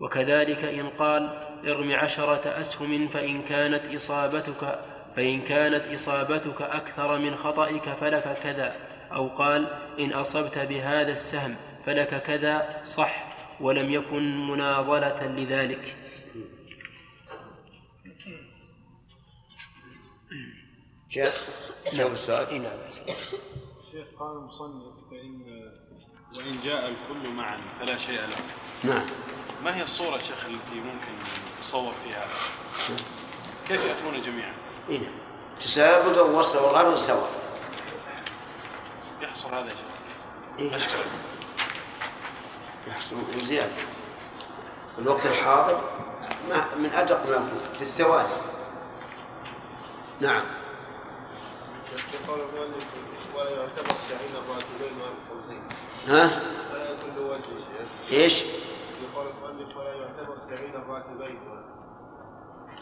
وكذلك 0.00 0.64
إن 0.64 0.88
قال 0.88 1.28
ارم 1.66 1.92
عشرة 1.92 2.60
أسهم 2.60 3.06
فإن 3.06 3.42
كانت 3.42 3.94
إصابتك 3.94 4.78
فإن 5.16 5.40
كانت 5.40 5.94
إصابتك 5.94 6.62
أكثر 6.62 7.18
من 7.18 7.34
خطئك 7.34 7.88
فلك 7.88 8.38
كذا. 8.42 8.76
أو 9.12 9.28
قال 9.28 9.66
إن 10.00 10.12
أصبت 10.12 10.58
بهذا 10.58 11.12
السهم 11.12 11.56
فلك 11.86 12.22
كذا 12.22 12.80
صح 12.84 13.24
ولم 13.60 13.92
يكن 13.92 14.48
مناضلة 14.48 15.26
لذلك. 15.26 15.96
جاء 21.12 21.32
السؤال 21.92 22.48
إي 22.48 22.58
نعم. 22.58 22.72
شيخ 23.92 24.06
قال 24.18 24.36
المصنف 24.36 24.94
فإن 25.10 25.62
وإن 26.36 26.60
جاء 26.64 26.88
الكل 26.88 27.28
معا 27.28 27.60
فلا 27.80 27.98
شيء 27.98 28.20
له. 28.20 28.36
نعم. 28.84 29.06
ما 29.64 29.76
هي 29.76 29.82
الصورة 29.82 30.18
شيخ 30.18 30.44
التي 30.44 30.74
ممكن 30.74 31.12
تصور 31.62 31.92
فيها؟ 32.04 32.26
كيف 33.68 33.84
يأتون 33.84 34.22
جميعا؟ 34.22 34.54
إيه 34.88 34.98
نعم. 34.98 35.18
تسابق 35.60 36.22
ووصل 36.22 36.58
والغرض 36.58 36.94
سواء. 36.94 37.30
يحصل 39.20 39.54
هذا 39.54 39.66
يا 39.66 39.70
شيخ. 39.70 40.58
إيه 40.58 40.76
أشكال 40.76 41.04
يحصل. 42.88 43.16
وزيادة 43.36 43.72
الوقت 44.98 45.26
الحاضر؟ 45.26 45.80
ما 46.48 46.74
من 46.74 46.90
أدق 46.90 47.26
ما 47.26 47.32
يكون 47.32 47.60
في 47.78 47.82
الثواني. 47.82 48.34
نعم. 50.20 50.61
قال 52.16 52.40
المؤلف 52.40 52.84
ولا 53.36 53.50
يعتبر 53.50 53.94
تعيين 54.10 54.36
الراتبين 54.36 54.98
والخمسين 55.00 55.62
ها؟ 56.06 56.30
ولا 56.72 56.90
يكون 56.90 57.14
له 57.16 57.30
وجه 57.30 57.42
شيخ 57.42 58.12
إيش؟ 58.12 58.44
يقول 59.02 59.26
المؤلف 59.26 59.76
ولا 59.76 59.94
يعتبر 59.94 60.36
الراتبين 60.74 61.40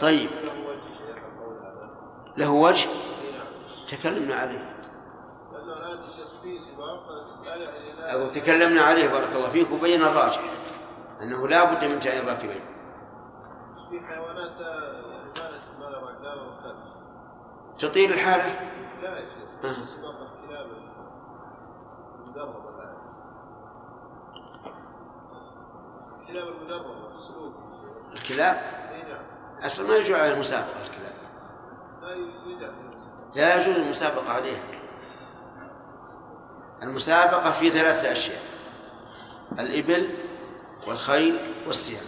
طيب. 0.00 0.30
له 0.30 0.60
وجه؟ 0.60 0.80
شيخ 0.98 1.16
القول 1.16 1.56
هذا 1.56 1.90
له 2.36 2.50
وجه 2.50 2.88
تكلمنا 3.88 4.34
عليه. 4.34 4.76
أو 8.00 8.30
تكلمنا 8.30 8.82
عليه 8.82 9.08
بارك 9.08 9.28
الله 9.36 9.50
فيك 9.50 9.70
وبين 9.72 10.02
الراجح. 10.02 10.40
أنه 11.22 11.48
لا 11.48 11.64
بد 11.64 11.84
من 11.84 12.00
تعيين 12.00 12.22
الراكبين. 12.22 12.64
في 13.90 14.00
حيوانات 14.00 14.50
تطيل 17.78 18.12
الحالة؟ 18.12 18.79
الكلاب؟ 28.12 28.56
اي 28.92 29.02
نعم 29.02 29.24
أصلا 29.62 29.88
ما 29.88 29.96
يجوز 29.96 30.16
على 30.16 30.32
المسابقة 30.32 30.82
الكلاب. 30.86 31.14
لا 33.34 33.56
يجوز 33.56 33.76
المسابقة 33.76 34.32
عليها. 34.32 34.62
المسابقة 36.82 37.50
في 37.50 37.70
ثلاثة 37.70 38.12
أشياء 38.12 38.42
الإبل 39.58 40.14
والخيل 40.86 41.54
والسيام 41.66 42.04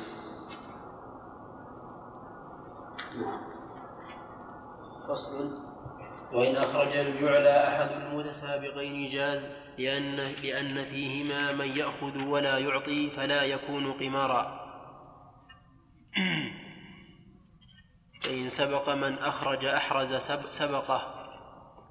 فصل. 5.08 5.71
وإن 6.32 6.56
أخرج 6.56 6.96
الجعل 6.96 7.46
أحد 7.46 7.90
المتسابقين 7.90 9.10
جاز 9.10 9.48
لأن 9.78 10.16
لأن 10.16 10.84
فيهما 10.84 11.52
من 11.52 11.68
يأخذ 11.78 12.18
ولا 12.18 12.58
يعطي 12.58 13.10
فلا 13.10 13.42
يكون 13.42 13.92
قمارا. 13.92 14.62
فإن 18.24 18.48
سبق 18.48 18.88
من 18.94 19.18
أخرج 19.18 19.64
أحرز 19.64 20.14
سب- 20.14 20.52
سبقه 20.52 21.18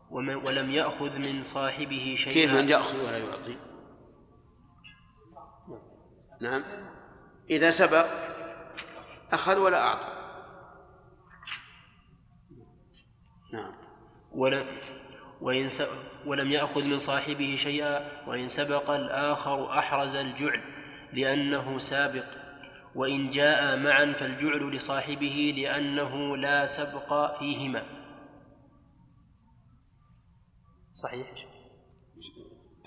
ومن 0.09 0.35
ولم 0.35 0.71
يأخذ 0.71 1.17
من 1.17 1.43
صاحبه 1.43 2.15
شيئا. 2.17 2.33
كيف 2.33 2.53
من 2.53 2.69
يأخذ 2.69 3.07
ولا 3.07 3.17
يعطي؟ 3.17 3.57
نعم. 6.41 6.63
إذا 7.49 7.69
سبق 7.69 8.05
أخذ 9.33 9.57
ولا 9.59 9.83
أعطى. 9.87 10.07
نعم. 13.53 13.80
ولم 14.31 14.65
وإن 15.41 15.67
ولم 16.25 16.51
يأخذ 16.51 16.83
من 16.85 16.97
صاحبه 16.97 17.55
شيئا 17.55 18.27
وإن 18.27 18.47
سبق 18.47 18.89
الآخر 18.89 19.79
أحرز 19.79 20.15
الجعل 20.15 20.61
لأنه 21.13 21.77
سابق. 21.77 22.25
وإن 22.95 23.29
جاء 23.29 23.77
معا 23.77 24.13
فالجعل 24.13 24.75
لصاحبه 24.75 25.53
لأنه 25.57 26.37
لا 26.37 26.65
سبق 26.65 27.39
فيهما. 27.39 27.83
صحيح. 30.93 31.27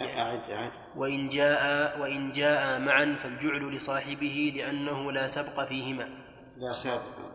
أعد 0.01 0.51
أعد. 0.51 0.73
وإن 0.97 1.29
جاء 1.29 1.99
وإن 2.01 2.33
جاء 2.33 2.79
معا 2.79 3.17
فالجعل 3.17 3.75
لصاحبه 3.75 4.53
لأنه 4.57 5.13
لا 5.13 5.27
سبق 5.27 5.65
فيهما. 5.65 6.09
لا 6.57 6.73
سابق. 6.73 7.34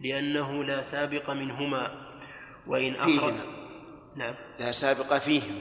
لأنه 0.00 0.64
لا 0.64 0.80
سابق 0.80 1.30
منهما. 1.30 2.06
وإن 2.66 2.96
أخرج 2.96 3.34
فيهما 3.34 3.56
نعم. 4.16 4.34
لا 4.58 4.70
سابق 4.70 5.18
فيهما. 5.18 5.60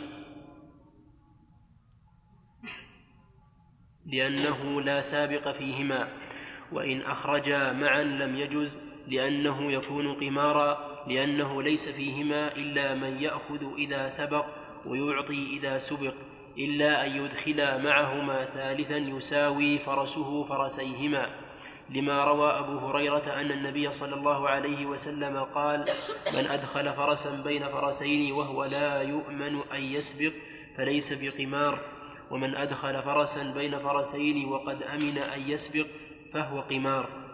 لأنه 4.05 4.81
لا 4.81 5.01
سابق 5.01 5.51
فيهما. 5.51 6.07
وإن 6.71 7.01
أخرجا 7.01 7.73
معا 7.73 8.03
لم 8.03 8.35
يجز 8.35 8.79
لأنه 9.07 9.71
يكون 9.71 10.13
قمارا 10.13 10.95
لأنه 11.07 11.63
ليس 11.63 11.89
فيهما 11.89 12.55
إلا 12.55 12.95
من 12.95 13.21
يأخذ 13.21 13.73
إذا 13.77 14.07
سبق 14.07 14.45
ويعطي 14.85 15.57
إذا 15.57 15.77
سبق 15.77 16.13
إلا 16.57 17.05
أن 17.05 17.11
يدخلا 17.11 17.77
معهما 17.77 18.45
ثالثا 18.45 18.97
يساوي 18.97 19.77
فرسه 19.77 20.43
فرسيهما. 20.43 21.44
لما 21.89 22.23
روى 22.23 22.59
أبو 22.59 22.77
هريرة 22.77 23.41
أن 23.41 23.51
النبي 23.51 23.91
صلى 23.91 24.15
الله 24.15 24.49
عليه 24.49 24.85
وسلم 24.85 25.37
قال 25.37 25.85
من 26.33 26.47
أدخل 26.47 26.93
فرسا 26.93 27.41
بين 27.43 27.69
فرسين 27.69 28.31
وهو 28.31 28.65
لا 28.65 29.01
يؤمن 29.01 29.61
أن 29.71 29.81
يسبق 29.81 30.31
فليس 30.77 31.13
بقمار 31.13 31.79
ومن 32.31 32.55
أدخل 32.55 33.03
فرسا 33.03 33.53
بين 33.53 33.79
فرسين 33.79 34.45
وقد 34.45 34.83
أمن 34.83 35.17
أن 35.17 35.41
يسبق 35.41 35.85
فهو 36.33 36.61
قمار. 36.61 37.25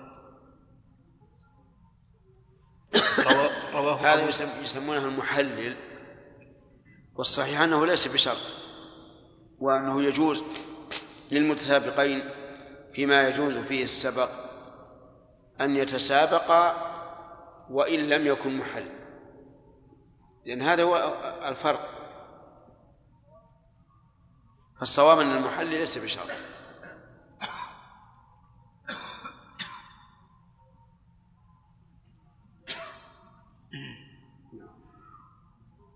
رواه 3.74 3.96
هذا 3.96 4.28
يسمونه 4.62 5.06
المحلل 5.06 5.76
والصحيح 7.16 7.62
أنه 7.62 7.86
ليس 7.86 8.08
بشرط 8.08 8.38
وأنه 9.60 10.04
يجوز 10.04 10.44
للمتسابقين 11.32 12.41
فيما 12.94 13.28
يجوز 13.28 13.58
فيه 13.58 13.84
السبق 13.84 14.30
أن 15.62 15.78
يتسابقا 15.78 16.76
وإن 17.70 18.00
لم 18.00 18.28
يكن 18.28 18.58
محل. 18.58 18.90
لأن 20.46 20.62
هذا 20.62 20.84
هو 20.84 21.14
الفرق. 21.46 21.90
فالصواب 24.80 25.20
أن 25.20 25.38
المحل 25.38 25.68
ليس 25.68 25.98
بشرط. 25.98 26.28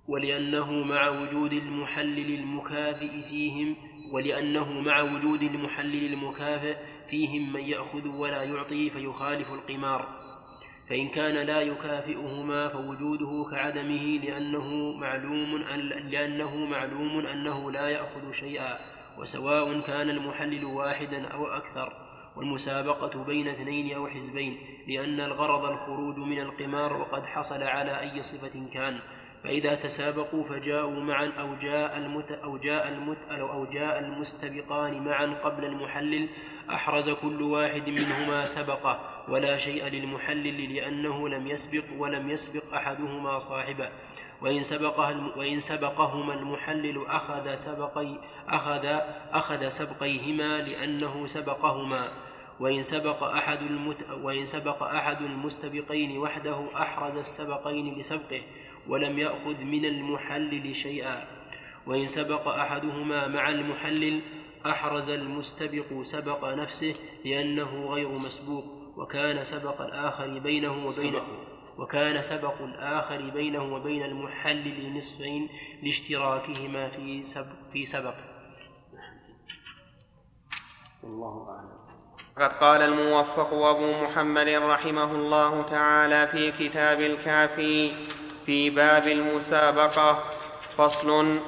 ولأنه 0.08 0.72
مع 0.72 1.10
وجود 1.10 1.54
المحلل 1.54 2.40
المكافئ 2.40 3.22
فيهم 3.30 3.76
ولأنه 4.12 4.72
مع 4.72 5.02
وجود 5.02 5.42
المحلل 5.42 6.14
المكافئ 6.14 6.76
فيهم 7.10 7.54
من 7.54 7.62
يأخذ 7.62 8.08
ولا 8.08 8.44
يعطي 8.44 8.90
فيخالف 8.90 9.52
القمار. 9.54 10.26
فإن 10.90 11.08
كان 11.08 11.34
لا 11.34 11.62
يكافئهما 11.62 12.68
فوجوده 12.68 13.50
كعدمه 13.52 14.20
لأنه 14.24 14.94
معلوم 14.98 15.64
أن 15.64 15.80
لأنه 16.10 16.56
معلوم 16.56 17.26
أنه 17.26 17.72
لا 17.72 17.90
يأخذ 17.90 18.32
شيئا 18.32 18.78
وسواء 19.18 19.80
كان 19.80 20.10
المحلل 20.10 20.66
واحدا 20.66 21.28
أو 21.28 21.46
أكثر. 21.48 21.94
والمسابقة 22.36 23.24
بين 23.24 23.48
اثنين 23.48 23.96
أو 23.96 24.08
حزبين 24.08 24.58
لأن 24.88 25.20
الغرض 25.20 25.66
الخروج 25.66 26.18
من 26.18 26.40
القمار 26.40 26.94
وقد 26.94 27.26
حصل 27.26 27.64
على 27.64 28.00
أي 28.00 28.24
صفة 28.24 28.74
كان. 28.74 29.00
فإذا 29.46 29.76
تسابقوا 29.76 30.44
فجاءوا 30.44 31.00
معا 31.00 31.32
أو 31.40 31.56
جاء 31.56 31.98
المت 31.98 32.32
أو 32.32 32.58
جاء 32.58 32.88
المت 32.88 33.18
أو 33.32 33.66
جاء 33.66 34.00
المستبقان 34.00 35.04
معا 35.04 35.26
قبل 35.44 35.66
المحلل 35.66 36.30
أحرز 36.70 37.10
كل 37.10 37.42
واحد 37.42 37.90
منهما 37.90 38.46
سبقه 38.46 39.00
ولا 39.30 39.58
شيء 39.58 39.86
للمحلل 39.88 40.76
لأنه 40.76 41.30
لم 41.30 41.48
يسبق 41.48 41.84
ولم 42.02 42.30
يسبق 42.30 42.74
أحدهما 42.76 43.40
صاحبه. 43.40 43.90
وإن 44.42 44.62
سبقه 44.62 45.38
وإن 45.38 45.60
سبقهما 45.60 46.34
المحلل 46.34 47.06
أخذ 47.08 47.56
سبقي 47.56 48.16
أخذ 48.50 48.86
أخذ 49.32 49.68
سبقيهما 49.68 50.62
لأنه 50.62 51.28
سبقهما. 51.28 52.08
وإن 52.60 52.82
سبق 52.82 53.24
أحد 53.24 53.62
المت 53.62 53.98
وإن 54.22 54.46
سبق 54.46 54.84
أحد 54.84 55.22
المستبقين 55.22 56.18
وحده 56.18 56.66
أحرز 56.76 57.18
السبقين 57.18 58.00
لسبقه. 58.00 58.42
ولم 58.88 59.20
يأخذ 59.20 59.62
من 59.64 59.86
المحلل 59.86 60.76
شيئا. 60.76 61.28
وإن 61.88 62.06
سبق 62.06 62.48
أحدهما 62.48 63.28
مع 63.28 63.50
المحلل 63.50 64.22
أحرز 64.66 65.10
المستبق 65.10 66.02
سبق 66.04 66.54
نفسه 66.54 66.94
لأنه 67.26 67.86
غير 67.86 68.10
مسبوق. 68.10 68.64
وكان 68.98 69.44
سبق 69.44 69.82
الآخر 69.82 70.40
بينه 70.40 70.88
وبينه 70.88 71.22
وكان 71.78 72.22
سبق 72.22 72.62
الآخر 72.62 73.30
بينه 73.30 73.76
وبين 73.76 74.04
المحلل 74.04 74.98
نصفين 74.98 75.50
لاشتراكهما 75.84 76.90
في 76.90 77.24
سبق 77.24 77.72
في 77.74 77.86
سبق. 77.86 78.14
والله 81.04 81.50
أعلم. 81.50 81.76
قد 82.38 82.58
قال 82.58 82.82
الموفق 82.82 83.54
أبو 83.54 84.04
محمد 84.04 84.48
رحمه 84.48 85.12
الله 85.12 85.62
تعالى 85.62 86.28
في 86.28 86.52
كتاب 86.52 87.02
الكافي 87.02 88.08
في 88.46 88.70
باب 88.70 89.08
المسابقة 89.08 90.24
فصل 90.78 91.40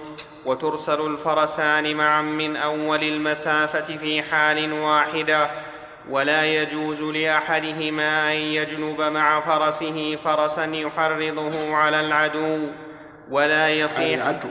وترسل 0.46 1.06
الفرسان 1.08 1.96
معا 1.96 2.22
من 2.22 2.56
أول 2.56 3.04
المسافة 3.04 3.98
في 3.98 4.22
حال 4.22 4.74
واحدة 4.74 5.50
ولا 6.10 6.44
يجوز 6.44 7.02
لأحدهما 7.02 8.32
أن 8.32 8.38
يجنب 8.38 9.02
مع 9.02 9.42
فرسه 9.42 10.16
فرسا 10.16 10.66
يحرضه 10.66 11.76
على 11.76 12.00
العدو 12.00 12.68
ولا 13.30 13.70
يصيح 13.70 14.22
العدو. 14.22 14.50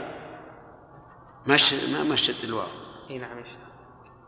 مشد 1.46 1.92
ما 1.92 2.12
مشد 2.12 2.44
الواو؟ 2.44 2.66
نعم. 3.10 3.44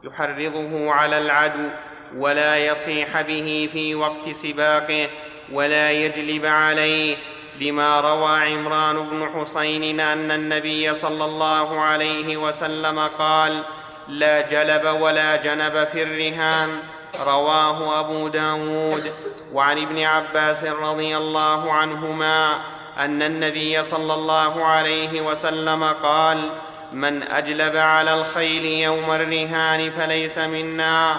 يحرضه 0.05 0.93
على 0.93 1.19
العدو 1.19 1.69
ولا 2.17 2.57
يصيح 2.67 3.21
به 3.21 3.69
في 3.73 3.95
وقت 3.95 4.31
سباقه 4.31 5.11
ولا 5.53 5.91
يجلب 5.93 6.47
عليه 6.47 7.17
لما 7.61 8.01
روى 8.01 8.53
عمران 8.53 9.09
بن 9.09 9.29
حسين 9.35 10.01
أن 10.01 10.31
النبي 10.31 10.95
صلى 10.95 11.25
الله 11.25 11.81
عليه 11.81 12.37
وسلم 12.37 12.99
قال 12.99 13.63
لا 14.09 14.41
جلب 14.41 15.01
ولا 15.01 15.37
جنب 15.37 15.89
في 15.93 16.03
الرهان. 16.03 16.79
رواه 17.27 18.01
أبو 18.01 18.29
داود. 18.29 19.13
وعن 19.53 19.79
ابن 19.79 20.03
عباس 20.03 20.65
رضي 20.65 21.17
الله 21.17 21.73
عنهما 21.73 22.59
أن 22.99 23.23
النبي 23.23 23.85
صلى 23.85 24.15
الله 24.15 24.65
عليه 24.65 25.21
وسلم 25.21 25.85
قال 25.85 26.51
من 26.93 27.23
أجلب 27.23 27.77
على 27.77 28.15
الخيل 28.15 28.65
يوم 28.65 29.11
الرهان 29.11 29.91
فليس 29.91 30.39
منا 30.39 31.17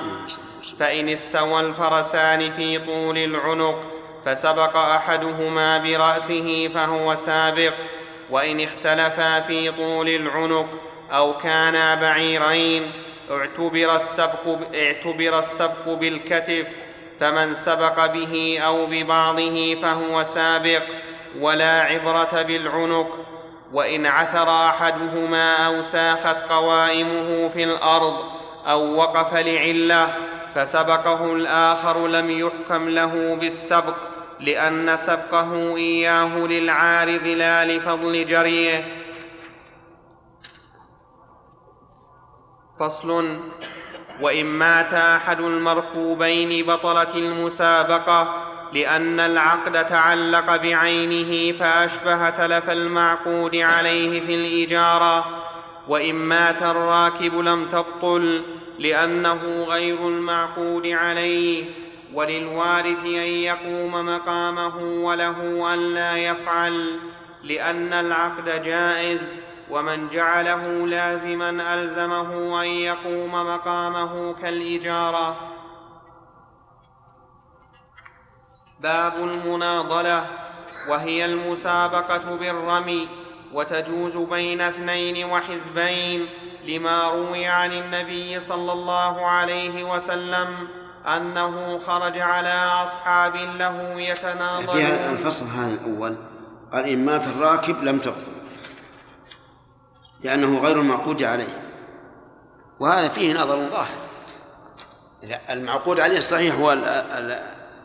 فإن 0.79 1.09
استوى 1.09 1.61
الفرسان 1.61 2.51
في 2.51 2.79
طول 2.79 3.17
العنق 3.17 3.98
فسبق 4.25 4.77
أحدهما 4.77 5.77
برأسه 5.77 6.69
فهو 6.73 7.15
سابق 7.15 7.73
وإن 8.29 8.61
اختلفا 8.61 9.39
في 9.39 9.71
طول 9.71 10.09
العنق 10.09 10.67
أو 11.11 11.33
كانا 11.37 11.95
بعيرين 11.95 12.91
اعتبر 13.31 13.95
السبق 13.95 14.57
اعتبر 14.75 15.39
السبق 15.39 15.87
بالكتف 15.87 16.67
فمن 17.19 17.55
سبق 17.55 18.05
به 18.05 18.59
أو 18.65 18.85
ببعضه 18.85 19.75
فهو 19.81 20.23
سابق 20.23 20.81
ولا 21.39 21.81
عبرة 21.81 22.41
بالعنق 22.41 23.17
وإن 23.73 24.05
عثر 24.05 24.49
أحدهما 24.49 25.65
أو 25.67 25.81
ساخت 25.81 26.51
قوائمه 26.51 27.49
في 27.49 27.63
الأرض 27.63 28.25
أو 28.67 28.95
وقف 28.95 29.33
لعلة 29.35 30.09
فسبقه 30.55 31.33
الآخر 31.33 32.07
لم 32.07 32.29
يحكم 32.29 32.89
له 32.89 33.35
بالسبق 33.35 33.95
لأن 34.39 34.97
سبقه 34.97 35.75
إياه 35.77 36.37
للعارض 36.37 37.27
لا 37.27 37.65
لفضل 37.65 38.25
جريه. 38.25 38.85
فصل 42.79 43.39
وإن 44.21 44.45
مات 44.45 44.93
أحد 44.93 45.39
المركوبين 45.39 46.65
بطلت 46.65 47.15
المسابقة 47.15 48.45
لأن 48.73 49.19
العقد 49.19 49.85
تعلق 49.85 50.55
بعينه 50.55 51.57
فأشبه 51.57 52.29
تلف 52.29 52.69
المعقود 52.69 53.55
عليه 53.55 54.25
في 54.25 54.35
الإجارة. 54.35 55.25
وإن 55.87 56.15
مات 56.15 56.63
الراكب 56.63 57.39
لم 57.39 57.65
تبطل 57.65 58.58
لأنه 58.79 59.63
غير 59.63 60.07
المعقود 60.07 60.87
عليه 60.87 61.65
وللوارث 62.13 63.05
أن 63.05 63.29
يقوم 63.29 63.91
مقامه 64.05 64.75
وله 65.05 65.73
أن 65.73 65.93
لا 65.93 66.17
يفعل 66.17 66.99
لأن 67.43 67.93
العقد 67.93 68.63
جائز 68.63 69.21
ومن 69.69 70.09
جعله 70.09 70.87
لازما 70.87 71.73
ألزمه 71.73 72.61
أن 72.63 72.67
يقوم 72.67 73.31
مقامه 73.31 74.33
كالاجاره 74.33 75.37
باب 78.79 79.13
المناضلة 79.15 80.25
وهي 80.89 81.25
المسابقة 81.25 82.35
بالرمي 82.35 83.07
وتجوز 83.53 84.17
بين 84.17 84.61
اثنين 84.61 85.25
وحزبين 85.25 86.27
لما 86.63 87.09
روي 87.09 87.45
عن 87.45 87.71
النبي 87.71 88.39
صلى 88.39 88.71
الله 88.71 89.25
عليه 89.25 89.83
وسلم 89.83 90.67
أنه 91.05 91.79
خرج 91.79 92.19
على 92.19 92.53
أصحاب 92.83 93.35
له 93.35 94.01
يتناضلون 94.01 94.75
في 94.75 94.83
هذا 94.83 95.11
الفصل 95.11 95.45
هذا 95.45 95.73
الأول. 95.73 96.17
قال 96.73 96.85
إن 96.85 97.05
مات 97.05 97.27
الراكب 97.27 97.83
لم 97.83 97.99
تبطل 97.99 98.39
لأنه 100.23 100.59
غير 100.59 100.79
المعقود 100.79 101.23
عليه. 101.23 101.61
وهذا 102.79 103.07
فيه 103.09 103.33
نظر 103.33 103.69
ظاهر. 103.69 103.97
المعقود 105.49 105.99
عليه 105.99 106.17
الصحيح 106.17 106.55
هو 106.55 106.77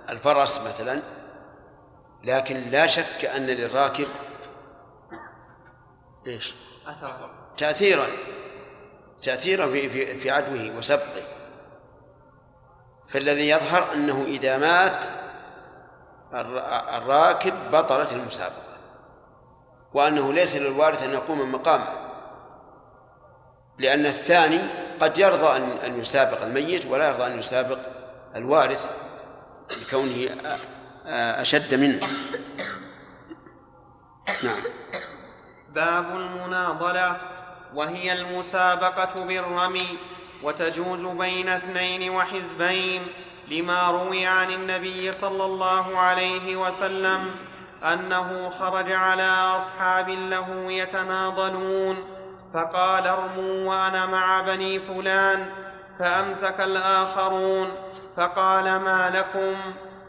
الفرس 0.09 0.61
مثلا. 0.61 1.03
لكن 2.25 2.57
لا 2.57 2.87
شك 2.87 3.25
أن 3.25 3.47
للراكب 3.47 4.07
إيش؟ 6.27 6.55
تأثيرا. 7.57 8.07
تأثيرا 9.25 9.66
في 9.66 9.89
في 9.89 10.18
في 10.18 10.31
عدوه 10.31 10.77
وسبقه. 10.77 11.22
فالذي 13.09 13.49
يظهر 13.49 13.93
أنه 13.93 14.25
إذا 14.27 14.59
مات 14.59 15.05
الراكب 16.97 17.55
بطلت 17.72 18.12
المسابقة 18.12 18.75
وأنه 19.95 20.33
ليس 20.33 20.57
للوارث 20.57 21.03
أن 21.03 21.11
يقوم 21.11 21.53
مقامه. 21.53 21.87
لأن 23.79 24.07
الثاني 24.07 24.61
قد 25.01 25.18
يرضى 25.18 25.57
أن 25.57 25.62
أن 25.62 26.01
يسابق 26.01 26.43
الميت 26.43 26.87
ولا 26.87 27.09
يرضى 27.09 27.27
أن 27.27 27.39
يسابق 27.39 27.79
الوارث 28.37 28.91
لكونه 29.70 30.29
أشد 31.07 31.75
منه. 31.75 32.09
نعم. 34.43 34.62
باب 35.68 36.16
المناضلة. 36.16 37.34
وهي 37.75 38.12
المسابقة 38.12 39.25
بالرمي 39.27 39.99
وتجوز 40.43 41.01
بين 41.01 41.49
اثنين 41.49 42.11
وحزبين 42.11 43.07
لما 43.51 43.91
روي 43.91 44.27
عن 44.27 44.51
النبي 44.53 45.12
صلى 45.12 45.45
الله 45.45 45.99
عليه 45.99 46.57
وسلم 46.57 47.31
أنه 47.93 48.51
خرج 48.51 48.93
على 48.93 49.31
أصحاب 49.57 50.09
له 50.09 50.72
يتناضلون 50.72 51.97
فقال 52.55 53.07
ارموا 53.07 53.68
وأنا 53.68 54.07
مع 54.07 54.41
بني 54.41 54.81
فلان 54.81 55.51
فأمسك 55.99 56.61
الآخرون 56.61 57.68
فقال 58.16 58.64
ما 58.64 59.11
لكم؟ 59.14 59.57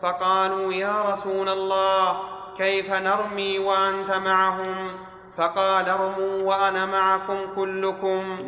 فقالوا 0.02 0.74
يا 0.74 1.02
رسول 1.02 1.50
الله 1.50 2.20
كيف 2.58 2.92
نرمي 2.94 3.60
وأنت 3.60 4.12
معهم؟ 4.12 4.92
فقال 5.38 5.90
ارموا 5.90 6.42
وأنا 6.42 6.86
معكم 6.86 7.56
كلكم. 7.56 8.40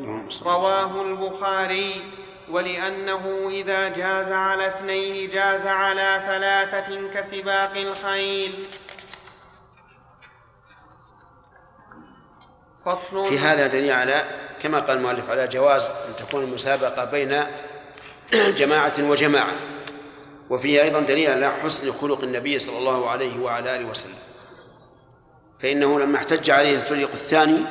رواه 0.46 1.02
البخاري. 1.02 2.14
ولأنه 2.52 3.50
إذا 3.50 3.90
جاز 3.90 4.32
على 4.32 4.68
اثنين 4.68 5.32
جاز 5.32 5.68
على 5.68 6.24
ثلاثة 6.28 7.14
كسباق 7.14 7.78
الخيل. 7.78 8.68
فصل 12.86 13.30
في 13.30 13.40
هذا 13.40 13.68
دليل 13.68 13.92
على 13.92 14.24
كما 14.62 14.80
قال 14.80 14.98
المؤلف 14.98 15.30
على 15.30 15.48
جواز 15.48 15.90
أن 15.90 16.16
تكون 16.16 16.44
المسابقة 16.44 17.06
بين 17.06 17.44
جماعة 18.34 18.94
وجماعة. 19.00 19.54
وفيه 20.50 20.82
أيضا 20.82 21.00
دليل 21.00 21.32
على 21.32 21.52
حسن 21.52 21.92
خلق 21.92 22.24
النبي 22.24 22.60
صلى 22.60 22.78
الله 22.78 23.10
عليه 23.10 23.40
وعلى 23.40 23.76
آله 23.76 23.86
وسلم. 23.86 24.20
فإنه 25.60 26.00
لما 26.00 26.18
احتج 26.18 26.50
عليه 26.50 26.76
الفريق 26.76 27.12
الثاني 27.14 27.66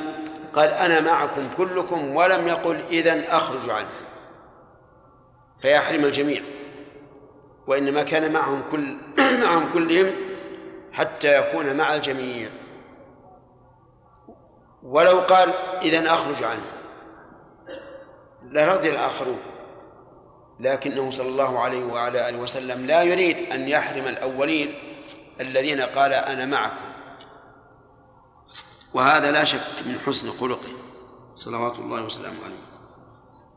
قال 0.53 0.69
أنا 0.69 0.99
معكم 0.99 1.49
كلكم 1.57 2.15
ولم 2.15 2.47
يقل 2.47 2.79
إذن 2.91 3.19
أخرج 3.19 3.69
عنه. 3.69 3.89
فيحرم 5.59 6.05
الجميع. 6.05 6.41
وإنما 7.67 8.03
كان 8.03 8.33
معهم 8.33 8.63
كل 8.71 8.97
معهم 9.43 9.73
كلهم 9.73 10.11
حتى 10.91 11.37
يكون 11.37 11.75
مع 11.75 11.95
الجميع. 11.95 12.49
ولو 14.83 15.19
قال 15.19 15.53
إذن 15.81 16.07
أخرج 16.07 16.43
عنه. 16.43 16.65
لرضي 18.43 18.89
الآخرون. 18.89 19.39
لكنه 20.59 21.11
صلى 21.11 21.27
الله 21.27 21.59
عليه 21.59 21.83
وعلى 21.83 22.29
آله 22.29 22.37
وسلم 22.37 22.85
لا 22.85 23.03
يريد 23.03 23.51
أن 23.51 23.67
يحرم 23.67 24.07
الأولين 24.07 24.73
الذين 25.41 25.81
قال 25.81 26.13
أنا 26.13 26.45
معكم. 26.45 26.86
وهذا 28.93 29.31
لا 29.31 29.43
شك 29.43 29.61
من 29.85 29.99
حسن 30.05 30.31
خلقه. 30.31 30.73
صلوات 31.35 31.75
الله 31.75 32.05
وسلامه 32.05 32.37
عليه. 32.45 32.67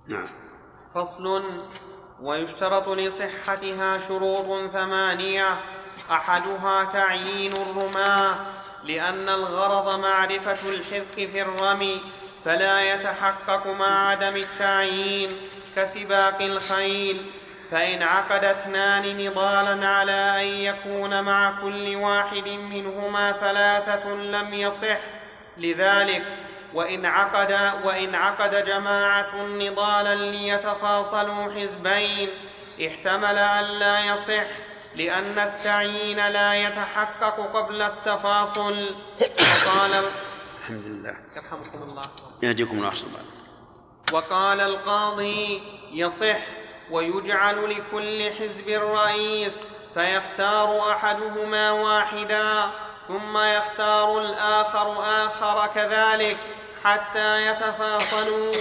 نعم. 0.09 0.29
فصل 0.95 1.43
ويشترط 2.23 2.89
لصحتها 2.89 3.99
شروط 3.99 4.71
ثمانية. 4.73 5.61
أحدها 6.11 6.85
تعيين 6.85 7.53
الرماة 7.53 8.35
لأن 8.85 9.29
الغرض 9.29 10.01
معرفة 10.01 10.69
الحذق 10.69 11.15
في 11.15 11.43
الرمي 11.43 12.01
فلا 12.45 12.95
يتحقق 12.95 13.67
مع 13.67 14.09
عدم 14.09 14.37
التعيين 14.37 15.31
كسباق 15.77 16.43
الخيل. 16.43 17.33
فإن 17.71 18.03
عقد 18.03 18.45
اثنان 18.45 19.27
نضالا 19.27 19.89
على 19.89 20.43
أن 20.43 20.47
يكون 20.47 21.23
مع 21.23 21.61
كل 21.61 21.97
واحد 21.97 22.49
منهما 22.49 23.33
ثلاثة 23.33 24.09
لم 24.09 24.55
يصح. 24.55 25.20
لذلك 25.61 26.25
وإن 26.75 27.07
عقد 27.07 27.51
وإن 27.85 28.15
عقد 28.15 28.65
جماعة 28.65 29.37
نضالا 29.37 30.15
ليتفاصلوا 30.15 31.55
حزبين 31.55 32.31
احتمل 32.87 33.39
أن 33.39 33.65
لا 33.65 34.01
يصح 34.01 34.47
لأن 34.95 35.39
التعيين 35.39 36.17
لا 36.29 36.55
يتحقق 36.55 37.57
قبل 37.57 37.83
التفاصل. 37.83 38.95
وقال 39.67 40.05
الحمد 40.59 40.85
لله. 40.87 41.17
يرحمكم 41.37 41.83
الله. 41.83 42.03
يهديكم 42.43 42.79
الله 42.79 42.93
وقال 44.13 44.61
القاضي 44.61 45.63
يصح 45.93 46.41
ويجعل 46.91 47.71
لكل 47.71 48.33
حزب 48.33 48.69
رئيس 48.69 49.55
فيختار 49.95 50.93
أحدهما 50.93 51.71
واحدا. 51.71 52.71
ثم 53.11 53.39
يختار 53.39 54.19
الآخر 54.19 55.05
آخر 55.27 55.67
كذلك 55.75 56.37
حتى 56.85 57.47
يتفاصلوا. 57.47 58.55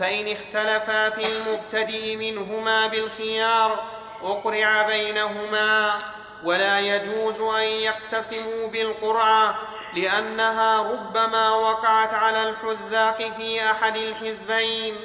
فإن 0.00 0.28
اختلفا 0.28 1.10
في 1.10 1.22
المبتدئ 1.26 2.16
منهما 2.16 2.86
بالخيار 2.86 3.84
أقرع 4.22 4.82
بينهما. 4.82 5.98
ولا 6.44 6.80
يجوز 6.80 7.40
أن 7.40 7.62
يقتسموا 7.62 8.68
بالقرعة 8.68 9.54
لأنها 9.94 10.82
ربما 10.82 11.50
وقعت 11.50 12.14
على 12.14 12.48
الحذاق 12.48 13.16
في 13.36 13.70
أحد 13.70 13.96
الحزبين. 13.96 14.96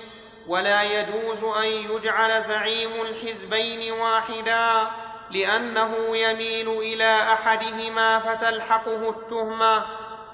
ولا 0.47 0.83
يجوز 0.83 1.43
أن 1.43 1.65
يجعل 1.65 2.43
زعيم 2.43 3.01
الحزبين 3.01 3.91
واحدا. 3.91 4.87
لأنه 5.31 6.17
يميل 6.17 6.69
إلى 6.69 7.33
أحدهما 7.33 8.19
فتلحقه 8.19 9.09
التهمة 9.09 9.85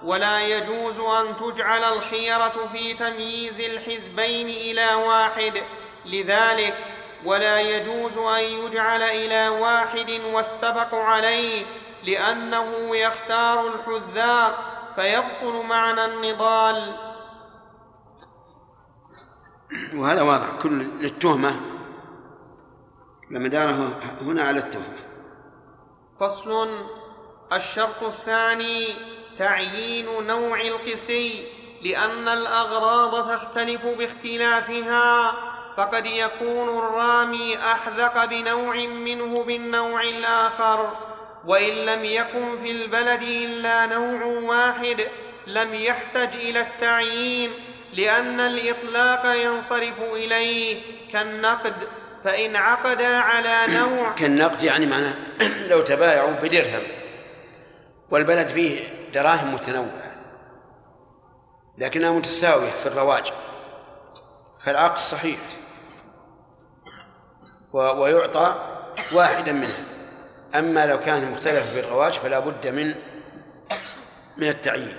ولا 0.04 0.42
يجوز 0.42 1.00
أن 1.00 1.36
تجعل 1.38 1.84
الخيرة 1.84 2.70
في 2.72 2.94
تمييز 2.94 3.60
الحزبين 3.60 4.48
إلى 4.48 4.96
واحد. 4.96 5.64
لذلك 6.06 6.78
ولا 7.26 7.60
يجوز 7.60 8.18
أن 8.18 8.44
يجعل 8.44 9.02
إلى 9.02 9.50
واحد 9.50 10.10
والسبق 10.10 10.96
عليه 10.96 11.66
لأنه 12.04 12.96
يختار 12.96 13.68
الحذاق 13.68 14.72
فيبطل 14.96 15.66
معنى 15.66 16.06
النضال. 16.06 16.96
وهذا 19.96 20.22
واضح. 20.22 20.48
كل 20.64 20.86
للتهمة 21.00 21.75
لمداره 23.32 24.00
هنا 24.22 24.42
على 24.42 24.60
التهمه 24.60 25.00
فصل. 26.20 26.70
الشرط 27.54 28.04
الثاني 28.04 28.88
تعيين 29.40 30.28
نوع 30.28 30.62
القسي 30.62 31.48
لأن 31.84 32.28
الأغراض 32.28 33.36
تختلف 33.36 33.86
باختلافها 33.86 35.32
فقد 35.78 36.06
يكون 36.06 36.70
الرامي 36.70 37.58
أحذق 37.58 38.26
بنوع 38.26 38.76
منه 38.76 39.44
بالنوع 39.44 40.04
الآخر. 40.04 40.92
وإن 41.46 41.74
لم 41.74 42.06
يكن 42.06 42.64
في 42.64 42.72
البلد 42.72 43.22
إلا 43.22 43.86
نوع 43.86 44.26
واحد 44.26 45.08
لم 45.48 45.74
يحتج 45.74 46.36
إلى 46.36 46.62
التعيين 46.62 47.52
لأن 47.94 48.40
الإطلاق 48.40 49.36
ينصرف 49.36 50.00
إليه 50.02 50.82
كالنقد. 51.14 51.74
فإن 52.26 52.56
عقدا 52.56 53.18
على 53.18 53.74
نوع 53.74 54.12
كالنقد 54.20 54.64
يعني 54.64 54.86
معناه 54.86 55.14
لو 55.70 55.82
تبايعوا 55.82 56.32
بدرهم 56.32 56.84
والبلد 58.10 58.48
فيه 58.48 58.84
دراهم 59.14 59.54
متنوعة 59.54 60.16
لكنها 61.78 62.12
متساوية 62.12 62.70
في 62.70 62.86
الرواج 62.86 63.34
فالعقد 64.60 64.98
صحيح 64.98 65.40
ويعطى 67.74 68.56
واحدا 69.14 69.52
منها. 69.52 69.84
أما 70.56 70.86
لو 70.86 71.00
كان 71.00 71.32
مختلفا 71.32 71.74
في 71.74 71.80
الرواج 71.80 72.14
فلا 72.14 72.40
بد 72.40 72.68
من 72.68 72.96
من 74.38 74.48
التعيين. 74.48 74.98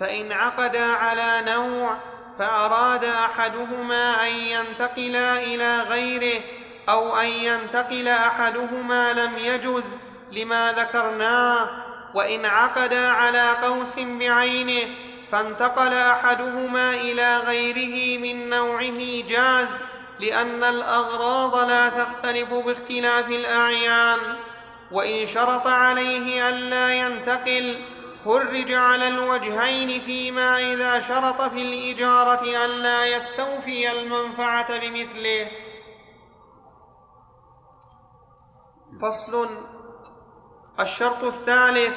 فإن 0.00 0.32
عقدا 0.32 0.84
على 0.84 1.52
نوع 1.52 2.11
فأراد 2.38 3.04
أحدهما 3.04 4.26
أن 4.26 4.32
ينتقل 4.32 5.16
إلى 5.16 5.80
غيره 5.80 6.40
أو 6.88 7.16
أن 7.16 7.28
ينتقل 7.28 8.08
أحدهما 8.08 9.12
لم 9.12 9.38
يجز 9.38 9.84
لما 10.32 10.72
ذكرناه. 10.72 11.68
وإن 12.14 12.44
عقدا 12.44 13.08
على 13.08 13.50
قوس 13.50 13.98
بعينه 13.98 14.88
فانتقل 15.32 15.94
أحدهما 15.94 16.94
إلى 16.94 17.38
غيره 17.38 18.18
من 18.18 18.50
نوعه 18.50 19.28
جاز 19.28 19.68
لأن 20.20 20.64
الأغراض 20.64 21.68
لا 21.68 21.88
تختلف 21.88 22.54
باختلاف 22.54 23.28
الأعيان. 23.28 24.18
وإن 24.90 25.26
شرط 25.26 25.66
عليه 25.66 26.48
الا 26.48 26.94
ينتقل 26.94 27.76
خرج 28.24 28.72
على 28.72 29.08
الوجهين 29.08 30.00
فيما 30.00 30.58
إذا 30.72 31.00
شرط 31.00 31.42
في 31.42 31.62
الإجارة 31.62 32.64
الا 32.64 33.06
يستوفي 33.06 33.92
المنفعة 33.92 34.78
بمثله. 34.78 35.50
فصل. 39.02 39.48
الشرط 40.80 41.24
الثالث 41.24 41.94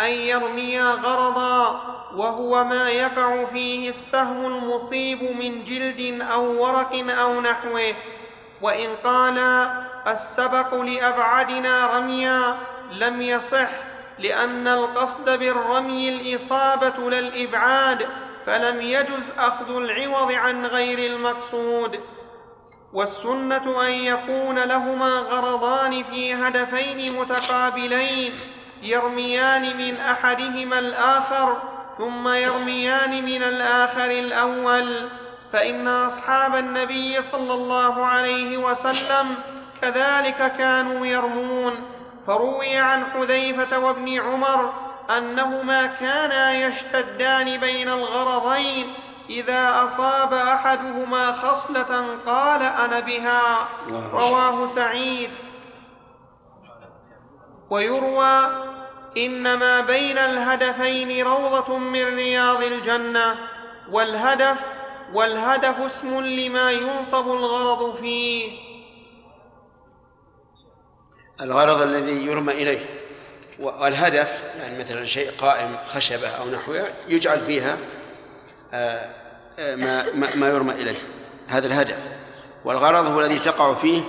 أن 0.00 0.10
يرمي 0.10 0.82
غرضا 0.82 1.80
وهو 2.14 2.64
ما 2.64 2.90
يقع 2.90 3.44
فيه 3.44 3.90
السهم 3.90 4.46
المصيب 4.46 5.22
من 5.22 5.64
جلد 5.64 6.20
أو 6.20 6.62
ورق 6.62 6.92
أو 7.10 7.40
نحوه. 7.40 7.94
وإن 8.62 8.96
قال 9.04 9.38
السبق 10.06 10.74
لأبعدنا 10.74 11.98
رميا 11.98 12.56
لم 12.90 13.22
يصح 13.22 13.93
لأن 14.18 14.68
القصد 14.68 15.38
بالرمي 15.38 16.08
الإصابة 16.08 17.10
لا 17.10 17.18
الابعاد 17.18 18.06
فلم 18.46 18.80
يجز 18.80 19.30
أخذ 19.38 19.76
العوض 19.76 20.32
عن 20.32 20.66
غير 20.66 20.98
المقصود. 21.12 22.00
والسنة 22.92 23.86
أن 23.86 23.90
يكون 23.90 24.58
لهما 24.58 25.10
غرضان 25.10 26.04
في 26.04 26.34
هدفين 26.34 27.20
متقابلين 27.20 28.32
يرميان 28.82 29.76
من 29.76 29.96
أحدهما 29.96 30.78
الآخر 30.78 31.56
ثم 31.98 32.28
يرميان 32.28 33.24
من 33.24 33.42
الآخر 33.42 34.10
الأول. 34.10 35.08
فإن 35.52 35.88
أصحاب 35.88 36.54
النبي 36.54 37.22
صلى 37.22 37.54
الله 37.54 38.06
عليه 38.06 38.56
وسلم 38.56 39.34
كذلك 39.82 40.52
كانوا 40.58 41.06
يرمون. 41.06 41.93
فروي 42.26 42.76
عن 42.76 43.04
حذيفة 43.04 43.78
وابن 43.78 44.20
عمر 44.20 44.72
أنهما 45.16 45.86
كانا 45.86 46.54
يشتدان 46.66 47.60
بين 47.60 47.88
الغرضين 47.88 48.94
إذا 49.30 49.84
أصاب 49.84 50.32
أحدهما 50.34 51.32
خصلة 51.32 52.18
قال 52.26 52.62
أنا 52.62 53.00
بها. 53.00 53.68
رواه 54.12 54.66
سعيد. 54.66 55.30
ويروى 57.70 58.64
إنما 59.16 59.80
بين 59.80 60.18
الهدفين 60.18 61.26
روضة 61.26 61.78
من 61.78 62.04
رياض 62.04 62.62
الجنة 62.62 63.36
والهدف 63.90 64.58
والهدف 65.14 65.80
اسم 65.80 66.20
لما 66.20 66.70
ينصب 66.70 67.26
الغرض 67.26 67.96
فيه. 67.96 68.73
الغرض 71.40 71.82
الذي 71.82 72.26
يرمى 72.26 72.52
إليه 72.52 72.86
والهدف 73.58 74.44
يعني 74.58 74.78
مثلا 74.78 75.06
شيء 75.06 75.30
قائم 75.38 75.76
خشبة 75.84 76.28
أو 76.28 76.50
نحوه 76.50 76.88
يجعل 77.08 77.40
فيها 77.40 77.76
آه، 78.72 79.10
آه، 79.58 79.74
ما 79.74 80.34
ما 80.34 80.48
يرمى 80.48 80.72
إليه. 80.72 80.98
هذا 81.48 81.66
الهدف. 81.66 81.98
والغرض 82.64 83.06
هو 83.06 83.20
الذي 83.20 83.38
تقع 83.38 83.74
فيه 83.74 84.02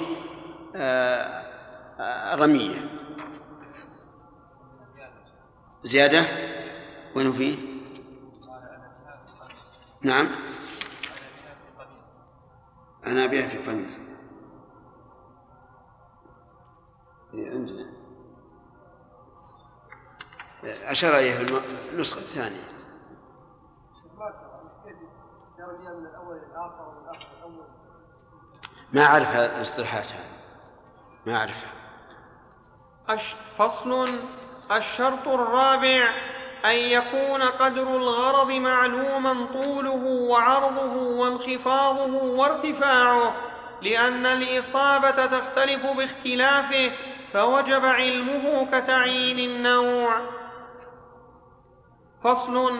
آه، 0.76 2.36
رميه 2.36 2.76
زيادة؟ 5.84 6.26
وين 7.16 7.34
فيه؟ 7.34 7.58
نعم. 10.02 10.30
أنا 13.08 13.26
أبيع 13.26 13.48
في 13.48 13.58
قميص 13.58 14.00
عندنا. 17.40 17.86
أشار 20.64 21.16
إليه 21.16 21.60
النسخة 21.94 22.18
الثانية 22.18 22.76
ما 28.94 29.06
أعرف 29.06 29.36
الاصطلاحات 29.36 30.12
هذه. 30.12 30.36
ما 31.26 31.36
أعرفها. 31.36 31.72
فصل 33.58 34.10
الشرط 34.72 35.28
الرابع 35.28 36.10
أن 36.66 36.76
يكون 36.76 37.44
قدر 37.44 37.98
الغرض 37.98 38.52
معلوما 38.52 39.46
طوله 39.54 40.06
وعرضه 40.30 40.96
وانخفاضه 40.96 42.24
وارتفاعه 42.24 43.36
لأن 43.82 44.26
الإصابة 44.26 45.26
تختلف 45.26 45.86
باختلافه 45.86 46.92
فوجب 47.34 47.86
علمه 47.86 48.68
كتعيين 48.72 49.40
النوع. 49.40 50.22
فصل 52.24 52.78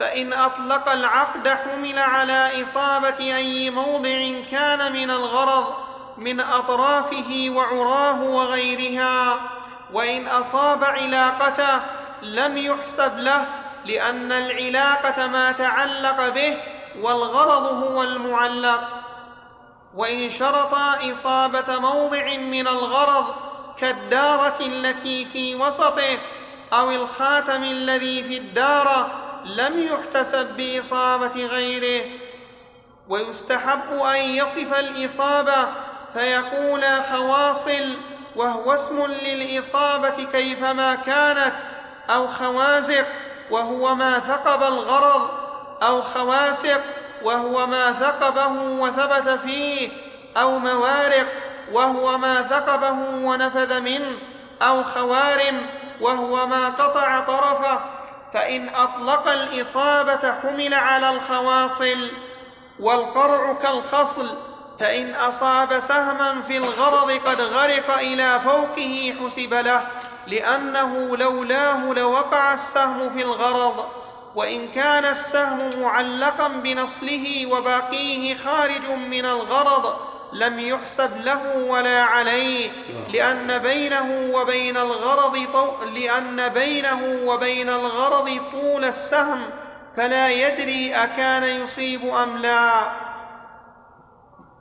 فإن 0.00 0.32
أطلق 0.32 0.88
العقد 0.88 1.48
حمل 1.48 1.98
على 1.98 2.62
إصابة 2.62 3.18
أي 3.18 3.70
موضع 3.70 4.40
كان 4.50 4.92
من 4.92 5.10
الغرض 5.10 5.74
من 6.16 6.40
أطرافه 6.40 7.46
وعراه 7.50 8.22
وغيرها 8.22 9.40
وإن 9.92 10.26
أصاب 10.26 10.84
علاقته 10.84 11.80
لم 12.22 12.56
يحسب 12.56 13.18
له 13.18 13.46
لأن 13.84 14.32
العلاقة 14.32 15.26
ما 15.26 15.52
تعلق 15.52 16.28
به 16.28 16.56
والغرض 17.00 17.82
هو 17.82 18.02
المعلق. 18.02 18.88
وإن 19.94 20.30
شرط 20.30 20.74
إصابة 21.12 21.78
موضع 21.78 22.36
من 22.36 22.68
الغرض 22.68 23.51
كالدارة 23.82 24.56
التي 24.60 25.26
في 25.32 25.54
وسطه 25.54 26.18
أو 26.72 26.90
الخاتم 26.90 27.62
الذي 27.62 28.22
في 28.22 28.38
الدارة 28.38 29.10
لم 29.44 29.82
يحتسب 29.82 30.56
بإصابة 30.56 31.46
غيره. 31.46 32.10
ويستحب 33.08 33.92
أن 33.92 34.20
يصف 34.20 34.78
الإصابة 34.78 35.68
فيقول 36.14 36.84
خواصل 37.12 37.96
وهو 38.36 38.74
اسم 38.74 39.06
للإصابة 39.06 40.24
كيفما 40.32 40.94
كانت 40.94 41.54
أو 42.10 42.26
خوازق 42.26 43.06
وهو 43.50 43.94
ما 43.94 44.18
ثقب 44.18 44.62
الغرض 44.62 45.30
أو 45.82 46.02
خواسق 46.02 46.82
وهو 47.22 47.66
ما 47.66 47.92
ثقبه 47.92 48.52
وثبت 48.62 49.40
فيه 49.44 49.88
أو 50.36 50.58
موارق. 50.58 51.41
وهو 51.72 52.18
ما 52.18 52.42
ثقبه 52.42 52.96
ونفذ 53.22 53.80
منه 53.80 54.18
أو 54.62 54.84
خوارم 54.84 55.66
وهو 56.00 56.46
ما 56.46 56.68
قطع 56.68 57.20
طرفه 57.20 57.80
فإن 58.34 58.68
أطلق 58.68 59.28
الإصابة 59.28 60.32
حمل 60.42 60.74
على 60.74 61.10
الخواصل 61.10 62.10
والقرع 62.80 63.52
كالخصل 63.52 64.28
فإن 64.80 65.14
أصاب 65.14 65.80
سهما 65.80 66.42
في 66.42 66.56
الغرض 66.56 67.10
قد 67.10 67.40
غرق 67.40 67.98
إلى 67.98 68.40
فوقه 68.40 69.14
حسب 69.20 69.54
له 69.54 69.86
لأنه 70.26 71.16
لولاه 71.16 71.92
لوقع 71.92 72.54
السهم 72.54 73.10
في 73.10 73.22
الغرض 73.22 73.84
وإن 74.34 74.68
كان 74.68 75.04
السهم 75.04 75.80
معلقا 75.82 76.48
بنصله 76.48 77.46
وباقيه 77.46 78.36
خارج 78.36 78.88
من 78.90 79.26
الغرض 79.26 80.11
لم 80.32 80.60
يحسب 80.60 81.10
له 81.24 81.56
ولا 81.56 82.02
عليه 82.02 82.70
لأن 83.12 83.58
بينه 83.58 84.30
وبين 84.34 84.76
الغرض 84.76 85.46
طو... 85.52 85.84
لأن 85.84 86.48
بينه 86.48 87.18
وبين 87.24 87.68
الغرض 87.68 88.40
طول 88.52 88.84
السهم 88.84 89.50
فلا 89.96 90.28
يدري 90.28 90.94
أكان 90.94 91.44
يصيب 91.44 92.06
أم 92.08 92.36
لا. 92.36 92.70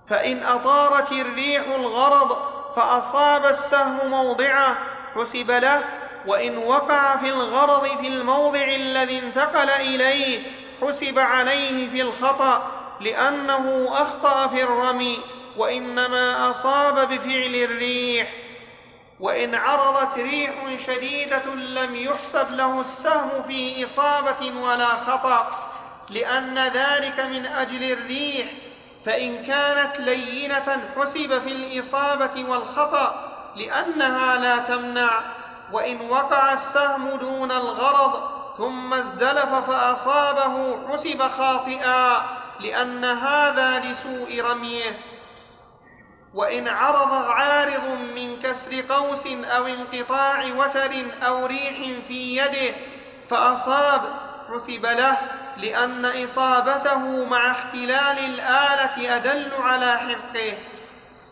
فإن 0.09 0.43
أطارت 0.43 1.11
الريح 1.11 1.63
الغرض 1.75 2.37
فأصاب 2.75 3.45
السهم 3.45 4.09
موضعه 4.09 4.77
حسب 5.15 5.51
له. 5.51 5.83
وإن 6.27 6.57
وقع 6.57 7.15
في 7.15 7.29
الغرض 7.29 7.85
في 8.01 8.07
الموضع 8.07 8.63
الذي 8.63 9.19
انتقل 9.19 9.69
إليه 9.69 10.43
حسب 10.81 11.19
عليه 11.19 11.89
في 11.89 12.01
الخطأ 12.01 12.71
لأنه 13.01 13.89
أخطأ 13.91 14.47
في 14.47 14.63
الرمي. 14.63 15.19
وإنما 15.57 16.51
أصاب 16.51 16.95
بفعل 16.95 17.55
الريح. 17.55 18.33
وإن 19.19 19.55
عرضت 19.55 20.17
ريح 20.17 20.53
شديدة 20.87 21.45
لم 21.55 21.95
يحسب 21.95 22.51
له 22.51 22.81
السهم 22.81 23.43
في 23.47 23.85
إصابة 23.85 24.61
ولا 24.61 24.85
خطأ 24.85 25.69
لأن 26.09 26.59
ذلك 26.59 27.19
من 27.19 27.45
أجل 27.45 27.91
الريح. 27.91 28.47
فإن 29.05 29.45
كانت 29.45 29.99
لينة 29.99 30.81
حسب 30.97 31.41
في 31.41 31.51
الإصابة 31.51 32.49
والخطأ 32.49 33.31
لأنها 33.55 34.35
لا 34.35 34.57
تمنع. 34.57 35.21
وإن 35.71 36.09
وقع 36.09 36.53
السهم 36.53 37.09
دون 37.09 37.51
الغرض 37.51 38.41
ثم 38.57 38.93
ازدلف 38.93 39.55
فأصابه 39.55 40.79
حسب 40.89 41.21
خاطئا 41.21 42.21
لأن 42.59 43.05
هذا 43.05 43.79
لسوء 43.79 44.41
رميه. 44.41 45.10
وإن 46.33 46.67
عرض 46.67 47.13
عارض 47.13 47.85
من 48.15 48.41
كسر 48.41 48.81
قوس 48.89 49.27
أو 49.27 49.67
انقطاع 49.67 50.45
وتر 50.45 50.91
أو 51.23 51.45
ريح 51.45 51.77
في 52.07 52.37
يده 52.37 52.75
فأصاب 53.29 54.01
حسب 54.53 54.85
له 54.85 55.17
لأن 55.57 56.05
إصابته 56.05 57.25
مع 57.25 57.51
اختلال 57.51 58.19
الآلة 58.19 59.15
أدل 59.15 59.51
على 59.59 59.97
حقه 59.97 60.57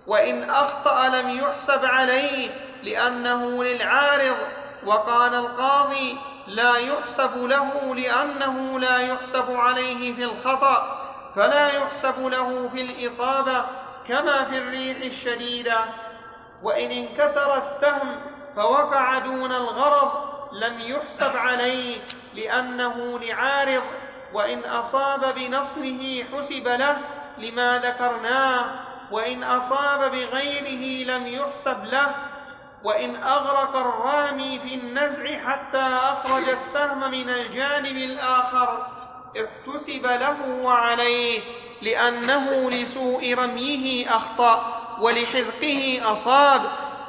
وإن 0.08 0.50
أخطأ 0.50 1.08
لم 1.10 1.40
يحسب 1.40 1.86
عليه 1.86 2.50
لأنه 2.84 3.64
للعارض. 3.64 4.38
وقال 4.86 5.36
القاضي 5.36 6.18
لا 6.48 6.78
يحسب 6.78 7.44
له 7.44 7.96
لأنه 7.96 8.80
لا 8.80 8.98
يحسب 8.98 9.56
عليه 9.56 10.16
في 10.16 10.24
الخطأ 10.24 11.06
فلا 11.36 11.70
يحسب 11.70 12.28
له 12.28 12.70
في 12.74 12.82
الإصابة. 12.82 13.66
كما 14.10 14.44
في 14.44 14.58
الريح 14.58 14.98
الشديدة 14.98 15.78
وإن 16.64 16.92
انكسر 16.92 17.58
السهم 17.58 18.22
فوقع 18.56 19.20
دون 19.20 19.52
الغرض 19.52 20.12
لم 20.54 20.80
يحسب 20.80 21.38
عليه 21.38 21.98
لأنه 22.36 23.20
لعارض 23.20 23.84
وإن 24.34 24.60
أصاب 24.66 25.36
بنصله 25.36 26.26
حسب 26.34 26.68
له 26.68 26.98
لما 27.38 27.80
ذكرناه 27.80 28.66
وإن 29.12 29.44
أصاب 29.44 30.12
بغيره 30.12 31.08
لم 31.18 31.28
يحسب 31.28 31.86
له 31.86 32.16
وإن 32.84 33.24
أغرق 33.24 33.76
الرامي 33.76 34.60
في 34.60 34.76
النزع 34.76 35.38
حتى 35.38 36.00
أخرج 36.04 36.50
السهم 36.50 37.12
من 37.12 37.30
الجانب 37.30 37.98
الآخر 37.98 38.88
احتسب 39.38 40.06
له 40.06 40.38
وعليه. 40.62 41.42
لأنه 41.82 42.70
لسوء 42.70 43.34
رميه 43.34 44.16
أخطأ 44.16 44.82
ولحذقه 45.02 46.02
أصاب 46.04 46.62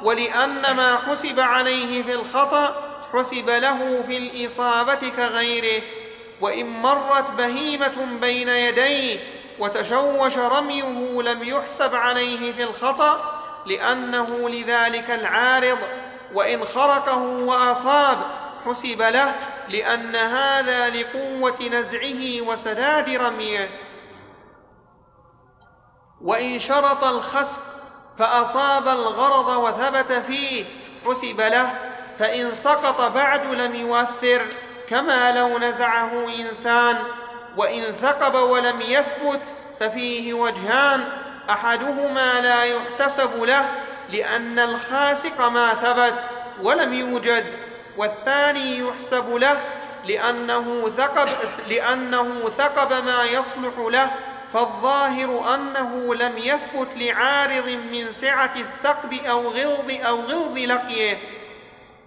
ولأن 0.03 0.75
ما 0.75 0.97
حسب 1.07 1.39
عليه 1.39 2.03
في 2.03 2.13
الخطأ 2.13 2.75
حسب 3.13 3.49
له 3.49 4.03
في 4.07 4.17
الإصابة 4.17 5.09
كغيره. 5.17 5.83
وإن 6.41 6.65
مرت 6.65 7.31
بهيمة 7.31 8.07
بين 8.21 8.49
يديه 8.49 9.19
وتشوش 9.59 10.37
رميه 10.37 11.21
لم 11.21 11.43
يحسب 11.43 11.95
عليه 11.95 12.53
في 12.53 12.63
الخطأ 12.63 13.41
لأنه 13.65 14.49
لذلك 14.49 15.11
العارض. 15.11 15.77
وإن 16.33 16.65
خرقه 16.65 17.17
وأصاب 17.17 18.17
حسب 18.65 19.01
له 19.01 19.35
لأن 19.69 20.15
هذا 20.15 20.89
لقوة 20.89 21.69
نزعه 21.71 22.41
وسداد 22.41 23.09
رميه. 23.09 23.69
وإن 26.23 26.59
شرط 26.59 27.03
الخسق 27.03 27.61
فأصاب 28.19 28.87
الغرض 28.87 29.47
وثبت 29.57 30.11
فيه 30.11 30.65
حسب 31.05 31.41
له 31.41 31.71
فإن 32.19 32.51
سقط 32.51 33.01
بعد 33.01 33.45
لم 33.45 33.75
يؤثر 33.75 34.45
كما 34.89 35.31
لو 35.31 35.57
نزعه 35.59 36.27
إنسان 36.39 36.97
وإن 37.57 37.93
ثقب 38.01 38.35
ولم 38.35 38.81
يثبت 38.81 39.41
ففيه 39.79 40.33
وجهان 40.33 41.03
أحدهما 41.49 42.41
لا 42.41 42.63
يحتسب 42.63 43.43
له 43.43 43.65
لأن 44.09 44.59
الخاسق 44.59 45.47
ما 45.47 45.73
ثبت 45.73 46.19
ولم 46.61 46.93
يوجد 46.93 47.45
والثاني 47.97 48.79
يحسب 48.79 49.35
له 49.35 49.59
لأنه 50.05 50.91
ثقب, 50.97 51.29
لأنه 51.69 52.49
ثقب 52.57 53.05
ما 53.05 53.23
يصلح 53.23 53.73
له 53.77 54.11
فالظاهر 54.53 55.55
أنه 55.55 56.15
لم 56.15 56.37
يثبت 56.37 56.87
لعارض 56.95 57.69
من 57.69 58.11
سعة 58.11 58.53
الثقب 58.55 59.13
أو 59.25 59.47
غلظ 59.47 59.91
أو 60.05 60.19
غلظ 60.19 60.57
لقيه. 60.57 61.17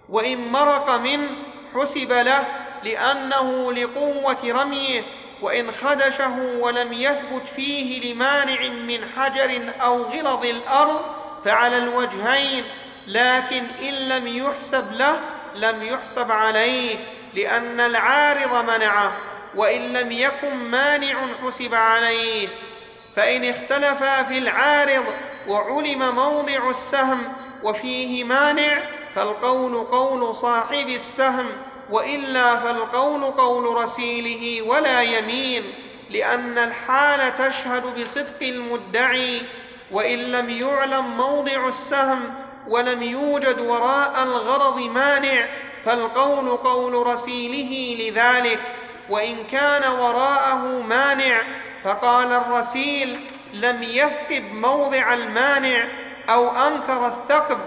وإن 0.09 0.51
مرق 0.51 0.89
منه 0.89 1.29
حسب 1.75 2.11
له 2.11 2.45
لأنه 2.83 3.73
لقوة 3.73 4.61
رميه. 4.61 5.03
وإن 5.41 5.71
خدشه 5.71 6.39
ولم 6.59 6.93
يثبت 6.93 7.43
فيه 7.55 8.13
لمانع 8.13 8.67
من 8.67 9.09
حجر 9.17 9.61
أو 9.81 10.03
غلظ 10.03 10.45
الأرض 10.45 11.01
فعلى 11.45 11.77
الوجهين. 11.77 12.63
لكن 13.07 13.63
إن 13.81 13.93
لم 13.93 14.27
يحسب 14.27 14.93
له 14.93 15.19
لم 15.55 15.83
يحسب 15.83 16.31
عليه 16.31 16.95
لأن 17.33 17.79
العارض 17.79 18.63
منعه. 18.63 19.11
وإن 19.55 19.93
لم 19.93 20.11
يكن 20.11 20.55
مانع 20.55 21.15
حسب 21.43 21.75
عليه 21.75 22.47
فإن 23.15 23.45
اختلفا 23.45 24.23
في 24.23 24.37
العارض 24.37 25.05
وعلم 25.47 26.15
موضع 26.15 26.69
السهم 26.69 27.33
وفيه 27.63 28.23
مانع 28.23 28.77
فالقول 29.15 29.83
قول 29.83 30.35
صاحب 30.35 30.89
السهم 30.89 31.45
وإلا 31.89 32.55
فالقول 32.55 33.23
قول 33.23 33.83
رسيله 33.83 34.61
ولا 34.61 35.01
يمين 35.01 35.63
لأن 36.09 36.57
الحال 36.57 37.35
تشهد 37.35 37.83
بصدق 37.99 38.41
المدعي 38.41 39.41
وإن 39.91 40.19
لم 40.19 40.49
يعلم 40.49 41.17
موضع 41.17 41.67
السهم 41.67 42.19
ولم 42.67 43.03
يوجد 43.03 43.59
وراء 43.59 44.23
الغرض 44.23 44.79
مانع 44.79 45.45
فالقول 45.85 46.49
قول 46.49 47.07
رسيله 47.07 47.97
لذلك. 48.03 48.59
وإن 49.09 49.43
كان 49.51 49.91
وراءه 49.91 50.81
مانع 50.81 51.41
فقال 51.83 52.31
الرسيل 52.31 53.19
لم 53.53 53.83
يثقب 53.83 54.43
موضع 54.53 55.13
المانع 55.13 55.83
أو 56.29 56.67
أنكر 56.67 57.07
الثقب 57.07 57.57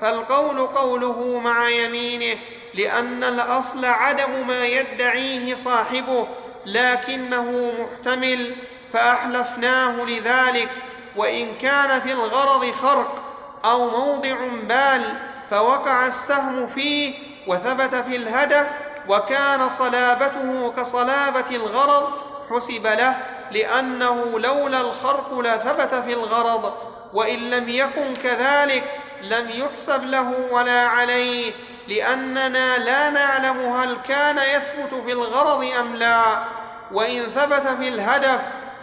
فالقول 0.00 0.66
قوله 0.66 1.40
مع 1.44 1.68
يمينه 1.68 2.38
لأن 2.74 3.24
الأصل 3.24 3.84
عدم 3.84 4.46
ما 4.46 4.66
يدعيه 4.66 5.54
صاحبه 5.54 6.26
لكنه 6.66 7.72
محتمل 7.78 8.54
فأحلفناه 8.92 10.04
لذلك 10.04 10.68
وإن 11.16 11.54
كان 11.62 12.00
في 12.00 12.12
الغرض 12.12 12.70
خرق 12.70 13.22
أو 13.64 13.90
موضع 13.90 14.36
بال 14.62 15.04
فوقع 15.50 16.06
السهم 16.06 16.66
فيه 16.66 17.14
وثبت 17.46 17.94
في 17.94 18.16
الهدف 18.16 18.66
وكان 19.08 19.68
صلابته 19.68 20.72
كصلابة 20.76 21.50
الغرض 21.56 22.08
حسب 22.50 22.86
له 22.86 23.16
لأنه 23.50 24.38
لولا 24.40 24.80
الخرق 24.80 25.38
لثبت 25.40 25.94
في 25.94 26.12
الغرض 26.12 26.72
وإن 27.14 27.38
لم 27.50 27.68
يكن 27.68 28.14
كذلك 28.16 28.84
لم 29.22 29.50
يحسب 29.50 30.04
له 30.04 30.34
ولا 30.52 30.86
عليه 30.86 31.52
لأننا 31.88 32.78
لا 32.78 33.10
نعلم 33.10 33.58
هل 33.60 33.96
كان 34.08 34.38
يثبت 34.38 35.02
في 35.06 35.12
الغرض 35.12 35.64
أم 35.80 35.96
لا. 35.96 36.44
وإن 36.92 37.22
ثبت 37.22 37.66
في 37.80 37.88
الهدف 37.88 38.40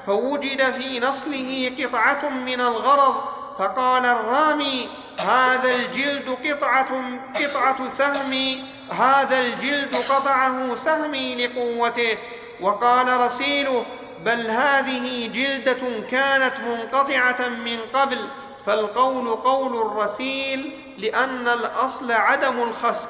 فوجد 0.08 0.74
في 0.74 1.00
نصله 1.00 1.72
قطعة 1.80 2.30
من 2.30 2.62
الغرض 2.62 3.16
فقال 3.60 4.06
الرامي 4.06 4.90
هذا 5.20 5.76
الجلد 5.76 6.30
قطعة 6.30 7.20
قطعة 7.36 7.88
سهمي 7.88 8.64
هذا 8.92 9.40
الجلد 9.40 9.96
قطعه 9.96 10.76
سهمي 10.76 11.48
لقوته. 11.48 12.18
وقال 12.62 13.20
رسيله 13.20 13.86
بل 14.26 14.52
هذه 14.52 15.28
جلدة 15.28 16.08
كانت 16.12 16.60
منقطعة 16.60 17.48
من 17.48 17.80
قبل 17.94 18.28
فالقول 18.66 19.36
قول 19.36 19.82
الرسيل 19.82 20.80
لأن 20.98 21.48
الأصل 21.48 22.12
عدم 22.12 22.64
الخسف 22.64 23.10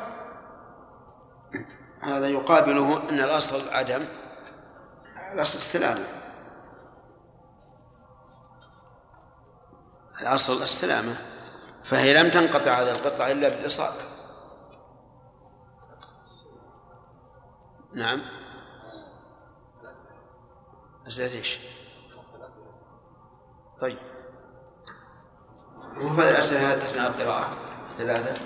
هذا 2.02 2.27
يقابله 2.27 3.10
أن 3.10 3.19
الأصل 3.19 3.69
عدم 3.69 4.06
الأصل 5.34 5.57
السلامة 5.57 6.06
الأصل 10.22 10.61
السلامة 10.64 11.15
فهي 11.86 12.14
لم 12.14 12.30
تنقطع 12.30 12.82
هذه 12.82 12.91
القطعة 12.91 13.32
إلا 13.32 13.49
بالإصابة 13.49 14.02
نعم. 17.94 18.22
أسئلة 21.07 21.38
إيش؟ 21.38 21.60
طيب. 23.80 23.98
مو 25.94 26.07
هذه 26.07 26.30
الأسئلة 26.30 26.74
هذه 26.74 26.78
أثناء 26.78 27.12
القراءة. 27.12 27.57
ثلاثة. 27.98 28.41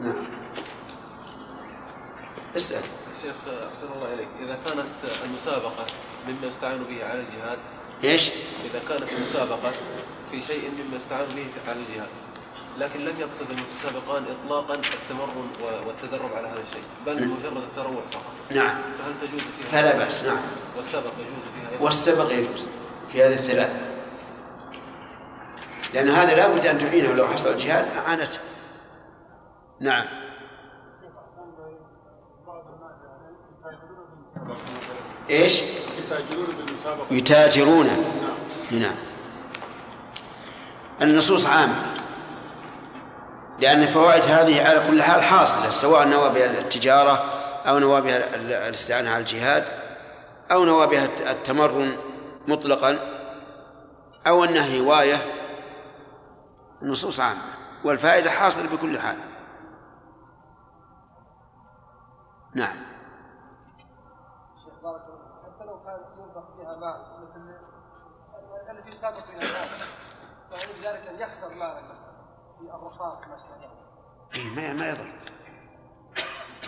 نعم. 0.00 0.26
اسأل. 2.56 2.82
شيخ 3.22 3.34
أحسن 3.72 3.92
الله 3.92 4.14
إليك. 4.14 4.28
إذا 4.40 4.58
كانت 4.66 5.24
المسابقة 5.24 5.86
مما 6.28 6.46
يستعان 6.46 6.84
به 6.84 7.04
على 7.04 7.20
الجهاد 7.20 7.58
إيش؟ 8.04 8.30
إذا 8.64 8.80
كانت 8.88 9.12
المسابقة 9.12 9.72
في 10.30 10.42
شيء 10.42 10.70
مما 10.70 10.96
يستعان 10.96 11.26
به 11.36 11.70
على 11.70 11.80
الجهاد 11.80 12.08
لكن 12.78 13.00
لم 13.00 13.20
يقصد 13.20 13.46
المتسابقان 13.50 14.24
إطلاقا 14.24 14.74
التمرن 14.74 15.48
والتدرب 15.86 16.32
على 16.36 16.48
هذا 16.48 16.60
الشيء 16.68 16.82
بل 17.06 17.28
مجرد 17.28 17.56
التروح 17.56 18.04
فقط. 18.10 18.22
نعم. 18.50 18.68
فهل 18.68 19.28
تجوز 19.28 19.40
فيها 19.40 19.68
فلا 19.70 19.96
بأس 19.96 20.24
نعم. 20.24 20.36
والسبق 20.76 21.12
يجوز 21.12 21.44
فيها 21.54 21.70
أيضا 21.72 21.84
والسبق 21.84 22.32
يجوز 22.32 22.68
في 23.12 23.24
هذه 23.24 23.34
الثلاثة. 23.34 23.78
لأن 25.94 26.08
هذا 26.08 26.34
لا 26.34 26.48
بد 26.48 26.66
أن 26.66 26.78
تعينه 26.78 27.12
لو 27.12 27.26
حصل 27.26 27.52
الجهاد 27.52 27.86
أعانته 27.96 28.38
نعم. 29.80 30.04
إيش؟ 35.30 35.62
يتاجرون 35.98 36.46
بالمسابقة. 36.46 37.06
يتاجرون. 37.10 37.86
نعم. 38.70 38.94
النصوص 41.02 41.46
عامة. 41.46 41.94
لأن 43.58 43.82
الفوائد 43.82 44.24
هذه 44.24 44.68
على 44.68 44.88
كل 44.88 45.02
حال 45.02 45.22
حاصلة 45.22 45.70
سواء 45.70 46.08
نوى 46.08 46.28
بها 46.28 46.44
التجارة 46.44 47.24
أو 47.66 47.78
نوى 47.78 48.00
بها 48.00 48.34
الاستعانة 48.68 49.10
على 49.10 49.20
الجهاد 49.20 49.64
أو 50.52 50.64
نوى 50.64 50.86
بها 50.86 51.04
التمرن 51.30 51.96
مطلقا 52.48 52.98
أو 54.26 54.44
أنها 54.44 54.80
هواية 54.80 55.22
النصوص 56.82 57.20
عامة. 57.20 57.40
والفائدة 57.84 58.30
حاصلة 58.30 58.76
بكل 58.76 58.98
حال. 58.98 59.16
نعم. 62.54 62.76
حتى 65.46 65.64
لو 65.64 65.78
كان 65.84 66.00
ينفق 66.18 66.56
فيها 66.56 66.76
مال 66.76 67.00
مثل 67.22 68.78
التي 68.78 68.90
يسابق 68.90 69.18
فيها 69.18 69.66
بذلك 70.50 71.06
أن 71.06 71.20
يخسر 71.20 71.48
مالا 71.48 71.80
في 72.58 72.74
الرصاص 72.74 73.20
ذلك 73.20 73.70
إيه، 74.34 74.48
ما 74.48 74.72
ما 74.72 74.88
يضر. 74.88 75.12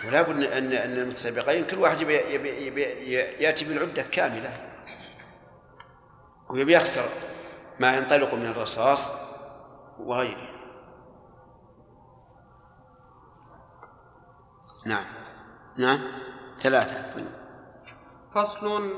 ولا 0.05 0.21
بد 0.21 0.29
ان 0.29 0.71
ان 0.71 0.97
المتسابقين 0.97 1.65
كل 1.65 1.77
واحد 1.77 2.01
يبي 2.01 2.15
يبي 2.17 2.67
يبي 2.67 2.81
يأتي 3.13 3.65
بالعدة 3.65 4.01
كاملة. 4.01 4.71
ويبي 6.49 6.73
يخسر 6.73 7.05
ما 7.79 7.97
ينطلق 7.97 8.33
من 8.33 8.45
الرصاص 8.45 9.11
وغيره. 9.99 10.49
نعم. 14.85 15.05
نعم. 15.77 15.99
ثلاثة. 16.59 17.23
فصل. 18.35 18.93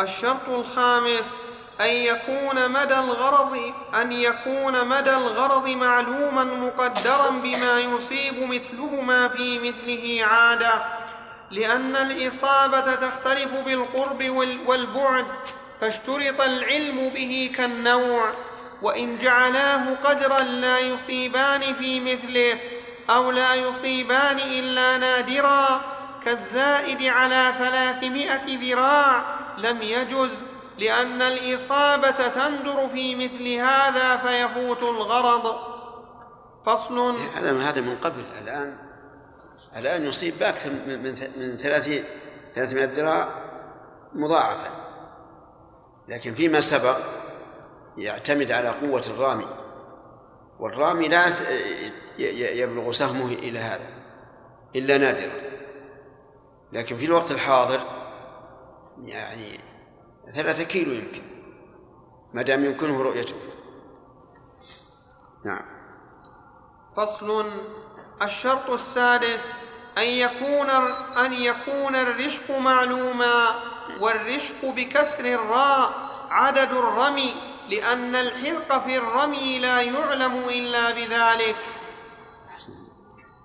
الشرط 0.00 0.48
الخامس. 0.48 1.34
أن 1.80 1.86
يكون 1.88 2.68
مدى 2.70 2.94
الغرض 2.94 3.72
أن 4.02 4.12
يكون 4.12 4.88
مدى 4.88 5.10
الغرض 5.10 5.68
معلوما 5.68 6.44
مقدرا 6.44 7.30
بما 7.30 7.80
يصيب 7.80 8.42
مثلهما 8.42 9.28
في 9.28 9.58
مثله 9.58 10.24
عادة 10.24 10.72
لأن 11.50 11.96
الإصابة 11.96 12.94
تختلف 12.94 13.48
بالقرب 13.66 14.30
وال- 14.30 14.58
والبعد 14.66 15.26
فاشترط 15.80 16.40
العلم 16.40 17.08
به 17.14 17.50
كالنوع. 17.56 18.30
وإن 18.82 19.18
جعلاه 19.18 19.94
قدرا 20.04 20.40
لا 20.40 20.78
يصيبان 20.78 21.60
في 21.74 22.00
مثله 22.00 22.58
أو 23.10 23.30
لا 23.30 23.54
يصيبان 23.54 24.38
إلا 24.38 24.96
نادرا. 24.96 25.80
كالزائد 26.24 27.02
على 27.02 27.52
ثلاثمائة 27.58 28.58
ذراع 28.74 29.22
لم 29.58 29.82
يجز 29.82 30.44
لأن 30.78 31.22
الإصابة 31.22 32.28
تندر 32.28 32.88
في 32.88 33.14
مثل 33.14 33.48
هذا 33.48 34.16
فيفوت 34.16 34.82
الغرض. 34.82 35.56
فصل. 36.66 37.16
هذا 37.34 37.62
هذا 37.62 37.80
من 37.80 37.96
قبل 37.96 38.22
الآن 38.42 38.78
الآن 39.76 40.06
يصيب 40.06 40.38
بأكثر 40.38 40.70
من 40.70 41.02
من 41.36 41.56
ثلاثين 41.56 42.04
ثلاثمائة 42.54 42.86
ذراع 42.86 43.28
مضاعفا 44.14 44.70
لكن 46.08 46.34
فيما 46.34 46.60
سبق 46.60 46.96
يعتمد 47.96 48.52
على 48.52 48.68
قوة 48.68 49.02
الرامي. 49.06 49.46
والرامي 50.58 51.08
لا 51.08 51.24
يبلغ 52.18 52.92
سهمه 52.92 53.32
إلى 53.32 53.58
هذا 53.58 53.86
إلا 54.76 54.98
نادرا. 54.98 55.32
لكن 56.72 56.96
في 56.96 57.04
الوقت 57.04 57.32
الحاضر 57.32 57.80
يعني 59.04 59.60
ثلاثة 60.34 60.64
كيلو 60.64 60.92
يمكن. 60.92 61.22
ما 62.34 62.42
دام 62.42 62.64
يمكنه 62.64 63.02
رؤيته. 63.02 63.36
نعم. 65.44 65.64
فصل. 66.96 67.50
الشرط 68.22 68.70
السادس 68.70 69.52
أن 69.98 70.04
يكون 70.04 70.70
أن 71.18 71.32
يكون 71.32 71.96
الرشق 71.96 72.58
معلوما 72.58 73.62
والرشق 74.00 74.64
بكسر 74.64 75.24
الراء 75.24 75.92
عدد 76.30 76.72
الرمي 76.72 77.34
لأن 77.68 78.14
الحرق 78.14 78.84
في 78.84 78.96
الرمي 78.96 79.58
لا 79.58 79.82
يعلم 79.82 80.48
إلا 80.48 80.90
بذلك. 80.90 81.56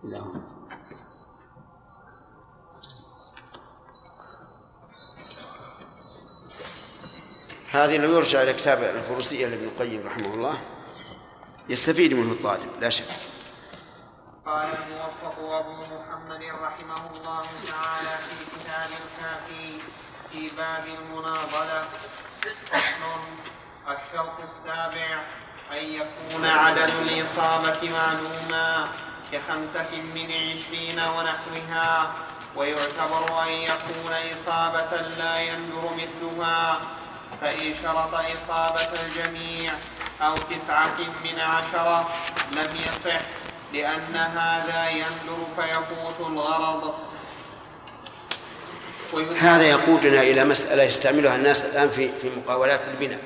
اللهم 0.04 0.43
هذه 7.74 7.98
لو 7.98 8.18
يرجع 8.18 8.42
إلى 8.42 8.54
كتاب 8.54 8.84
الفروسية 8.84 9.48
لابن 9.48 9.64
القيم 9.64 10.08
رحمه 10.08 10.34
الله. 10.34 10.58
يستفيد 11.70 12.14
منه 12.14 12.32
الطالب 12.32 12.70
لا 12.82 12.90
شك. 12.90 13.06
قال 14.46 14.66
الموفق 14.66 15.54
أبو 15.54 15.72
محمد 15.72 16.44
رحمه 16.44 17.12
الله 17.12 17.46
تعالى 17.68 18.18
في 18.26 18.36
كتاب 18.56 18.90
الكافي 18.90 19.82
في 20.32 20.50
باب 20.58 20.86
المناضلة. 20.88 21.86
الشرط 23.88 24.38
السابع 24.50 25.22
أن 25.72 25.86
يكون 25.86 26.46
عدد 26.46 26.90
الإصابة 27.02 27.90
معلوما 27.90 28.88
كخمسة 29.32 30.02
من 30.16 30.32
عشرين 30.32 31.00
ونحوها 31.00 32.14
ويعتبر 32.56 33.44
أن 33.44 33.50
يكون 33.50 34.14
إصابة 34.34 35.02
لا 35.18 35.40
يندر 35.40 35.90
مثلها 35.94 36.82
فإن 37.44 37.74
شرط 37.84 38.14
إصابة 38.14 39.02
الجميع 39.02 39.74
أو 40.22 40.36
تسعة 40.36 40.98
من 41.24 41.40
عشرة 41.40 42.10
لم 42.52 42.76
يصح 42.76 43.22
لأن 43.74 44.16
هذا 44.16 44.90
يندر 44.90 45.46
فيفوت 45.56 46.28
الغرض. 46.30 46.94
هذا 49.40 49.64
يقودنا 49.64 50.22
إلى 50.22 50.44
مسألة 50.44 50.84
يستعملها 50.84 51.36
الناس 51.36 51.66
الآن 51.66 51.90
في 51.90 52.12
في 52.22 52.30
مقاولات 52.30 52.88
البناء. 52.88 53.20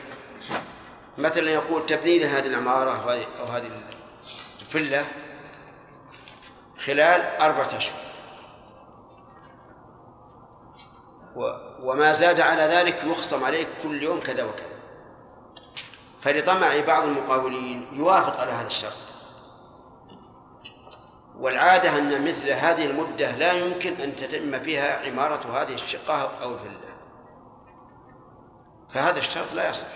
مثلا 1.18 1.52
يقول 1.52 1.85
تبني 1.85 2.19
لي 2.19 2.26
هذه 2.26 2.48
العمارة 2.48 3.19
أو 3.39 3.45
هذه 3.45 3.72
الفلة 4.61 5.06
خلال 6.85 7.22
أربعة 7.41 7.77
أشهر. 7.77 7.98
وما 11.84 12.12
زاد 12.12 12.40
على 12.41 12.62
ذلك 12.62 13.04
يخصم 13.04 13.44
عليك 13.44 13.68
كل 13.84 14.04
يوم 14.04 14.20
كذا 14.20 14.44
وكذا. 14.44 14.78
فلطمع 16.22 16.80
بعض 16.88 17.04
المقاولين 17.04 17.88
يوافق 17.94 18.40
على 18.40 18.52
هذا 18.52 18.68
الشرط. 18.68 18.98
والعادة 21.40 21.98
أن 21.98 22.26
مثل 22.26 22.49
هذه 22.49 22.86
المدة 22.86 23.32
لا 23.32 23.52
يمكن 23.52 23.94
أن 23.94 24.16
تتم 24.16 24.60
فيها 24.60 25.06
عمارة 25.08 25.62
هذه 25.62 25.74
الشقة 25.74 26.32
أو 26.41 26.54
الفلة 26.54 26.98
فهذا 28.90 29.20
الشرط 29.20 29.54
لا 29.54 29.70
يصح. 29.70 29.88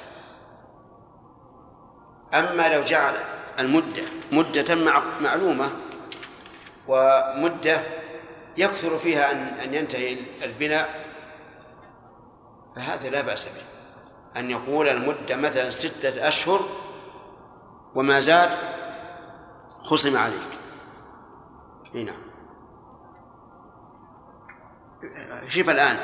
أما 2.34 2.76
لو 2.76 2.82
جعل 2.82 3.14
المدة 3.60 4.04
مدة 4.32 4.76
معلومة 5.22 5.72
ومدة 6.88 7.82
يكثر 8.58 9.00
فيها 9.00 9.32
أن 9.32 9.38
أن 9.38 9.74
ينتهي 9.74 10.18
البناء 10.44 11.01
فهذا 12.76 13.10
لا 13.10 13.22
بأس 13.22 13.46
به. 13.46 13.62
أن 14.40 14.52
يقول 14.52 14.88
المدة 14.88 15.36
مثلا 15.36 15.70
ستة 15.70 16.28
أشهر 16.28 16.60
وما 17.96 18.20
زاد 18.20 18.50
خصم 19.84 20.18
عليك. 20.18 20.52
هنا 21.96 22.04
نعم. 22.04 22.22
شوف 25.48 25.70
الآن 25.70 25.98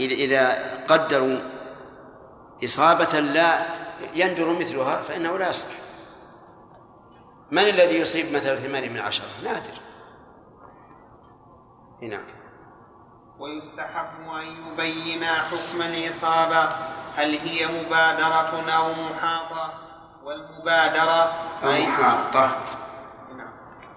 إذا 0.00 0.14
إذا 0.14 0.84
قدروا 0.88 1.38
إصابة 2.64 3.20
لا 3.20 3.66
يندر 4.14 4.48
مثلها 4.48 5.02
فإنه 5.02 5.38
لا 5.38 5.50
يصح. 5.50 5.68
من 7.50 7.62
الذي 7.62 7.98
يصيب 7.98 8.32
مثلا 8.32 8.56
ثمانية 8.56 8.88
من 8.88 8.98
عشرة؟ 8.98 9.26
نادر. 9.44 9.80
نعم. 12.02 12.43
ويستحب 13.38 14.30
أن 14.40 14.56
يبين 14.72 15.24
حكم 15.24 15.82
الإصابة 15.82 16.68
هل 17.16 17.38
هي 17.38 17.66
مبادرة 17.66 18.64
أو 18.76 18.88
محاطة 18.92 19.72
والمبادرة 20.24 21.32
أو 21.64 21.72
محاطة 21.72 22.50
نعم. 23.36 23.50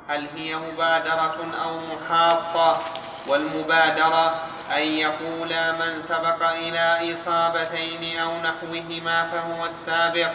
هل 0.09 0.27
هي 0.35 0.55
مبادرة 0.55 1.37
أو 1.63 1.79
محاطة 1.79 2.81
والمبادرة 3.27 4.35
أن 4.75 4.81
يقول 4.83 5.49
من 5.79 6.01
سبق 6.01 6.49
إلى 6.49 7.13
إصابتين 7.13 8.19
أو 8.19 8.31
نحوهما 8.41 9.29
فهو 9.31 9.65
السابق 9.65 10.31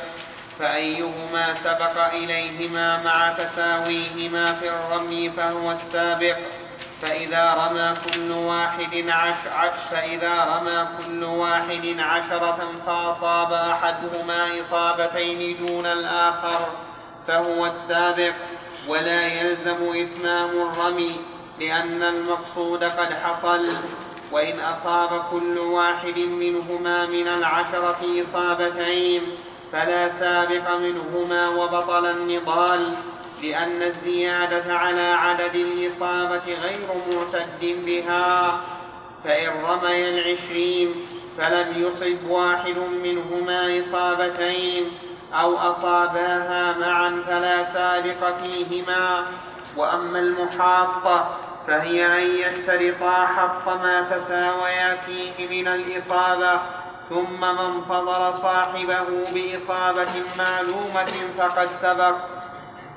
فأيهما 0.58 1.54
سبق 1.54 2.04
إليهما 2.14 3.02
مع 3.04 3.32
تساويهما 3.32 4.46
في 4.52 4.68
الرمي 4.70 5.30
فهو 5.30 5.72
السابق. 5.72 6.36
فإذا 7.02 7.54
رمى 7.54 7.94
كل 8.04 8.32
واحد 8.32 9.08
عش 9.08 9.36
فإذا 9.90 10.44
رمى 10.44 10.86
كل 10.98 11.24
واحد 11.24 11.96
عشرة 11.98 12.72
فأصاب 12.86 13.52
أحدهما 13.52 14.60
إصابتين 14.60 15.66
دون 15.66 15.86
الآخر 15.86 16.68
فهو 17.26 17.66
السابق. 17.66 18.32
ولا 18.88 19.26
يلزم 19.26 19.76
إتمام 19.94 20.50
الرمي 20.50 21.20
لأن 21.60 22.02
المقصود 22.02 22.84
قد 22.84 23.12
حصل. 23.12 23.66
وإن 24.32 24.60
أصاب 24.60 25.22
كل 25.30 25.58
واحد 25.58 26.18
منهما 26.18 27.06
من 27.06 27.28
العشرة 27.28 28.00
إصابتين 28.22 29.22
فلا 29.72 30.08
سابق 30.08 30.70
منهما 30.70 31.48
وبطل 31.48 32.06
النضال. 32.06 32.94
لأن 33.42 33.82
الزيادة 33.82 34.74
على 34.74 35.02
عدد 35.02 35.54
الإصابة 35.54 36.42
غير 36.62 36.88
معتد 37.12 37.84
بها 37.86 38.60
فإن 39.24 39.64
رمي 39.64 40.08
العشرين 40.08 40.94
فلم 41.38 41.82
يصب 41.82 42.30
واحد 42.30 42.78
منهما 42.78 43.80
إصابتين 43.80 44.90
أو 45.32 45.56
أصاباها 45.56 46.78
معا 46.78 47.22
فلا 47.26 47.64
سابق 47.64 48.38
فيهما. 48.42 49.26
وأما 49.76 50.18
المحاطة 50.18 51.36
فهي 51.66 52.06
أن 52.06 52.36
يشترطا 52.36 53.26
حق 53.26 53.68
ما 53.68 54.02
تساويا 54.10 54.96
فيه 55.06 55.62
من 55.62 55.68
الإصابة 55.68 56.60
ثم 57.08 57.40
من 57.40 57.82
فضل 57.88 58.34
صاحبه 58.34 59.04
بإصابة 59.34 60.12
معلومة 60.38 61.12
فقد 61.38 61.72
سبق. 61.72 62.14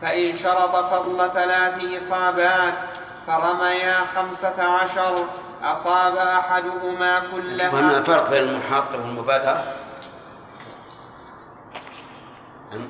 فإن 0.02 0.38
شرط 0.38 0.76
فضل 0.76 1.32
ثلاث 1.34 1.98
إصابات 1.98 2.74
فرميا 3.28 3.96
خمسة 4.16 4.64
عشر 4.64 5.26
أصاب 5.64 6.18
أحدهما 6.18 7.22
كلها. 7.32 7.70
فما 7.70 7.98
الفرق 7.98 8.30
بين 8.30 8.44
المحاطة 8.44 8.98
والمبادرة؟ 8.98 9.74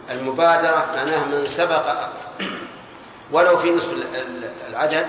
المبادرة 0.09 0.85
معناها 0.95 1.25
من 1.25 1.47
سبق 1.47 1.95
ولو 3.31 3.57
في 3.57 3.71
نصف 3.71 3.93
العدد 4.67 5.07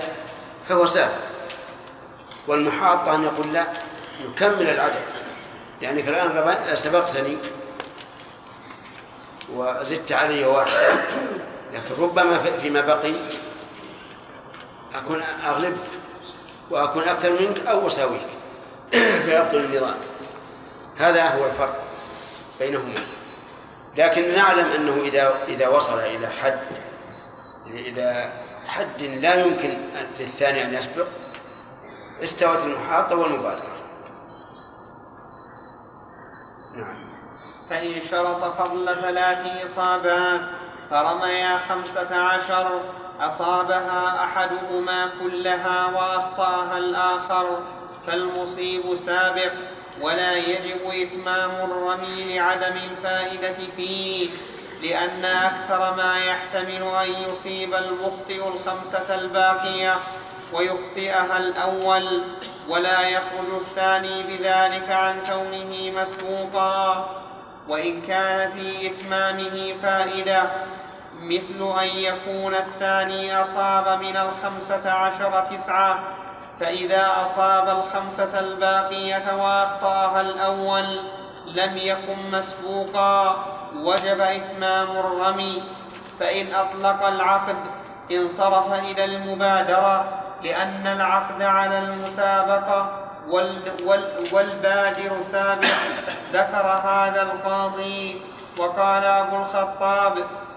فهو 0.69 0.85
سابق 0.85 1.11
والمحاطة 2.47 3.15
أن 3.15 3.23
يقول 3.23 3.53
لا 3.53 3.67
نكمل 4.25 4.69
العدد. 4.69 5.01
لأنك 5.81 6.07
الآن 6.07 6.75
سبقتني 6.75 7.37
وزدت 9.53 10.11
علي 10.11 10.45
واحدا 10.45 11.01
لكن 11.73 12.01
ربما 12.01 12.37
فيما 12.37 12.81
بقي 12.81 13.13
أكون 14.95 15.21
أغلب 15.21 15.77
وأكون 16.69 17.03
أكثر 17.03 17.31
منك 17.31 17.67
أو 17.67 17.87
أساويك 17.87 18.27
فيبطل 19.25 19.57
النظام. 19.57 19.95
هذا 20.97 21.27
هو 21.27 21.45
الفرق 21.45 21.83
بينهما. 22.59 22.99
لكن 23.97 24.35
نعلم 24.35 24.65
أنه 24.65 25.01
إذا 25.03 25.33
إذا 25.47 25.67
وصل 25.67 25.99
إلى 25.99 26.27
حد 26.27 26.59
إلى 27.67 28.31
حد 28.67 29.03
لا 29.03 29.35
يمكن 29.35 29.77
للثاني 30.19 30.63
أن 30.63 30.73
يسبق 30.73 31.07
استوت 32.23 32.63
المحاطة 32.63 33.15
والمبالغة. 33.15 33.77
نعم. 36.75 37.07
فإن 37.69 37.99
شرط 37.99 38.43
فضل 38.43 39.01
ثلاث 39.01 39.63
إصابات 39.65 40.56
فرميا 40.91 41.57
خمسة 41.69 42.15
عشر 42.15 42.67
أصابها 43.21 44.23
أحدهما 44.23 45.09
كلها 45.21 45.85
وأخطأها 45.95 46.77
الآخر 46.77 47.59
فالمصيب 48.07 48.95
سابق 48.95 49.51
ولا 50.01 50.35
يجب 50.37 50.77
إتمام 50.85 51.51
الرمي 51.51 52.35
لعدم 52.35 52.77
الفائدة 52.77 53.55
فيه 53.75 54.29
لأن 54.83 55.25
أكثر 55.25 55.93
ما 55.95 56.25
يحتمل 56.25 56.83
أن 56.83 57.29
يصيب 57.31 57.75
المخطئ 57.75 58.47
الخمسة 58.47 59.15
الباقية 59.15 59.95
ويخطئها 60.53 61.37
الأول 61.37 62.21
ولا 62.69 63.01
يخرج 63.01 63.53
الثاني 63.61 64.23
بذلك 64.23 64.91
عن 64.91 65.15
كونه 65.29 66.01
مسبوقا 66.01 67.09
وإن 67.67 68.01
كان 68.01 68.51
في 68.51 68.87
إتمامه 68.87 69.73
فائدة 69.83 70.43
مثل 71.29 71.79
أن 71.81 71.87
يكون 71.87 72.55
الثاني 72.55 73.41
أصاب 73.41 73.99
من 74.01 74.17
الخمسة 74.17 74.91
عشر 74.91 75.39
تسعة 75.51 75.99
فإذا 76.59 77.07
أصاب 77.25 77.77
الخمسة 77.77 78.39
الباقية 78.39 79.35
وأخطأها 79.35 80.21
الأول 80.21 80.85
لم 81.45 81.77
يكن 81.77 82.31
مسبوقا 82.31 83.45
وجب 83.75 84.21
إتمام 84.21 84.97
الرمي. 84.97 85.63
فإن 86.19 86.55
أطلق 86.55 87.07
العقد 87.07 87.55
انصرف 88.11 88.73
إلى 88.73 89.05
المبادرة 89.05 90.05
لأن 90.43 90.87
العقد 90.87 91.41
على 91.41 91.79
المسابقة 91.79 92.99
والبادر 94.33 95.23
سابق. 95.31 95.67
ذكر 96.33 96.67
هذا 96.67 97.21
القاضي 97.21 98.21
وقال 98.57 99.03
أبو 99.03 99.35
الخطاب 99.35 100.13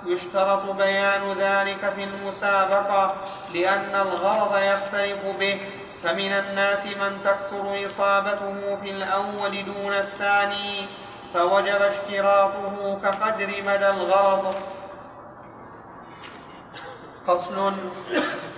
يشترط 0.06 0.70
بيان 0.70 1.32
ذلك 1.38 1.92
في 1.96 2.04
المسابقة 2.04 3.14
لأن 3.54 3.94
الغرض 3.94 4.56
يختلف 4.58 5.18
به 5.40 5.60
فمن 6.02 6.32
الناس 6.32 6.86
من 6.86 7.18
تكثر 7.24 7.86
إصابته 7.86 8.78
في 8.82 8.90
الأول 8.90 9.64
دون 9.64 9.92
الثاني 9.92 10.86
فوجب 11.34 11.82
اشتراطه 11.82 12.98
كقدر 13.02 13.48
مدى 13.66 13.88
الغرض. 13.88 14.54
فصل. 17.26 17.72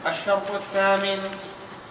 الشرط 0.06 0.50
الثامن. 0.50 1.18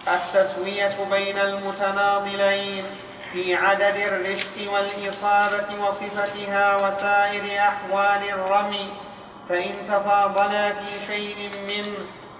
التسوية 0.08 0.96
بين 1.10 1.38
المتناضلين 1.38 2.86
في 3.32 3.54
عدد 3.54 3.96
الرشق 3.96 4.72
والإصابة 4.72 5.88
وصفتها 5.88 6.76
وسائر 6.76 7.58
أحوال 7.58 8.28
الرمي. 8.28 8.88
فإن 9.52 9.74
تفاضلا 9.88 10.72
في 10.72 11.06
شيء 11.06 11.50
منه 11.68 11.96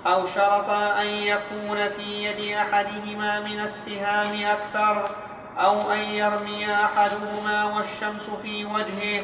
أو 0.06 0.26
شرطا 0.26 1.02
أن 1.02 1.06
يكون 1.06 1.88
في 1.88 2.24
يد 2.24 2.56
أحدهما 2.56 3.40
من 3.40 3.60
السهام 3.60 4.46
أكثر 4.46 5.10
أو 5.58 5.92
أن 5.92 5.98
يرمي 5.98 6.74
أحدهما 6.74 7.64
والشمس 7.64 8.30
في 8.42 8.64
وجهه 8.64 9.22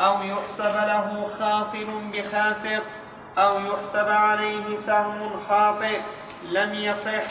أو 0.00 0.22
يحسب 0.22 0.74
له 0.74 1.30
خاصر 1.38 1.86
بخاسر 2.12 2.82
أو 3.38 3.60
يحسب 3.60 4.08
عليه 4.08 4.76
سهم 4.86 5.22
خاطئ 5.48 6.00
لم 6.44 6.74
يصح 6.74 7.22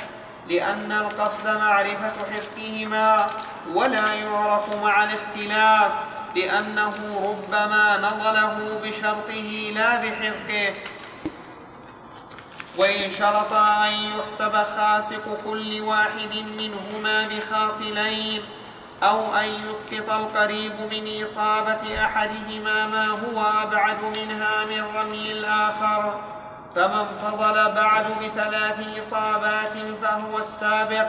لأن 0.47 0.91
القصد 0.91 1.47
معرفة 1.47 2.13
حقهما 2.33 3.27
ولا 3.73 4.13
يعرف 4.13 4.83
مع 4.83 5.03
الاختلاف. 5.03 5.91
لأنه 6.35 6.93
ربما 7.23 7.97
نظله 7.97 8.79
بشرطه 8.83 9.71
لا 9.75 9.95
بحقه. 9.95 10.73
وإن 12.77 13.11
شرط 13.11 13.53
أن 13.53 13.93
يحسب 13.93 14.53
خاسق 14.53 15.37
كل 15.45 15.81
واحد 15.81 16.45
منهما 16.57 17.27
بخاصلين 17.27 18.41
أو 19.03 19.35
أن 19.35 19.45
يسقط 19.71 20.09
القريب 20.09 20.73
من 20.91 21.23
إصابة 21.23 22.05
أحدهما 22.05 22.87
ما 22.87 23.07
هو 23.07 23.41
أبعد 23.61 24.03
منها 24.03 24.65
من 24.65 24.83
رمي 24.95 25.31
الآخر. 25.31 26.19
فمن 26.75 27.05
فضل 27.23 27.71
بعد 27.71 28.05
بثلاث 28.21 28.99
إصابات 28.99 29.73
فهو 30.01 30.39
السابق. 30.39 31.07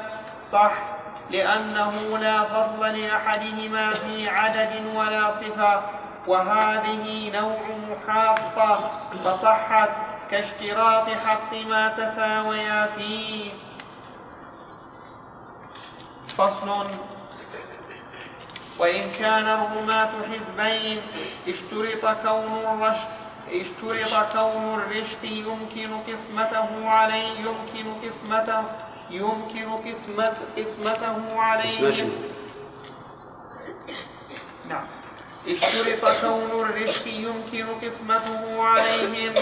صح. 0.53 1.00
لأنه 1.31 2.19
لا 2.19 2.43
فضل 2.43 2.99
لأحدهما 3.01 3.91
في 3.95 4.29
عدد 4.29 4.87
ولا 4.95 5.31
صفة 5.31 5.83
وهذه 6.27 7.31
نوع 7.41 7.61
محاطة 7.91 8.91
فصحت 9.25 9.91
كاشتراط 10.31 11.09
حق 11.27 11.55
ما 11.69 11.89
تساويا 11.89 12.87
فيه. 12.97 13.51
فصل. 16.39 16.87
وإن 18.79 19.11
كان 19.19 19.47
الرماة 19.49 20.11
حزبين 20.33 21.03
اشترط 21.49 22.17
كون 22.23 22.65
الرشد 22.65 23.09
اشترط 23.53 24.33
كون 24.37 24.75
الرشد 24.75 25.25
يمكن 25.25 26.01
قسمته 26.13 26.89
عليه 26.91 27.31
يمكن 27.41 27.95
قسمته 28.09 28.63
يمكن 29.11 29.71
قسمت 29.91 30.37
قسمته 30.59 31.41
عليهم. 31.41 32.11
نعم. 34.69 34.85
اشترط 35.49 36.21
كون 36.21 36.61
الرشد 36.61 37.07
يمكن 37.07 37.67
قسمته 37.83 38.63
عليهم. 38.63 39.35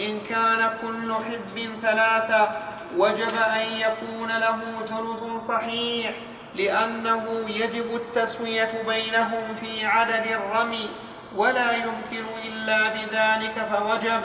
إن 0.00 0.20
كان 0.28 0.78
كل 0.82 1.14
حزب 1.14 1.68
ثلاثة 1.82 2.48
وجب 2.96 3.34
أن 3.36 3.66
يكون 3.76 4.28
له 4.28 4.60
ثلث 4.86 5.42
صحيح 5.46 6.14
لأنه 6.54 7.44
يجب 7.48 7.94
التسوية 7.94 8.82
بينهم 8.86 9.56
في 9.60 9.86
عدد 9.86 10.26
الرمي 10.26 10.88
ولا 11.36 11.72
يمكن 11.72 12.24
إلا 12.44 12.88
بذلك 12.88 13.68
فوجب. 13.72 14.22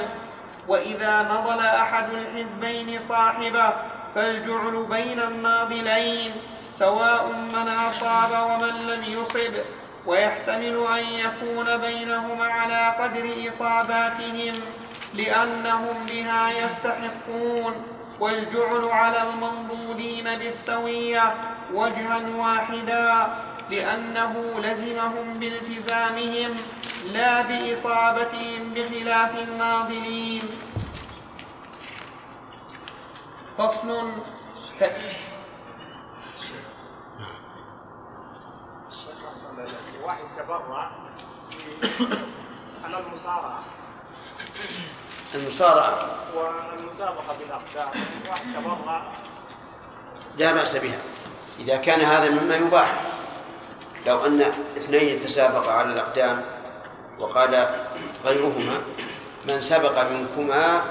وإذا 0.68 1.22
نضل 1.22 1.66
أحد 1.66 2.14
الحزبين 2.14 3.00
صاحبه 3.00 3.74
فالجعل 4.16 4.86
بين 4.90 5.20
الناضلين 5.20 6.32
سواء 6.72 7.28
من 7.54 7.68
أصاب 7.68 8.50
ومن 8.50 8.88
لم 8.88 9.04
يصب. 9.04 9.54
ويحتمل 10.06 10.86
أن 10.98 11.04
يكون 11.04 11.78
بينهما 11.78 12.46
على 12.46 12.96
قدر 13.00 13.50
إصاباتهم 13.50 14.54
لأنهم 15.14 16.06
بها 16.08 16.50
يستحقون. 16.66 17.74
والجعل 18.20 18.86
على 18.86 19.24
المنضودين 19.24 20.24
بالسوية 20.24 21.34
وجها 21.74 22.22
واحدا 22.38 23.28
لأنه 23.72 24.54
لزمهم 24.60 25.40
بالتزامهم 25.40 26.56
لا 27.14 27.42
بإصابتهم 27.42 28.74
بخلاف 28.76 29.40
الناظرين. 29.48 30.42
فصل 33.58 34.12
واحد 40.04 40.24
تبرع 40.38 40.92
على 42.84 43.00
المصارعة. 43.00 43.64
المصارعة. 45.36 46.00
والمسابقة 46.36 47.36
بالأقدام 47.40 47.90
واحد 48.30 48.46
تبرع. 48.56 49.02
لا 50.38 50.54
بأس 50.54 50.76
بها. 50.76 51.00
إذا 51.60 51.78
كان 51.78 52.02
هذا 52.02 52.30
مما 52.30 52.56
يباح 52.56 53.02
لو 54.06 54.26
أن 54.26 54.42
اثنين 54.78 55.10
يتسابقا 55.10 55.72
على 55.72 55.94
الأقدام 55.94 56.46
وقال 57.20 57.86
غيرهما 58.26 58.82
من 59.48 59.60
سبق 59.60 60.12
منكما 60.12 60.84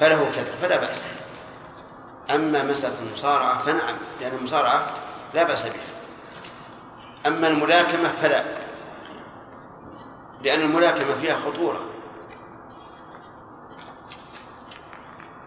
فله 0.00 0.30
كذا 0.34 0.56
فلا 0.62 0.76
بأس. 0.76 1.08
أما 2.30 2.62
مسألة 2.62 2.94
المصارعة 3.02 3.58
فنعم 3.58 3.96
لأن 4.20 4.34
المصارعة 4.34 4.86
لا 5.34 5.42
بأس 5.42 5.66
بها. 5.66 5.88
أما 7.26 7.48
الملاكمة 7.48 8.08
فلا 8.08 8.44
لأن 10.42 10.60
الملاكمة 10.60 11.14
فيها 11.14 11.36
خطورة. 11.36 11.80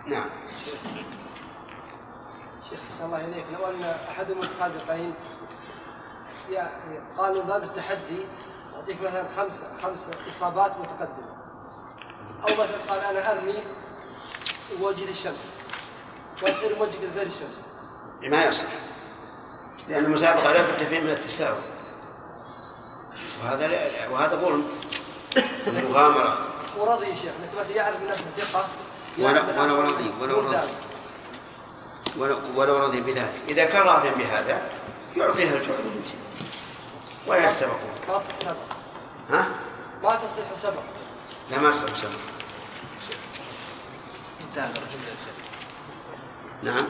نعم. 0.06 0.30
شيخ 2.70 2.80
أحسن 2.92 3.06
الله 3.06 3.26
إليك. 3.26 3.46
لو 3.54 3.68
أن 3.68 3.84
أحد 3.84 4.32
المتسابقين 4.32 5.14
يعني 6.52 7.00
قال 7.18 7.36
من 7.36 7.42
باب 7.42 7.64
التحدي 7.64 8.26
يعطيك 8.76 9.02
مثلا 9.02 9.26
خمس 9.38 9.64
خمس 9.84 10.10
إصابات 10.30 10.72
متقدمة. 10.80 11.32
أو 12.42 12.54
مثلا 12.54 12.78
قال 12.90 13.00
أنا 13.00 13.32
أرمي 13.32 13.64
وجه 14.82 15.06
للشمس. 15.06 15.54
لغير 16.44 17.28
الشمس. 17.28 17.66
ما 18.22 18.46
يصح. 18.46 18.66
لأن 19.90 20.06
المسابقة 20.06 20.54
لا 20.54 20.62
بد 20.62 20.88
فيه 20.88 21.00
من 21.00 21.10
التساوي 21.10 21.58
وهذا 23.44 23.68
لا 23.68 24.08
وهذا 24.08 24.36
ظلم. 24.36 24.68
مغامرة 25.68 26.38
ورضي 26.78 27.06
يا 27.06 27.16
شيخ 27.16 27.32
مثلا 27.42 27.76
يعرف 27.76 28.02
نفسه 28.02 28.26
ثقة 28.38 28.68
ولو 29.18 29.82
رضي 29.82 30.12
ولو 30.22 30.40
رضي 30.40 30.68
ولو, 32.56 32.78
رضي 32.78 33.02
بذلك. 33.02 33.34
إذا 33.50 33.66
كان 33.66 33.82
راضيا 33.82 34.12
بهذا 34.12 34.62
يعطيها 35.16 35.54
الجوع 35.54 35.76
وينتهي. 35.76 36.18
ولا 37.28 37.50
يتسابقون 37.50 37.92
ما 38.08 38.18
تصح 38.18 38.40
سبق. 38.42 38.56
ها؟ 39.30 39.48
ما 40.04 40.16
تصح 40.16 40.62
سبق. 40.62 40.84
لا 41.52 41.60
ما 41.60 41.70
يصح 41.70 41.96
سبق. 41.96 42.20
انتهى. 44.42 44.66
الرجل 44.66 45.08
يا 45.08 45.16
شيخ 45.26 45.31
نعم. 46.64 46.86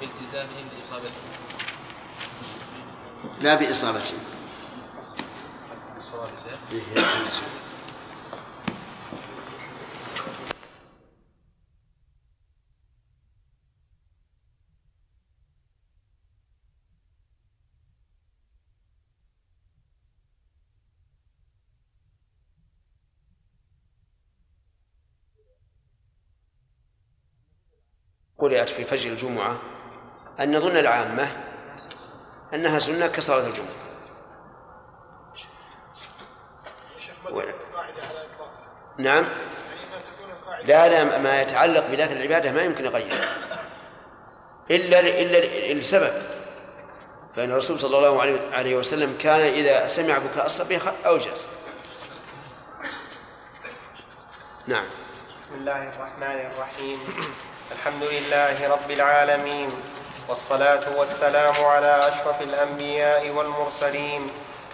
بإلتزامهم 0.00 0.68
بإصابته 0.68 1.12
لا 3.42 3.54
بإصابته 3.54 4.14
قرأت 28.42 28.70
في 28.70 28.84
فجر 28.84 29.10
الجمعة 29.10 29.56
أن 30.40 30.56
نظن 30.56 30.76
العامة 30.76 31.28
أنها 32.54 32.78
سنة 32.78 33.06
كصلاة 33.06 33.46
الجمعة. 33.46 33.68
و... 37.30 37.40
نعم. 38.98 39.24
لا 40.64 40.88
لا 40.88 41.18
ما 41.18 41.40
يتعلق 41.42 41.86
بذات 41.86 42.12
العبادة 42.12 42.52
ما 42.52 42.62
يمكن 42.62 42.84
يغير 42.84 43.12
إلا 44.70 45.00
إلا 45.00 45.72
لسبب 45.72 46.12
فإن 47.36 47.50
الرسول 47.50 47.78
صلى 47.78 47.96
الله 47.96 48.22
عليه- 48.22 48.76
وسلم 48.76 49.16
كان 49.20 49.40
إذا 49.40 49.88
سمع 49.88 50.18
بكاء 50.18 50.46
الصبي 50.46 50.78
خ- 50.78 51.06
أوجز 51.06 51.46
نعم. 54.66 54.84
بسم 55.38 55.54
الله 55.54 55.82
الرحمن 55.88 56.50
الرحيم. 56.52 56.98
الحمد 57.72 58.02
لله 58.02 58.68
رب 58.68 58.90
العالمين 58.90 59.68
والصلاة 60.28 60.84
والسلام 60.96 61.64
على 61.64 62.00
أشرف 62.08 62.42
الأنبياء 62.42 63.30
والمرسلين 63.30 64.30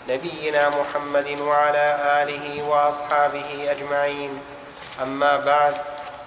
نبينا 0.09 0.69
محمد 0.69 1.41
وعلى 1.41 1.87
آله 2.23 2.63
وأصحابه 2.63 3.71
أجمعين. 3.71 4.41
أما 5.03 5.37
بعد 5.37 5.75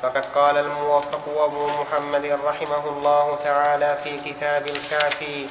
فقد 0.02 0.26
قال 0.36 0.58
الموفق 0.58 1.26
أبو 1.38 1.68
محمد 1.68 2.40
رحمه 2.46 2.84
الله 2.90 3.40
تعالى 3.44 3.98
في 4.04 4.32
كتاب 4.32 4.68
الكافي 4.68 5.46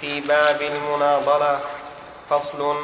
في 0.00 0.20
باب 0.20 0.62
المناضلة 0.62 1.60
فصل 2.30 2.76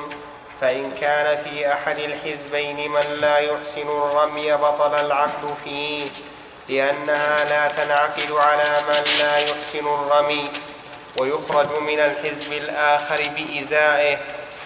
فإن 0.61 0.91
كان 1.01 1.45
في 1.45 1.73
أحد 1.73 1.99
الحزبين 1.99 2.91
من 2.91 3.07
لا 3.21 3.39
يحسن 3.39 3.89
الرمي 3.89 4.53
بطل 4.53 4.95
العقد 4.95 5.55
فيه. 5.65 6.11
لأنها 6.69 7.45
لا 7.45 7.85
تنعقد 7.85 8.33
على 8.33 8.81
من 8.89 9.05
لا 9.19 9.39
يحسن 9.39 9.87
الرمي 9.87 10.51
ويخرج 11.19 11.73
من 11.81 12.01
الحزب 12.01 12.53
الآخر 12.53 13.23
بإزائه 13.37 14.19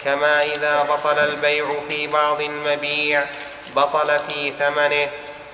كما 0.05 0.43
إذا 0.43 0.83
بطل 0.83 1.19
البيع 1.19 1.65
في 1.89 2.07
بعض 2.07 2.41
المبيع 2.41 3.25
بطل 3.75 4.19
في 4.19 4.53
ثمنه. 4.59 5.09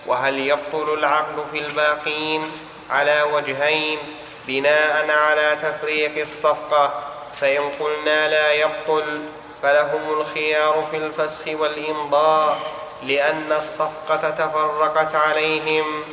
وهل 0.08 0.40
يبطل 0.40 0.94
العقد 0.94 1.46
في 1.52 1.60
الباقين 1.60 2.52
على 2.90 3.22
وجهين؟ 3.22 4.00
بناء 4.48 5.12
على 5.12 5.58
تفريق 5.64 6.22
الصفقة 6.22 7.04
فإن 7.42 7.70
قلنا 7.80 8.30
لا 8.30 8.54
يبطل 8.54 9.22
فلهم 9.64 10.20
الخيار 10.20 10.88
في 10.92 10.98
الفسخ 10.98 11.42
والإمضاء 11.48 12.60
لأن 13.04 13.52
الصفقة 13.52 14.30
تفرقت 14.30 15.16
عليهم 15.16 16.04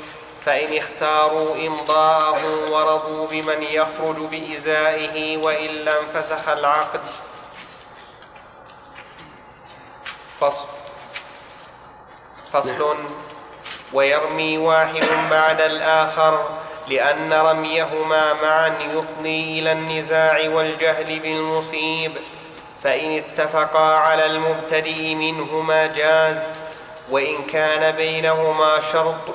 فإن 0.44 0.77
اختاروا 0.77 1.56
إمضاءه 1.56 2.70
ورضوا 2.70 3.27
بمن 3.27 3.62
يخرج 3.62 4.16
بإزائه 4.16 5.36
وإلا 5.36 5.93
انفسخ 6.01 6.48
العقد. 6.48 7.01
فصل. 10.40 10.66
فصل. 12.52 12.97
ويرمي 13.93 14.59
واحد 14.59 15.05
بعد 15.31 15.60
الآخر 15.60 16.47
لأن 16.89 17.32
رميهما 17.32 18.32
معا 18.32 18.78
يفضي 18.81 19.60
إلى 19.60 19.73
النزاع 19.73 20.48
والجهل 20.48 21.20
بالمصيب. 21.20 22.12
فإن 22.85 23.16
اتفقا 23.16 23.94
على 23.94 24.27
المبتدئ 24.27 25.14
منهما 25.14 25.86
جاز 25.86 26.39
وإن 27.10 27.44
كان 27.44 27.97
بينهما 27.97 28.81
شرط 28.93 29.35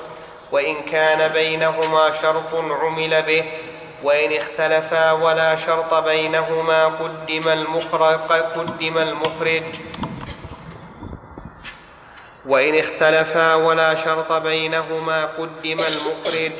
وإن 0.52 0.82
كان 0.82 1.32
بينهما 1.32 2.10
شرط 2.10 2.54
عمل 2.54 3.22
به 3.22 3.44
وإن 4.02 4.32
اختلفا 4.32 5.12
ولا 5.12 5.56
شرط 5.56 5.94
بينهما 5.94 6.84
قدم 6.84 7.48
المخرج, 7.48 8.18
قدم 8.30 8.98
المخرج. 8.98 9.62
وإن 12.46 12.78
اختلفا 12.78 13.54
ولا 13.54 13.94
شرط 13.94 14.32
بينهما 14.32 15.24
قدم 15.24 15.78
المخرج 15.80 16.52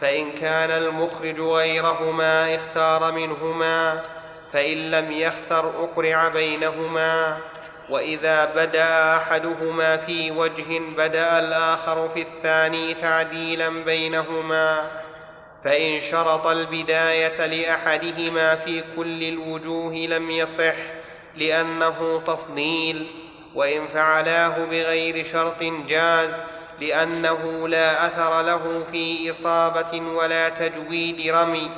فإن 0.00 0.32
كان 0.32 0.70
المخرج 0.70 1.40
غيرهما 1.40 2.54
اختار 2.54 3.12
منهما 3.12 4.02
فإن 4.52 4.90
لم 4.90 5.12
يختر 5.12 5.84
أقرع 5.84 6.28
بينهما. 6.28 7.38
وإذا 7.90 8.44
بدا 8.44 9.16
أحدهما 9.16 9.96
في 9.96 10.30
وجه 10.30 10.78
بدا 10.96 11.38
الآخر 11.38 12.08
في 12.08 12.22
الثاني 12.22 12.94
تعديلا 12.94 13.68
بينهما 13.68 14.90
فإن 15.64 16.00
شرط 16.00 16.46
البداية 16.46 17.46
لأحدهما 17.46 18.54
في 18.54 18.84
كل 18.96 19.22
الوجوه 19.22 19.92
لم 19.94 20.30
يصح 20.30 20.74
لأنه 21.36 22.22
تفضيل 22.26 23.06
وإن 23.54 23.88
فعلاه 23.94 24.64
بغير 24.64 25.24
شرط 25.24 25.62
جاز 25.88 26.40
لأنه 26.80 27.68
لا 27.68 28.06
أثر 28.06 28.42
له 28.42 28.84
في 28.92 29.30
إصابة 29.30 30.00
ولا 30.00 30.48
تجويد 30.48 31.30
رمي 31.34 31.70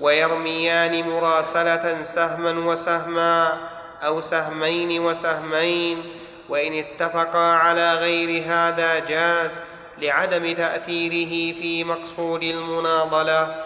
ويرميان 0.00 1.08
مراسلة 1.08 2.02
سهما 2.02 2.70
وسهما. 2.70 3.69
أو 4.02 4.20
سهمين 4.20 5.00
وسهمين 5.00 6.02
وإن 6.48 6.78
اتفقا 6.78 7.52
على 7.52 7.94
غير 7.94 8.42
هذا 8.46 8.98
جاز 8.98 9.60
لعدم 9.98 10.54
تأثيره 10.54 11.60
في 11.60 11.84
مقصود 11.84 12.42
المناضلة. 12.42 13.64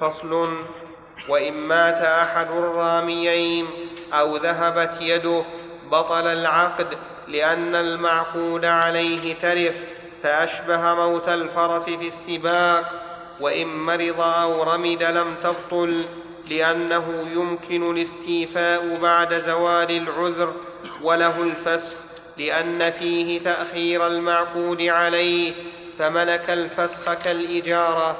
فصل 0.00 0.48
وإن 1.28 1.52
مات 1.52 2.02
أحد 2.02 2.46
الراميين 2.46 3.66
أو 4.12 4.36
ذهبت 4.36 4.90
يده 5.00 5.44
بطل 5.90 6.26
العقد 6.26 6.98
لأن 7.28 7.74
المعقود 7.74 8.64
عليه 8.64 9.34
ترف 9.34 9.74
فأشبه 10.22 10.94
موت 10.94 11.28
الفرس 11.28 11.84
في 11.84 12.06
السباق 12.08 12.92
وإن 13.40 13.66
مرض 13.66 14.20
أو 14.20 14.62
رمد 14.62 15.02
لم 15.02 15.34
تبطل 15.42 16.04
لأنه 16.50 17.28
يمكن 17.32 17.90
الاستيفاء 17.90 18.98
بعد 19.02 19.34
زوال 19.34 19.90
العذر 19.90 20.54
وله 21.02 21.42
الفسخ 21.42 21.96
لأن 22.38 22.90
فيه 22.90 23.40
تأخير 23.40 24.06
المعقود 24.06 24.82
عليه 24.82 25.52
فملك 25.98 26.50
الفسخ 26.50 27.14
كالإجارة. 27.14 28.16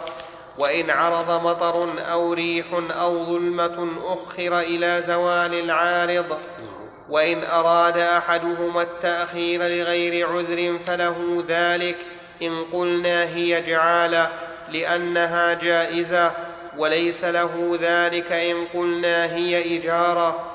وإن 0.58 0.90
عرض 0.90 1.46
مطر 1.46 1.88
أو 2.12 2.32
ريح 2.32 2.66
أو 2.90 3.24
ظلمة 3.24 3.88
أخر 4.04 4.60
إلى 4.60 5.02
زوال 5.06 5.54
العارض. 5.54 6.38
وإن 7.08 7.44
أراد 7.44 7.98
أحدهما 7.98 8.82
التأخير 8.82 9.60
لغير 9.62 10.28
عذر 10.28 10.78
فله 10.86 11.44
ذلك. 11.48 11.96
إن 12.42 12.64
قلنا 12.72 13.24
هي 13.24 13.62
جعالة 13.62 14.28
لأنها 14.72 15.54
جائزة. 15.54 16.30
وليس 16.78 17.24
له 17.24 17.78
ذلك 17.80 18.32
إن 18.32 18.66
قلنا 18.66 19.34
هي 19.34 19.78
إجارة 19.78 20.50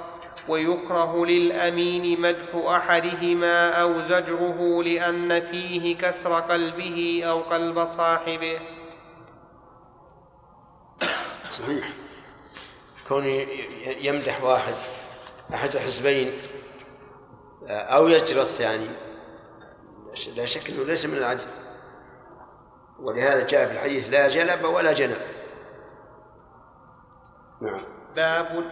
ويكره 0.47 1.25
للأمين 1.25 2.21
مدح 2.21 2.55
أحدهما 2.55 3.69
أو 3.69 4.01
زجره 4.01 4.83
لأن 4.83 5.51
فيه 5.51 5.97
كسر 5.97 6.39
قلبه 6.39 7.23
أو 7.25 7.41
قلب 7.41 7.85
صاحبه. 7.85 8.59
صحيح. 11.51 11.89
كون 13.07 13.25
يمدح 14.01 14.43
واحد 14.43 14.73
أحد 15.53 15.75
الحزبين 15.75 16.31
أو 17.67 18.07
يجرى 18.07 18.41
الثاني 18.41 18.87
لا 20.35 20.45
شك 20.45 20.69
أنه 20.69 20.83
ليس 20.83 21.05
من 21.05 21.17
العدل. 21.17 21.45
ولهذا 22.99 23.47
جاء 23.47 23.65
في 23.65 23.73
الحديث 23.73 24.09
لا 24.09 24.29
جلب 24.29 24.63
ولا 24.63 24.93
جنب. 24.93 25.17
نعم. 27.61 27.79
باب 28.15 28.65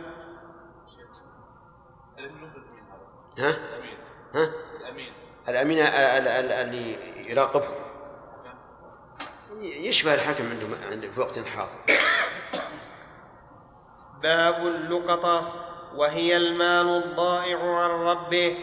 ها؟ 3.40 3.58
ها؟ 4.36 4.50
الأمين 5.50 5.80
اللي 5.80 6.98
يراقبه 7.32 7.68
يشبه 9.62 10.14
الحكم 10.14 10.46
عنده 10.92 11.10
في 11.10 11.20
وقت 11.20 11.40
حاضر. 11.40 12.00
باب 14.24 14.68
اللقطة 14.68 15.54
وهي 15.96 16.38
المال 16.38 17.04
الضائع 17.04 17.80
عن 17.80 17.90
ربه 17.90 18.58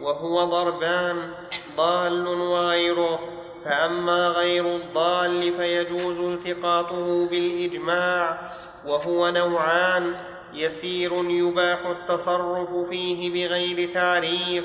وهو 0.00 0.44
ضربان 0.44 1.34
ضال 1.76 2.26
وغيره 2.26 3.18
فأما 3.64 4.28
غير 4.28 4.76
الضال 4.76 5.56
فيجوز 5.56 6.18
التقاطه 6.18 7.26
بالإجماع. 7.26 8.52
وهو 8.86 9.28
نوعان 9.28 10.14
يسير 10.52 11.12
يباح 11.30 11.86
التصرف 11.86 12.88
فيه 12.90 13.30
بغير 13.30 13.92
تعريف. 13.92 14.64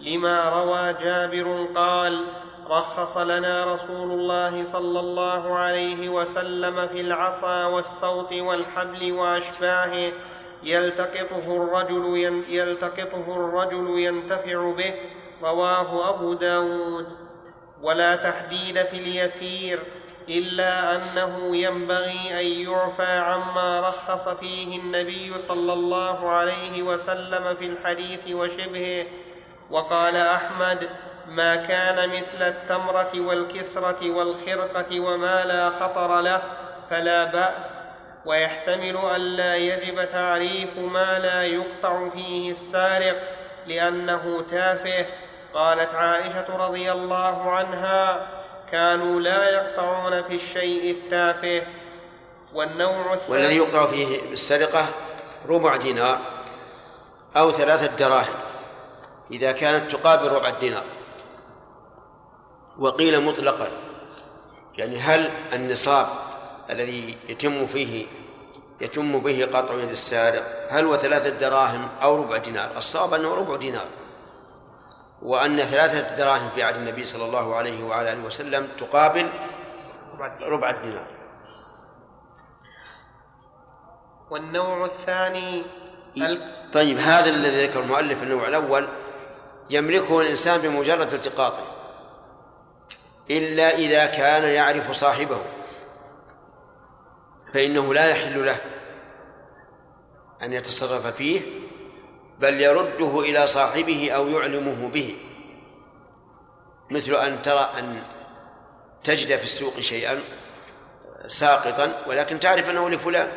لما 0.00 0.48
روى 0.48 0.92
جابر 0.92 1.66
قال 1.74 2.24
رخص 2.70 3.16
لنا 3.16 3.74
رسول 3.74 4.10
الله 4.10 4.64
صلى 4.64 5.00
الله 5.00 5.58
عليه 5.58 6.08
وسلم 6.08 6.86
في 6.86 7.00
العصا 7.00 7.66
والسوط 7.66 8.32
والحبل 8.32 9.12
وأشباهه. 9.12 10.12
يلتقطه 10.62 11.56
الرجل 11.56 12.44
يلتقطه 12.48 13.24
الرجل 13.28 13.98
ينتفع 13.98 14.72
به. 14.72 14.94
رواه 15.42 16.08
أبو 16.10 16.34
داود. 16.34 17.06
ولا 17.82 18.16
تحديد 18.16 18.82
في 18.82 18.96
اليسير. 18.96 19.80
إلا 20.28 20.96
أنه 20.96 21.56
ينبغي 21.56 22.40
أن 22.40 22.72
يعفى 22.72 23.12
عما 23.12 23.80
رخص 23.80 24.28
فيه 24.28 24.78
النبي 24.78 25.38
صلى 25.38 25.72
الله 25.72 26.30
عليه 26.30 26.82
وسلم 26.82 27.54
في 27.54 27.66
الحديث 27.66 28.30
وشبهه 28.30 29.06
وقال 29.70 30.16
أحمد 30.16 30.88
ما 31.28 31.56
كان 31.56 32.08
مثل 32.08 32.42
التمرة 32.42 33.10
والكسرة 33.14 34.10
والخرقة 34.10 35.00
وما 35.00 35.44
لا 35.44 35.70
خطر 35.70 36.20
له 36.20 36.42
فلا 36.90 37.24
بأس. 37.24 37.82
ويحتمل 38.24 38.96
الا 39.16 39.56
يجب 39.56 40.04
تعريف 40.12 40.78
ما 40.78 41.18
لا 41.18 41.42
يقطع 41.42 42.08
فيه 42.08 42.50
السارق 42.50 43.16
لأنه 43.66 44.44
تافه. 44.50 45.06
قالت 45.54 45.94
عائشة 45.94 46.56
رضي 46.56 46.92
الله 46.92 47.50
عنها 47.50 48.26
كانوا 48.72 49.20
لا 49.20 49.50
يقطعون 49.50 50.22
في 50.22 50.34
الشيء 50.34 50.90
التافه 50.90 51.66
والنوع 52.54 53.14
الثاني 53.14 53.32
والذي 53.32 53.56
يقطع 53.56 53.86
فيه 53.86 54.20
بالسرقة 54.30 54.86
ربع 55.48 55.76
دينار 55.76 56.18
أو 57.36 57.50
ثلاثة 57.50 57.96
دراهم 57.96 58.34
إذا 59.30 59.52
كانت 59.52 59.92
تقابل 59.92 60.28
ربع 60.28 60.48
الدينار. 60.48 60.84
وقيل 62.78 63.20
مطلقا 63.20 63.68
يعني 64.78 64.98
هل 64.98 65.30
النصاب 65.52 66.06
الذي 66.70 67.16
يتم 67.28 67.66
فيه 67.66 68.06
يتم 68.80 69.18
به 69.18 69.48
قطع 69.52 69.74
يد 69.74 69.90
السارق 69.90 70.66
هل 70.70 70.84
هو 70.84 70.96
ثلاثة 70.96 71.28
دراهم 71.28 71.88
أو 72.02 72.16
ربع 72.16 72.36
دينار؟ 72.36 72.76
الصواب 72.76 73.14
أنه 73.14 73.34
ربع 73.34 73.56
دينار. 73.56 73.86
وأن 75.22 75.62
ثلاثة 75.62 76.16
دراهم 76.16 76.50
في 76.50 76.62
عهد 76.62 76.76
النبي 76.76 77.04
صلى 77.04 77.24
الله 77.24 77.54
عليه 77.54 77.84
وعلى 77.84 78.12
آله 78.12 78.24
وسلم 78.24 78.68
تقابل 78.78 79.28
ربع 80.40 80.70
الدينار. 80.70 81.06
والنوع 84.30 84.84
الثاني 84.84 85.64
طيب 86.72 86.98
هذا 86.98 87.30
الذي 87.30 87.66
ذكر 87.66 87.80
المؤلف 87.80 88.22
النوع 88.22 88.48
الأول 88.48 88.88
يملكه 89.70 90.20
الإنسان 90.20 90.60
بمجرد 90.60 91.14
التقاطه 91.14 91.62
إلا 93.30 93.74
إذا 93.74 94.06
كان 94.06 94.44
يعرف 94.44 94.90
صاحبه 94.90 95.40
فإنه 97.54 97.94
لا 97.94 98.10
يحل 98.10 98.46
له 98.46 98.56
أن 100.42 100.52
يتصرف 100.52 101.06
فيه 101.06 101.42
بل 102.40 102.60
يرده 102.60 103.20
إلى 103.20 103.46
صاحبه 103.46 104.10
أو 104.10 104.28
يعلمه 104.28 104.88
به. 104.88 105.16
مثل 106.90 107.14
أن 107.14 107.42
ترى 107.42 107.70
أن 107.78 108.02
تجد 109.04 109.36
في 109.36 109.42
السوق 109.42 109.80
شيئا 109.80 110.20
ساقطا 111.26 112.04
ولكن 112.06 112.40
تعرف 112.40 112.70
أنه 112.70 112.90
لفلان. 112.90 113.28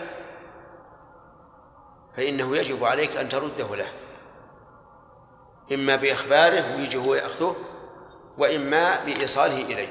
فإنه 2.17 2.57
يجب 2.57 2.83
عليك 2.83 3.17
أن 3.17 3.29
ترده 3.29 3.75
له. 3.75 3.87
إما 5.71 5.95
بإخباره 5.95 6.75
ويجي 6.75 6.97
هو 6.97 7.15
يأخذه 7.15 7.55
وإما 8.37 9.03
بإيصاله 9.03 9.61
إليه. 9.61 9.87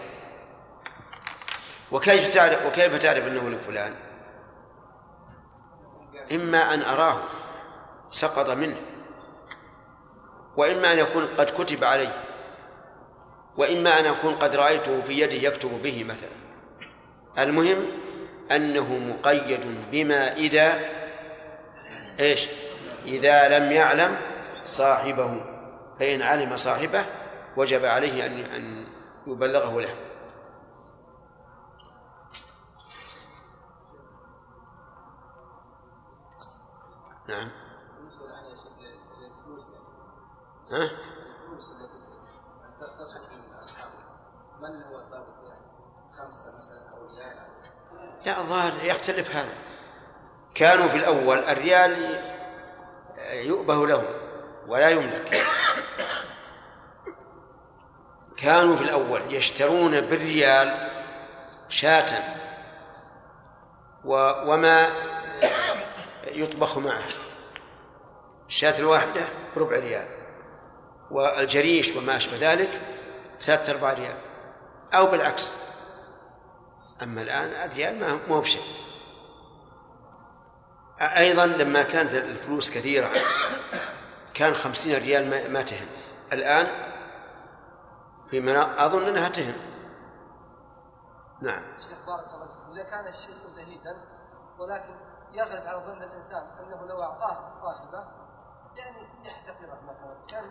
وكيف 1.93 2.34
تعرف 2.34 2.66
وكيف 2.66 2.97
تعرف 2.97 3.26
أنه 3.26 3.51
لفلان؟ 3.51 3.94
إما 6.32 6.74
أن 6.74 6.82
أراه 6.82 7.22
سقط 8.10 8.51
منه. 8.51 8.91
وإما 10.56 10.92
أن 10.92 10.98
يكون 10.98 11.26
قد 11.38 11.50
كتب 11.50 11.84
عليه 11.84 12.14
وإما 13.56 13.98
أن 14.00 14.06
أكون 14.06 14.34
قد 14.34 14.54
رأيته 14.54 15.02
في 15.02 15.20
يده 15.20 15.48
يكتب 15.48 15.82
به 15.82 16.04
مثلا. 16.04 16.42
المهم 17.38 17.86
أنه 18.50 18.94
مقيد 18.98 19.60
بما 19.92 20.32
إذا 20.32 20.80
إيش؟ 22.20 22.48
إذا 23.06 23.58
لم 23.58 23.72
يعلم 23.72 24.16
صاحبه 24.66 25.44
فإن 26.00 26.22
علم 26.22 26.56
صاحبه 26.56 27.04
وجب 27.56 27.84
عليه 27.84 28.26
أن 28.26 28.32
أن 28.32 28.86
يبلغه 29.26 29.80
له. 29.80 29.94
نعم. 37.28 37.61
ها؟ 40.73 40.90
من 44.61 44.82
هو 44.82 45.03
خمسه 46.19 46.59
مثلا 46.59 46.89
أو 46.93 47.07
ريال 47.07 47.36
لا 48.27 48.40
الظاهر 48.40 48.73
يختلف 48.85 49.36
هذا. 49.36 49.55
كانوا 50.55 50.89
في 50.89 50.97
الأول 50.97 51.39
الريال 51.39 52.20
يؤبه 53.32 53.86
لهم 53.86 54.05
ولا 54.66 54.89
يملك. 54.90 55.47
كانوا 58.36 58.77
في 58.77 58.82
الأول 58.82 59.35
يشترون 59.35 60.01
بالريال 60.01 60.90
شاة 61.69 62.24
وما 64.05 64.90
يطبخ 66.24 66.78
معه. 66.78 67.09
الشاة 68.49 68.78
الواحدة 68.78 69.28
بربع 69.57 69.78
ريال. 69.78 70.22
والجريش 71.12 71.97
وما 71.97 72.16
أشبه 72.16 72.52
ذلك 72.52 72.80
ثلاثة 73.40 73.72
أرباع 73.72 73.93
ريال. 73.93 74.16
أو 74.94 75.06
بالعكس. 75.06 75.55
أما 77.02 77.22
الآن 77.22 77.70
الريال 77.70 78.01
ما 78.01 78.20
هو 78.30 78.40
بشيء. 78.40 78.62
أيضا 81.01 81.47
لما 81.47 81.82
كانت 81.82 82.14
الفلوس 82.14 82.70
كثيرة 82.70 83.10
كان 84.34 84.55
خمسين 84.55 84.97
ريال 84.98 85.52
ما 85.52 85.62
تهم 85.62 85.86
الآن 86.32 86.66
في 88.26 88.40
منا... 88.40 88.86
أظن 88.86 89.09
أنها 89.09 89.28
تهم 89.28 89.55
نعم. 91.43 91.62
شيخ 91.80 92.06
بارك 92.06 92.26
الله 92.34 92.72
إذا 92.72 92.90
كان 92.90 93.06
الشيء 93.06 93.48
زهيدا 93.56 93.97
ولكن 94.59 94.94
يغلب 95.32 95.66
على 95.66 95.78
ظن 95.86 96.02
الإنسان 96.02 96.43
أنه 96.43 96.86
لو 96.86 97.02
أعطاه 97.02 97.51
صاحبه 97.51 98.06
يعني 98.76 99.06
يحتقره 99.24 99.80
مثلا. 99.82 100.26
كان 100.28 100.51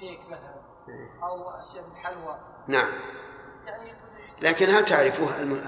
كيك 0.00 0.20
مثلا 0.26 0.54
أو 1.22 1.50
أشياء 1.50 1.88
من 1.88 1.96
حلوى. 1.96 2.38
نعم. 2.68 2.88
يعني 3.66 3.94
لكن 4.42 4.70
هل 4.70 4.84
تعرفه 4.84 5.40
الم... 5.40 5.64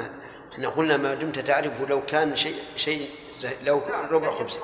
إحنا 0.52 0.68
قلنا 0.68 0.96
ما 0.96 1.14
دمت 1.14 1.38
تعرفه 1.38 1.86
لو 1.86 2.06
كان 2.06 2.36
شيء 2.36 2.62
شيء. 2.76 3.10
لو 3.62 3.82
ربع 4.10 4.30
خبز. 4.30 4.58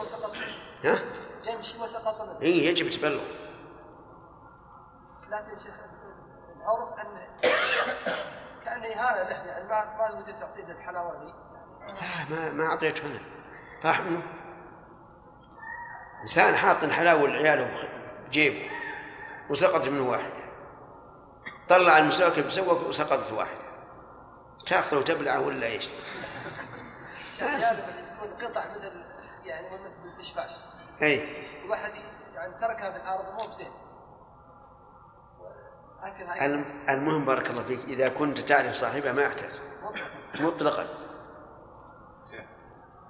ها؟ 0.84 0.98
يمشي 1.44 1.78
وسقط 1.78 2.20
منه. 2.20 2.40
اي 2.42 2.64
يجب 2.64 2.90
تبلغ. 2.90 3.22
لكن 5.28 5.58
شيخ 5.58 5.74
العرف 6.56 6.88
أن 6.98 7.06
كأنه 8.64 8.86
إهانة 8.86 9.22
له 9.22 9.30
يعني 9.30 9.68
ما 9.68 10.14
ما 10.14 10.32
تعطيه 10.32 10.72
الحلاوة 10.72 11.24
لي 11.24 11.34
لا 11.86 12.30
ما 12.30 12.52
ما 12.52 12.66
أعطيته 12.66 13.06
أنا. 13.06 13.20
طاح 13.82 14.00
منه. 14.00 14.22
إنسان 16.22 16.54
حاط 16.54 16.84
حلاوه 16.84 17.28
لعياله 17.28 17.88
بجيبه 18.32 18.70
وسقط 19.50 19.88
منه 19.88 20.10
واحدة 20.10 20.42
طلع 21.68 21.98
المسواك 21.98 22.40
بسوك 22.40 22.88
وسقطت 22.88 23.32
واحدة. 23.32 23.62
تاخذه 24.66 24.98
وتبلعه 24.98 25.46
ولا 25.46 25.66
إيش؟ 25.66 25.88
تكون 27.38 28.30
قطع 28.42 28.64
مثل 28.74 28.92
يعني 29.44 29.66
مثل 29.66 29.90
الفشفاش 30.04 30.50
اي 31.02 31.28
الواحد 31.64 31.92
يعني 32.34 32.54
تركها 32.60 32.90
في 32.90 32.96
الأرض 32.96 33.34
مو 33.34 33.46
بزين. 33.52 33.72
المهم 36.88 37.24
بارك 37.24 37.50
الله 37.50 37.62
فيك 37.62 37.84
إذا 37.84 38.08
كنت 38.08 38.38
تعرف 38.38 38.74
صاحبها 38.74 39.12
ما 39.12 39.22
يحتاج 39.22 39.50
مطلقا. 40.40 40.86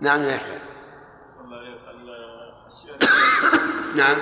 نعم 0.00 0.22
يا 0.22 0.34
يحيى 0.34 0.58
نعم. 3.94 4.16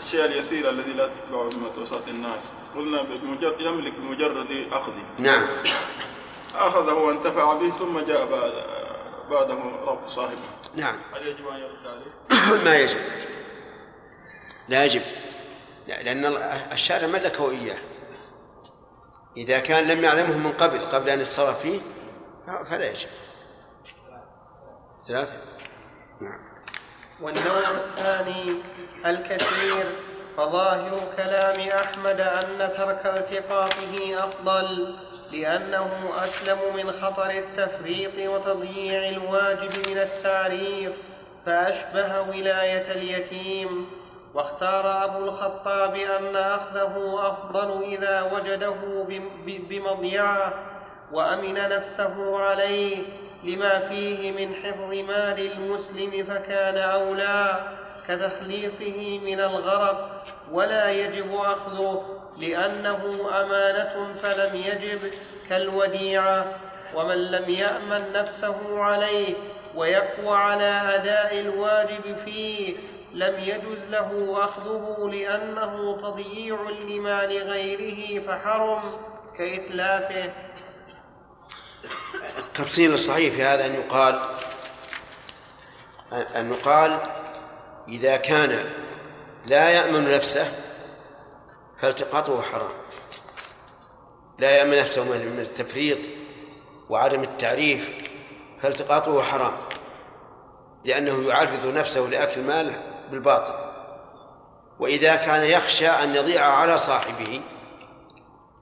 الأشياء 0.00 0.26
اليسيرة 0.26 0.70
التي 0.70 0.92
لا 0.92 1.08
تتبع 1.08 1.48
بمتوسط 1.48 2.08
الناس. 2.08 2.52
قلنا 2.74 3.02
بمجرد 3.02 3.60
يملك 3.60 3.92
بمجرد 3.92 4.72
أخذه 4.72 5.04
نعم. 5.18 5.46
أخذه 6.54 6.92
وانتفع 6.92 7.54
به 7.54 7.70
ثم 7.70 7.98
جاء 8.00 8.26
بعد 8.26 8.52
بعده 9.30 9.54
رب 9.84 10.08
صاحبه. 10.08 10.40
نعم. 10.74 10.96
هل 11.14 11.26
يجب 11.26 11.48
أن 11.48 11.56
يرد 11.56 11.86
عليه؟ 11.86 12.62
ما 12.64 12.76
يجب. 12.76 12.98
لا 14.68 14.84
يجب. 14.84 15.02
لأن 15.86 16.24
الشارع 16.72 17.06
ملكه 17.06 17.50
إياه. 17.50 17.78
إذا 19.36 19.58
كان 19.58 19.88
لم 19.88 20.04
يعلمه 20.04 20.36
من 20.36 20.52
قبل 20.52 20.78
قبل 20.78 21.08
أن 21.10 21.20
يتصرف 21.20 21.62
فيه 21.62 21.80
فلا 22.66 22.90
يجب. 22.90 23.08
ثلاثة. 25.08 25.32
نعم. 26.20 26.40
والنوع 27.20 27.70
الثاني 27.70 28.62
الكثير 29.06 29.84
فظاهر 30.36 31.00
كلام 31.16 31.68
أحمد 31.68 32.20
أن 32.20 32.72
ترك 32.76 33.06
التقاطه 33.06 34.24
أفضل 34.24 34.94
لأنه 35.32 35.90
أسلم 36.24 36.58
من 36.76 36.92
خطر 36.92 37.30
التفريط 37.30 38.30
وتضييع 38.30 39.08
الواجب 39.08 39.70
من 39.90 39.98
التعريف 39.98 40.92
فأشبه 41.46 42.20
ولاية 42.20 42.92
اليتيم. 42.92 43.86
واختار 44.34 45.04
أبو 45.04 45.24
الخطاب 45.24 45.94
أن 45.94 46.36
أخذه 46.36 47.20
أفضل 47.28 47.82
إذا 47.82 48.22
وجده 48.22 49.06
بمضيعة 49.46 50.52
وأمن 51.12 51.54
نفسه 51.54 52.40
عليه 52.40 52.96
لما 53.44 53.78
فيه 53.78 54.32
من 54.32 54.54
حفظ 54.54 54.94
مال 54.94 55.52
المسلم 55.52 56.24
فكان 56.24 56.78
أولى. 56.78 57.60
كتخليصه 58.10 59.20
من 59.24 59.40
الغرق 59.40 60.24
ولا 60.52 60.90
يجب 60.90 61.34
أخذه 61.34 62.20
لأنه 62.38 63.28
أمانة 63.40 64.14
فلم 64.22 64.56
يجب 64.56 65.00
كالوديعة 65.48 66.46
ومن 66.94 67.30
لم 67.30 67.50
يأمن 67.50 68.12
نفسه 68.12 68.82
عليه 68.82 69.34
ويقوى 69.74 70.36
على 70.36 70.94
أداء 70.94 71.40
الواجب 71.40 72.16
فيه 72.24 72.76
لم 73.14 73.38
يجز 73.38 73.84
له 73.90 74.36
أخذه 74.44 75.10
لأنه 75.12 75.98
تضييع 76.02 76.58
لما 76.84 77.26
لغيره 77.26 78.22
فحرم 78.26 78.80
كإتلافه. 79.38 80.32
التفصيل 82.38 82.92
الصحيح 82.92 83.34
في 83.34 83.42
هذا 83.42 83.66
أن 83.66 83.74
يقال 83.74 84.18
أن 86.12 86.52
يقال 86.52 86.98
إذا 87.88 88.16
كان 88.16 88.70
لا 89.46 89.70
يأمن 89.70 90.14
نفسه 90.14 90.52
فالتقاطه 91.78 92.42
حرام. 92.42 92.70
لا 94.38 94.50
يأمن 94.50 94.78
نفسه 94.78 95.04
من 95.04 95.40
التفريط 95.40 95.98
وعدم 96.88 97.22
التعريف 97.22 97.90
فالتقاطه 98.62 99.22
حرام 99.22 99.56
لأنه 100.84 101.28
يعرض 101.28 101.66
نفسه 101.66 102.00
لأكل 102.00 102.40
المال 102.40 102.72
بالباطل. 103.10 103.54
وإذا 104.78 105.16
كان 105.16 105.44
يخشى 105.44 105.88
أن 105.88 106.14
يضيع 106.14 106.44
على 106.44 106.78
صاحبه 106.78 107.40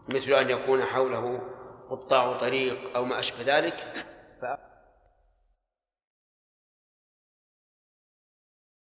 مثل 0.09 0.33
أن 0.33 0.51
يكون 0.51 0.85
حوله 0.85 1.41
قطاع 1.91 2.33
طريق 2.33 2.77
أو 2.97 3.05
ما 3.05 3.19
أشبه 3.19 3.39
ذلك 3.47 4.07